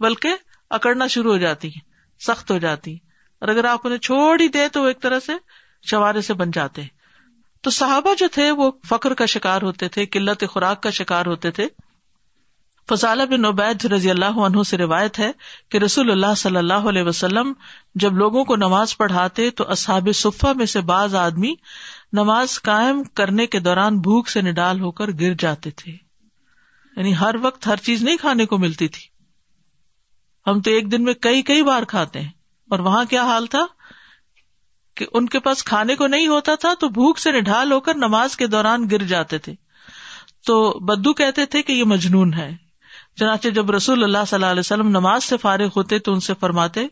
بلکہ 0.00 0.34
اکڑنا 0.78 1.06
شروع 1.14 1.32
ہو 1.32 1.38
جاتی 1.38 1.68
ہیں 1.76 1.80
سخت 2.26 2.50
ہو 2.50 2.58
جاتی 2.66 2.90
ہیں 2.90 2.98
اور 3.40 3.48
اگر 3.48 3.64
آپ 3.70 3.80
انہیں 3.86 3.98
چھوڑ 4.08 4.40
ہی 4.40 4.48
دیں 4.58 4.68
تو 4.72 4.82
وہ 4.82 4.88
ایک 4.88 5.00
طرح 5.02 5.18
سے 5.26 5.32
شوارے 5.90 6.20
سے 6.30 6.34
بن 6.34 6.50
جاتے 6.54 6.82
ہیں 6.82 6.88
تو 7.64 7.70
صحابہ 7.78 8.14
جو 8.18 8.26
تھے 8.32 8.50
وہ 8.62 8.70
فخر 8.88 9.14
کا 9.20 9.26
شکار 9.34 9.62
ہوتے 9.62 9.88
تھے 9.94 10.06
قلت 10.16 10.44
خوراک 10.50 10.82
کا 10.82 10.90
شکار 11.00 11.26
ہوتے 11.26 11.50
تھے 11.58 11.66
فضالہ 12.90 13.22
بن 13.30 13.44
عبید 13.44 13.84
رضی 13.92 14.10
اللہ 14.10 14.38
عنہ 14.46 14.62
سے 14.66 14.76
روایت 14.78 15.18
ہے 15.18 15.30
کہ 15.70 15.78
رسول 15.78 16.10
اللہ 16.10 16.34
صلی 16.42 16.56
اللہ 16.56 16.86
علیہ 16.92 17.02
وسلم 17.08 17.52
جب 18.04 18.16
لوگوں 18.20 18.44
کو 18.50 18.56
نماز 18.56 18.96
پڑھاتے 18.98 19.48
تو 19.60 19.64
اصحاب 19.74 20.08
میں 20.58 20.66
سے 20.74 20.80
بعض 20.92 21.14
آدمی 21.22 21.52
نماز 22.18 22.54
قائم 22.68 23.02
کرنے 23.20 23.46
کے 23.54 23.58
دوران 23.66 23.98
بھوک 24.06 24.28
سے 24.34 24.40
نڈال 24.42 24.80
ہو 24.80 24.90
کر 25.00 25.10
گر 25.20 25.34
جاتے 25.38 25.70
تھے 25.82 25.92
یعنی 25.92 27.14
ہر 27.20 27.34
وقت 27.42 27.66
ہر 27.66 27.82
چیز 27.88 28.02
نہیں 28.04 28.16
کھانے 28.20 28.46
کو 28.52 28.58
ملتی 28.58 28.88
تھی 28.94 29.02
ہم 30.50 30.60
تو 30.66 30.70
ایک 30.76 30.90
دن 30.92 31.04
میں 31.04 31.14
کئی 31.28 31.42
کئی 31.50 31.62
بار 31.62 31.82
کھاتے 31.88 32.20
ہیں 32.20 32.30
اور 32.72 32.78
وہاں 32.88 33.04
کیا 33.10 33.22
حال 33.32 33.46
تھا 33.56 33.66
کہ 35.00 35.06
ان 35.12 35.26
کے 35.34 35.40
پاس 35.40 35.62
کھانے 35.64 35.96
کو 35.96 36.06
نہیں 36.14 36.26
ہوتا 36.28 36.54
تھا 36.60 36.72
تو 36.80 36.88
بھوک 37.00 37.18
سے 37.18 37.32
نڈال 37.40 37.72
ہو 37.72 37.80
کر 37.90 37.94
نماز 38.06 38.36
کے 38.36 38.46
دوران 38.56 38.86
گر 38.92 39.02
جاتے 39.12 39.38
تھے 39.48 39.54
تو 40.46 40.56
بدو 40.88 41.12
کہتے 41.22 41.46
تھے 41.52 41.62
کہ 41.68 41.72
یہ 41.72 41.84
مجنون 41.92 42.32
ہے 42.34 42.48
چنانچہ 43.18 43.48
جب 43.54 43.70
رسول 43.70 44.04
اللہ 44.04 44.24
صلی 44.28 44.36
اللہ 44.36 44.50
علیہ 44.54 44.60
وسلم 44.60 44.88
نماز 44.96 45.24
سے 45.24 45.36
فارغ 45.44 45.68
ہوتے 45.76 45.98
تو 46.08 46.12
ان 46.12 46.20
سے 46.26 46.32
فرماتے 46.40 46.84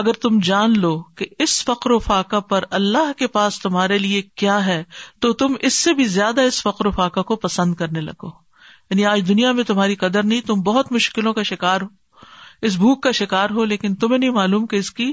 اگر 0.00 0.12
تم 0.22 0.38
جان 0.44 0.78
لو 0.80 0.96
کہ 1.18 1.26
اس 1.44 1.62
فخر 1.64 1.90
و 1.90 1.98
فاقہ 2.06 2.40
پر 2.48 2.64
اللہ 2.78 3.12
کے 3.18 3.26
پاس 3.36 3.60
تمہارے 3.60 3.98
لیے 3.98 4.20
کیا 4.42 4.64
ہے 4.66 4.82
تو 5.22 5.32
تم 5.42 5.54
اس 5.68 5.74
سے 5.84 5.92
بھی 6.00 6.04
زیادہ 6.16 6.40
اس 6.50 6.60
فخر 6.62 6.86
و 6.86 6.90
فاقہ 6.98 7.20
کو 7.30 7.36
پسند 7.46 7.74
کرنے 7.82 8.00
لگو 8.00 8.28
یعنی 8.90 9.06
آج 9.06 9.22
دنیا 9.28 9.52
میں 9.60 9.64
تمہاری 9.66 9.94
قدر 10.04 10.22
نہیں 10.22 10.40
تم 10.46 10.60
بہت 10.62 10.92
مشکلوں 10.92 11.32
کا 11.34 11.42
شکار 11.52 11.80
ہو 11.80 11.88
اس 12.66 12.76
بھوک 12.78 13.02
کا 13.02 13.10
شکار 13.20 13.50
ہو 13.54 13.64
لیکن 13.64 13.94
تمہیں 14.02 14.18
نہیں 14.18 14.30
معلوم 14.40 14.66
کہ 14.66 14.76
اس 14.84 14.90
کی 14.98 15.12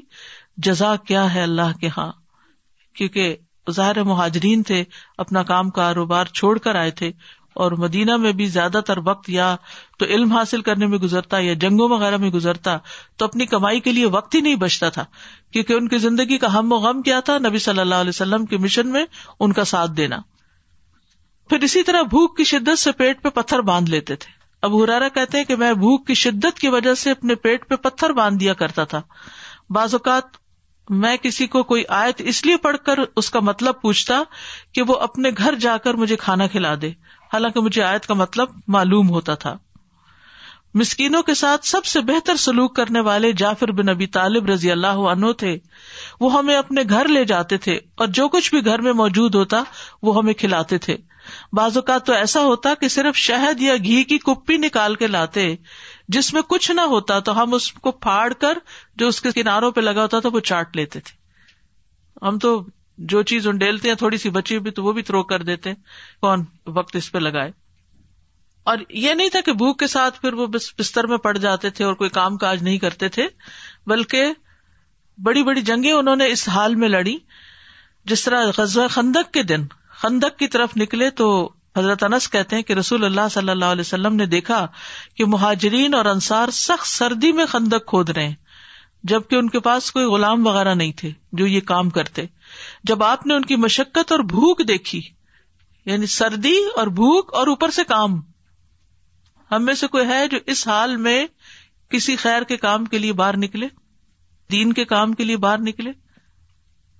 جزا 0.66 0.96
کیا 1.08 1.34
ہے 1.34 1.42
اللہ 1.44 1.78
کے 1.82 1.90
ہاں 1.98 2.12
کیونکہ 2.98 3.36
ظاہر 3.76 4.04
مہاجرین 4.04 4.64
تھے 4.70 4.84
اپنا 5.24 5.44
کام 5.54 5.70
کاروبار 5.80 6.26
چھوڑ 6.40 6.58
کر 6.68 6.76
آئے 6.76 6.92
تھے 7.00 7.12
اور 7.64 7.72
مدینہ 7.78 8.16
میں 8.26 8.32
بھی 8.32 8.46
زیادہ 8.48 8.80
تر 8.88 8.98
وقت 9.06 9.30
یا 9.30 9.56
تو 10.00 10.06
علم 10.16 10.32
حاصل 10.34 10.62
کرنے 10.68 10.86
میں 10.92 10.98
گزرتا 10.98 11.40
یا 11.40 11.54
جنگوں 11.62 11.88
وغیرہ 11.90 12.18
میں 12.18 12.30
گزرتا 12.32 12.78
تو 13.18 13.26
اپنی 13.26 13.46
کمائی 13.46 13.80
کے 13.88 13.92
لیے 13.92 14.06
وقت 14.16 14.36
ہی 14.36 14.40
نہیں 14.42 14.56
بچتا 14.64 14.90
تھا 14.98 15.04
کیونکہ 15.54 15.74
ان 15.74 15.88
کی 15.88 15.98
زندگی 16.06 16.38
کا 16.46 16.54
ہم 16.54 16.72
و 16.72 16.78
غم 16.88 17.02
کیا 17.08 17.20
تھا 17.30 17.38
نبی 17.48 17.60
صلی 17.68 17.80
اللہ 17.80 17.96
علیہ 18.06 18.10
وسلم 18.16 18.46
کے 18.54 18.58
مشن 18.68 18.90
میں 18.92 19.04
ان 19.40 19.54
کا 19.54 19.64
ساتھ 19.74 19.92
دینا 19.98 20.20
پھر 21.50 21.64
اسی 21.64 21.84
طرح 21.84 22.02
بھوک 22.10 22.38
کی 22.38 22.44
شدت 22.54 22.80
سے 22.80 22.92
پیٹ 22.98 23.22
پہ 23.24 23.30
پتھر 23.40 23.62
باندھ 23.70 23.90
لیتے 23.90 24.16
تھے 24.26 24.40
اب 24.68 24.82
ہرارا 24.84 25.08
کہتے 25.14 25.38
ہیں 25.38 25.46
کہ 25.46 25.56
میں 25.56 25.74
بھوک 25.74 26.06
کی 26.08 26.14
شدت 26.14 26.60
کی 26.60 26.68
وجہ 26.70 26.94
سے 27.04 27.12
اپنے 27.12 27.36
پیٹ 27.46 27.68
پہ 27.70 27.76
پتھر 27.90 28.12
باندھ 28.20 28.40
دیا 28.40 28.54
کرتا 28.54 28.84
تھا 28.92 29.02
بعض 29.76 29.94
اوقات 29.96 30.40
میں 31.04 31.16
کسی 31.22 31.46
کو 31.48 31.62
کوئی 31.64 31.84
آیت 32.04 32.22
اس 32.32 32.46
لیے 32.46 32.58
پڑھ 32.64 32.78
کر 32.86 33.00
اس 33.16 33.30
کا 33.32 33.40
مطلب 33.50 33.82
پوچھتا 33.82 34.22
کہ 34.74 34.82
وہ 34.88 34.96
اپنے 35.10 35.30
گھر 35.38 35.56
جا 35.66 35.78
کر 35.84 35.94
مجھے 36.04 36.16
کھانا 36.20 36.48
کھلا 36.56 36.74
دے 36.82 36.92
حالانکہ 37.34 37.60
مجھے 37.64 37.84
آیت 37.84 38.06
کا 38.08 38.14
مطلب 38.22 38.50
معلوم 38.76 39.10
ہوتا 39.10 39.36
تھا 39.44 39.58
مسکینوں 40.80 41.22
کے 41.30 41.34
ساتھ 41.36 41.66
سب 41.68 41.86
سے 41.86 42.02
بہتر 42.10 42.36
سلوک 42.42 42.76
کرنے 42.76 43.00
والے 43.08 43.32
جافر 43.42 43.72
طالب 44.14 44.46
رضی 44.50 44.72
اللہ 44.72 45.00
عنہ 45.14 45.32
تھے 45.38 45.56
وہ 46.20 46.32
ہمیں 46.34 46.56
اپنے 46.56 46.82
گھر 46.90 47.08
لے 47.08 47.24
جاتے 47.32 47.58
تھے 47.66 47.78
اور 48.04 48.08
جو 48.20 48.28
کچھ 48.36 48.50
بھی 48.56 48.64
گھر 48.72 48.82
میں 48.88 48.94
موجود 49.02 49.36
ہوتا 49.36 49.62
وہ 50.08 50.16
ہمیں 50.18 50.34
کھلاتے 50.44 50.78
تھے 50.88 50.96
بعض 51.58 51.78
اوقات 51.78 52.06
تو 52.06 52.14
ایسا 52.14 52.42
ہوتا 52.52 52.74
کہ 52.82 52.88
صرف 52.96 53.18
شہد 53.26 53.62
یا 53.62 53.76
گھی 53.84 54.04
کی 54.12 54.18
کپی 54.26 54.58
نکال 54.66 54.96
کے 55.04 55.08
لاتے 55.08 55.48
جس 56.18 56.34
میں 56.34 56.42
کچھ 56.50 56.72
نہ 56.72 56.88
ہوتا 56.96 57.20
تو 57.30 57.42
ہم 57.42 57.54
اس 57.54 57.72
کو 57.88 57.92
پھاڑ 58.08 58.32
کر 58.42 58.58
جو 59.04 59.08
اس 59.14 59.22
کے 59.28 59.32
کناروں 59.42 59.72
پہ 59.78 59.82
لگا 59.82 60.02
ہوتا 60.02 60.20
تھا 60.20 60.30
وہ 60.34 60.40
چاٹ 60.54 60.76
لیتے 60.78 61.00
تھے 61.10 61.20
ہم 62.28 62.40
تو 62.48 62.62
جو 63.12 63.22
چیز 63.24 63.48
انڈیلتے 63.48 63.88
ہیں 63.90 63.96
تھوڑی 63.96 64.18
سی 64.18 64.30
بچی 64.30 64.58
بھی 64.60 64.72
تو 64.72 64.84
وہ 64.84 64.92
بھی 64.94 65.02
تھرو 65.04 65.22
کر 65.24 65.44
دیتے 65.44 65.70
ہیں 65.70 65.76
کون 66.22 66.44
وقت 66.76 66.96
اس 66.96 67.12
پہ 67.12 67.18
لگائے 67.20 67.52
اور 68.72 68.78
یہ 68.94 69.14
نہیں 69.14 69.30
تھا 69.30 69.40
کہ 69.46 69.54
بھوک 69.62 69.80
کے 69.80 69.88
ساتھ 69.88 70.20
پھر 70.22 70.34
وہ 70.40 70.46
بستر 70.78 71.08
میں 71.08 71.18
پڑ 71.18 71.38
جاتے 71.38 71.70
تھے 71.78 71.86
اور 71.86 71.94
کوئی 72.02 72.10
کام 72.20 72.38
کاج 72.38 72.64
نہیں 72.64 72.78
کرتے 72.80 73.10
تھے 73.18 73.28
بلکہ 73.88 74.34
بڑی 75.24 75.44
بڑی 75.44 75.62
جنگیں 75.62 75.92
انہوں 75.92 76.16
نے 76.16 76.26
اس 76.32 76.48
حال 76.50 76.76
میں 76.84 76.90
لڑی 76.90 77.16
جس 78.12 78.24
طرح 78.24 78.46
غزوہ 78.58 78.88
خندق 78.92 79.32
کے 79.34 79.44
دن 79.44 79.66
خندق 80.02 80.38
کی 80.40 80.48
طرف 80.58 80.78
نکلے 80.82 81.10
تو 81.20 81.30
حضرت 81.78 82.04
انس 82.04 82.30
کہتے 82.30 82.56
ہیں 82.56 82.64
کہ 82.64 82.74
رسول 82.74 83.04
اللہ 83.06 83.28
صلی 83.32 83.50
اللہ 83.50 83.66
علیہ 83.76 83.82
وسلم 83.82 84.16
نے 84.16 84.26
دیکھا 84.26 84.66
کہ 85.18 85.26
مہاجرین 85.34 85.94
اور 85.96 86.06
انصار 86.14 86.50
سخت 86.54 86.88
سردی 86.88 87.32
میں 87.34 87.46
خندق 87.50 87.88
کھود 87.90 88.10
رہے 88.10 88.28
ہیں 88.28 88.36
جبکہ 89.12 89.36
ان 89.36 89.50
کے 89.50 89.60
پاس 89.68 89.92
کوئی 89.92 90.06
غلام 90.06 90.46
وغیرہ 90.48 90.74
نہیں 90.76 90.92
تھے 90.98 91.12
جو 91.38 91.46
یہ 91.48 91.62
کام 91.70 91.90
کرتے 91.90 92.26
جب 92.90 93.04
آپ 93.04 93.26
نے 93.28 93.34
ان 93.34 93.46
کی 93.46 93.56
مشقت 93.66 94.12
اور 94.12 94.20
بھوک 94.30 94.62
دیکھی 94.68 95.02
یعنی 95.86 96.06
سردی 96.16 96.54
اور 96.78 96.88
بھوک 97.00 97.34
اور 97.36 97.48
اوپر 97.48 97.72
سے 97.78 97.84
کام 97.88 98.20
ہم 99.52 99.66
میں 99.66 99.74
سے 99.76 99.88
کوئی 99.96 100.06
ہے 100.08 100.28
جو 100.32 100.38
اس 100.54 100.68
حال 100.68 100.96
میں 101.08 101.26
کسی 101.92 102.16
خیر 102.16 102.44
کے 102.50 102.58
کام 102.58 102.86
کے 102.94 102.98
لیے 102.98 103.14
باہر 103.22 103.38
نکلے 103.38 103.68
دین 104.52 104.74
کے 104.74 104.86
کام 104.86 105.14
کے 105.14 105.24
لیے 105.24 105.38
باہر 105.46 105.60
نکلے 105.62 105.92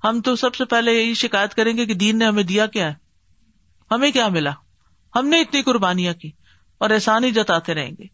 ہم 0.04 0.20
تو 0.26 0.36
سب 0.42 0.56
سے 0.56 0.66
پہلے 0.66 0.94
یہی 0.94 1.14
شکایت 1.22 1.54
کریں 1.56 1.76
گے 1.78 1.86
کہ 1.86 1.94
دین 2.04 2.18
نے 2.20 2.26
ہمیں 2.26 2.44
دیا 2.52 2.66
کیا 2.76 2.88
ہے 2.90 2.94
ہمیں 3.92 4.10
کیا 4.12 4.28
ملا 4.38 4.52
ہم 5.16 5.28
نے 5.28 5.40
اتنی 5.42 5.62
قربانیاں 5.62 6.14
کی 6.22 6.32
اور 6.84 6.90
احسانی 6.90 7.32
جتاتے 7.32 7.74
رہیں 7.74 7.92
گے 8.00 8.06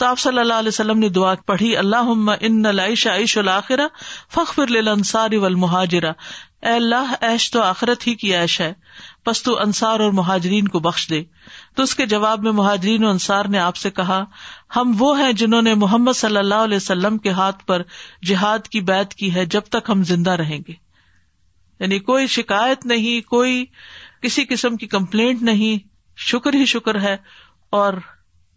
تو 0.00 0.06
آپ 0.06 0.18
صلی 0.18 0.38
اللہ 0.38 0.60
علیہ 0.62 0.68
وسلم 0.72 0.98
نے 0.98 1.08
دعا 1.16 1.32
پڑھی 1.46 1.76
اللہ 1.76 2.10
اللہ 2.10 2.44
ان 2.46 2.66
عیش 2.80 3.06
عیش 3.14 3.36
الآخرہ 3.38 3.86
اے 6.68 7.34
تو 7.52 7.60
آخرت 7.62 8.06
ہی 8.06 8.14
کی 8.22 8.34
عیش 8.36 8.60
ہے 8.60 8.72
تو 9.44 9.58
انصار 9.64 10.00
اور 10.00 10.10
مہاجرین 10.20 10.68
کو 10.68 10.78
بخش 10.86 11.08
دے 11.10 11.22
تو 11.76 11.82
اس 11.82 11.94
کے 12.00 12.06
جواب 12.14 12.42
میں 12.44 12.52
مہاجرین 12.62 13.04
انصار 13.06 13.44
نے 13.54 13.58
آپ 13.66 13.76
سے 13.82 13.90
کہا 14.00 14.22
ہم 14.76 14.92
وہ 14.98 15.10
ہیں 15.20 15.32
جنہوں 15.42 15.60
نے 15.68 15.74
محمد 15.84 16.16
صلی 16.22 16.36
اللہ 16.44 16.64
علیہ 16.68 16.76
وسلم 16.82 17.18
کے 17.26 17.30
ہاتھ 17.42 17.64
پر 17.66 17.82
جہاد 18.30 18.68
کی 18.76 18.80
بات 18.92 19.14
کی 19.20 19.34
ہے 19.34 19.44
جب 19.56 19.68
تک 19.76 19.90
ہم 19.90 20.02
زندہ 20.14 20.30
رہیں 20.44 20.58
گے 20.68 20.72
یعنی 21.80 21.98
کوئی 22.10 22.26
شکایت 22.38 22.86
نہیں 22.94 23.28
کوئی 23.36 23.64
کسی 24.22 24.44
قسم 24.48 24.76
کی 24.82 24.86
کمپلینٹ 24.98 25.42
نہیں 25.52 25.86
شکر 26.30 26.54
ہی 26.60 26.64
شکر 26.76 27.00
ہے 27.00 27.16
اور 27.82 28.02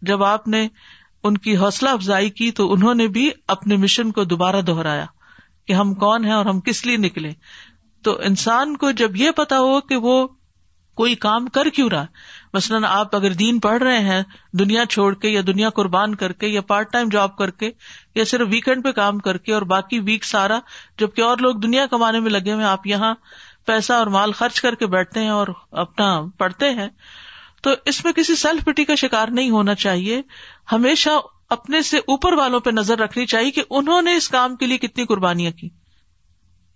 جب 0.08 0.22
آپ 0.24 0.48
نے 0.56 0.66
ان 1.28 1.36
کی 1.44 1.56
حوصلہ 1.56 1.88
افزائی 1.98 2.30
کی 2.38 2.50
تو 2.60 2.72
انہوں 2.72 2.94
نے 3.00 3.06
بھی 3.12 3.30
اپنے 3.54 3.76
مشن 3.84 4.10
کو 4.16 4.24
دوبارہ 4.32 4.60
دہرایا 4.70 5.04
کہ 5.66 5.72
ہم 5.72 5.94
کون 6.02 6.24
ہیں 6.24 6.32
اور 6.32 6.46
ہم 6.46 6.60
کس 6.66 6.84
لیے 6.86 6.96
نکلے 7.04 7.30
تو 8.04 8.16
انسان 8.28 8.76
کو 8.76 8.90
جب 9.02 9.16
یہ 9.16 9.30
پتا 9.36 9.58
ہو 9.66 9.80
کہ 9.92 9.96
وہ 10.06 10.16
کوئی 11.00 11.14
کام 11.24 11.46
کر 11.54 11.68
کیوں 11.76 11.88
رہا 11.90 12.04
مثلاً 12.54 12.84
آپ 12.88 13.14
اگر 13.16 13.32
دین 13.38 13.58
پڑھ 13.60 13.82
رہے 13.82 13.98
ہیں 14.10 14.22
دنیا 14.58 14.84
چھوڑ 14.96 15.06
کے 15.22 15.28
یا 15.28 15.40
دنیا 15.46 15.70
قربان 15.78 16.14
کر 16.20 16.32
کے 16.42 16.48
یا 16.48 16.60
پارٹ 16.68 16.92
ٹائم 16.92 17.08
جاب 17.12 17.36
کر 17.36 17.50
کے 17.62 17.70
یا 18.14 18.24
صرف 18.32 18.48
ویکینڈ 18.50 18.84
پہ 18.84 18.92
کام 19.00 19.18
کر 19.28 19.36
کے 19.46 19.52
اور 19.54 19.62
باقی 19.72 19.98
ویک 20.10 20.24
سارا 20.24 20.58
جبکہ 20.98 21.22
اور 21.28 21.38
لوگ 21.46 21.54
دنیا 21.64 21.86
کمانے 21.96 22.20
میں 22.26 22.30
لگے 22.30 22.52
ہوئے 22.52 22.64
آپ 22.76 22.86
یہاں 22.86 23.14
پیسہ 23.66 23.92
اور 23.92 24.06
مال 24.18 24.32
خرچ 24.42 24.60
کر 24.60 24.74
کے 24.74 24.86
بیٹھتے 24.96 25.20
ہیں 25.22 25.28
اور 25.40 25.48
اپنا 25.86 26.12
پڑھتے 26.38 26.70
ہیں 26.80 26.88
تو 27.66 27.70
اس 27.90 28.04
میں 28.04 28.12
کسی 28.12 28.34
سیلف 28.36 28.64
پٹی 28.64 28.84
کا 28.84 28.94
شکار 29.02 29.28
نہیں 29.36 29.50
ہونا 29.50 29.74
چاہیے 29.82 30.20
ہمیشہ 30.72 31.10
اپنے 31.54 31.80
سے 31.82 31.96
اوپر 32.12 32.32
والوں 32.38 32.60
پہ 32.60 32.70
نظر 32.70 32.98
رکھنی 32.98 33.24
چاہیے 33.32 33.50
کہ 33.56 33.62
انہوں 33.78 34.02
نے 34.02 34.14
اس 34.16 34.28
کام 34.28 34.54
کے 34.56 34.66
لیے 34.66 34.78
کتنی 34.84 35.04
قربانیاں 35.06 35.50
کی 35.58 35.68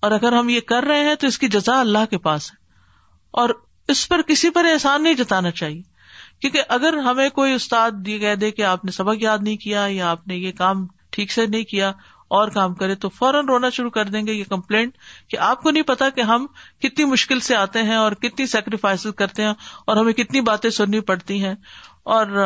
اور 0.07 0.11
اگر 0.12 0.33
ہم 0.33 0.49
یہ 0.49 0.61
کر 0.67 0.85
رہے 0.89 1.05
ہیں 1.05 1.15
تو 1.21 1.27
اس 1.27 1.39
کی 1.39 1.49
جزا 1.55 1.79
اللہ 1.81 2.05
کے 2.11 2.19
پاس 2.27 2.51
ہے 2.53 2.57
اور 3.41 3.51
اس 3.95 4.09
پر 4.09 4.23
کسی 4.29 4.51
پر 4.59 4.65
احسان 4.73 5.03
نہیں 5.03 5.15
جتانا 5.23 5.51
چاہیے 5.61 5.81
کیونکہ 6.41 6.62
اگر 6.77 6.97
ہمیں 7.05 7.29
کوئی 7.39 7.53
استاد 7.53 8.09
یہ 8.09 8.19
گئے 8.21 8.35
دے 8.37 8.51
کہ 8.59 8.62
آپ 8.65 8.85
نے 8.85 8.91
سبق 8.93 9.23
یاد 9.23 9.39
نہیں 9.43 9.57
کیا 9.65 9.87
یا 9.91 10.11
آپ 10.11 10.27
نے 10.29 10.37
یہ 10.37 10.53
کام 10.59 10.87
ٹھیک 11.12 11.33
سے 11.33 11.47
نہیں 11.47 11.65
کیا 11.71 11.91
اور 12.37 12.49
کام 12.55 12.75
کرے 12.81 12.95
تو 13.03 13.09
فوراً 13.19 13.47
رونا 13.49 13.69
شروع 13.77 13.91
کر 13.91 14.09
دیں 14.15 14.21
گے 14.27 14.33
یہ 14.33 14.45
کمپلینٹ 14.49 14.97
کہ 15.31 15.37
آپ 15.49 15.62
کو 15.62 15.71
نہیں 15.71 15.83
پتا 15.91 16.09
کہ 16.15 16.21
ہم 16.31 16.47
کتنی 16.83 17.05
مشکل 17.12 17.41
سے 17.49 17.55
آتے 17.57 17.83
ہیں 17.83 17.97
اور 17.97 18.12
کتنی 18.23 18.47
سیکریفائس 18.55 19.07
کرتے 19.19 19.45
ہیں 19.45 19.53
اور 19.87 19.97
ہمیں 19.97 20.12
کتنی 20.12 20.41
باتیں 20.51 20.71
سننی 20.81 21.01
پڑتی 21.12 21.43
ہیں 21.45 21.55
اور 22.19 22.37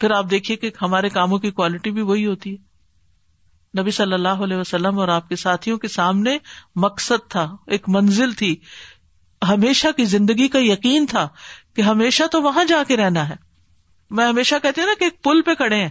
پھر 0.00 0.10
آپ 0.16 0.26
دیکھیے 0.30 0.56
کہ 0.56 0.70
ہمارے 0.80 1.08
کاموں 1.10 1.38
کی 1.38 1.50
کوالٹی 1.50 1.90
بھی 1.90 2.02
وہی 2.10 2.26
ہوتی 2.26 2.54
ہے 2.56 3.80
نبی 3.80 3.90
صلی 3.90 4.12
اللہ 4.14 4.42
علیہ 4.44 4.56
وسلم 4.56 4.98
اور 4.98 5.08
آپ 5.14 5.28
کے 5.28 5.36
ساتھیوں 5.36 5.78
کے 5.78 5.88
سامنے 5.94 6.36
مقصد 6.84 7.28
تھا 7.30 7.44
ایک 7.76 7.88
منزل 7.94 8.32
تھی 8.42 8.54
ہمیشہ 9.48 9.88
کی 9.96 10.04
زندگی 10.12 10.46
کا 10.54 10.58
یقین 10.62 11.06
تھا 11.06 11.26
کہ 11.76 11.82
ہمیشہ 11.82 12.22
تو 12.32 12.40
وہاں 12.42 12.64
جا 12.68 12.82
کے 12.88 12.96
رہنا 12.96 13.28
ہے 13.28 13.34
میں 14.18 14.26
ہمیشہ 14.26 14.54
کہتی 14.62 14.80
ہوں 14.80 14.88
نا 14.88 14.94
کہ 14.98 15.04
ایک 15.04 15.22
پل 15.24 15.42
پہ 15.46 15.54
کڑے 15.64 15.86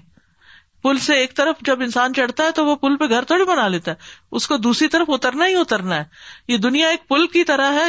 پل 0.83 0.97
سے 1.05 1.13
ایک 1.19 1.35
طرف 1.37 1.59
جب 1.65 1.81
انسان 1.81 2.13
چڑھتا 2.13 2.43
ہے 2.43 2.51
تو 2.55 2.65
وہ 2.65 2.75
پل 2.81 2.95
پہ 2.97 3.05
گھر 3.15 3.23
تھوڑی 3.27 3.43
بنا 3.51 3.67
لیتا 3.67 3.91
ہے 3.91 4.09
اس 4.39 4.47
کو 4.47 4.57
دوسری 4.65 4.87
طرف 4.95 5.09
اترنا 5.13 5.47
ہی 5.47 5.55
اترنا 5.61 5.95
ہے 5.99 6.03
یہ 6.47 6.57
دنیا 6.65 6.87
ایک 6.89 7.07
پل 7.09 7.25
کی 7.33 7.43
طرح 7.51 7.73
ہے 7.79 7.87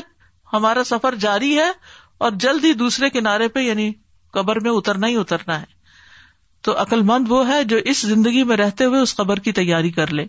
ہمارا 0.53 0.85
سفر 0.93 1.15
جاری 1.21 1.57
ہے 1.59 1.71
اور 2.27 2.31
جلد 2.41 2.65
ہی 2.65 2.73
دوسرے 2.85 3.11
کنارے 3.19 3.49
پہ 3.57 3.61
یعنی 3.61 3.91
قبر 4.33 4.61
میں 4.61 4.71
اترنا 4.77 5.07
ہی 5.07 5.17
اترنا 5.17 5.61
ہے 5.61 5.77
تو 6.67 6.73
عقل 6.83 7.03
مند 7.11 7.27
وہ 7.31 7.41
ہے 7.49 7.63
جو 7.73 7.77
اس 7.93 8.01
زندگی 8.13 8.43
میں 8.51 8.57
رہتے 8.57 8.85
ہوئے 8.93 9.01
اس 9.01 9.15
قبر 9.17 9.39
کی 9.47 9.53
تیاری 9.59 9.91
کر 10.01 10.13
لے 10.21 10.25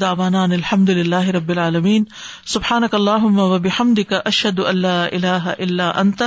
دعوانا 0.00 0.42
الحمد 0.44 0.88
باخردان 1.10 2.86
اللہم 2.98 3.38
و 3.40 3.46
بحمدک 3.66 4.12
اشہد 4.24 4.58
اللہ 4.72 5.02
الہ 5.12 5.42
الا 5.58 5.90
انت 6.00 6.22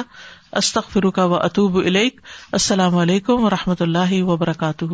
استغفرک 0.63 1.17
و 1.27 1.33
اتوب 1.43 1.77
الیک 1.85 2.21
السلام 2.61 2.97
علیکم 3.05 3.45
و 3.45 3.49
رحمۃ 3.57 3.81
اللہ 3.89 4.21
وبرکاتہ 4.31 4.93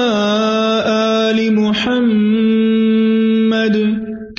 محمد 1.55 3.75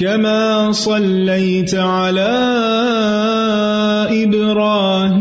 كما 0.00 0.72
صليت 0.84 1.74
على 1.84 2.28
إبراهيم 4.24 5.11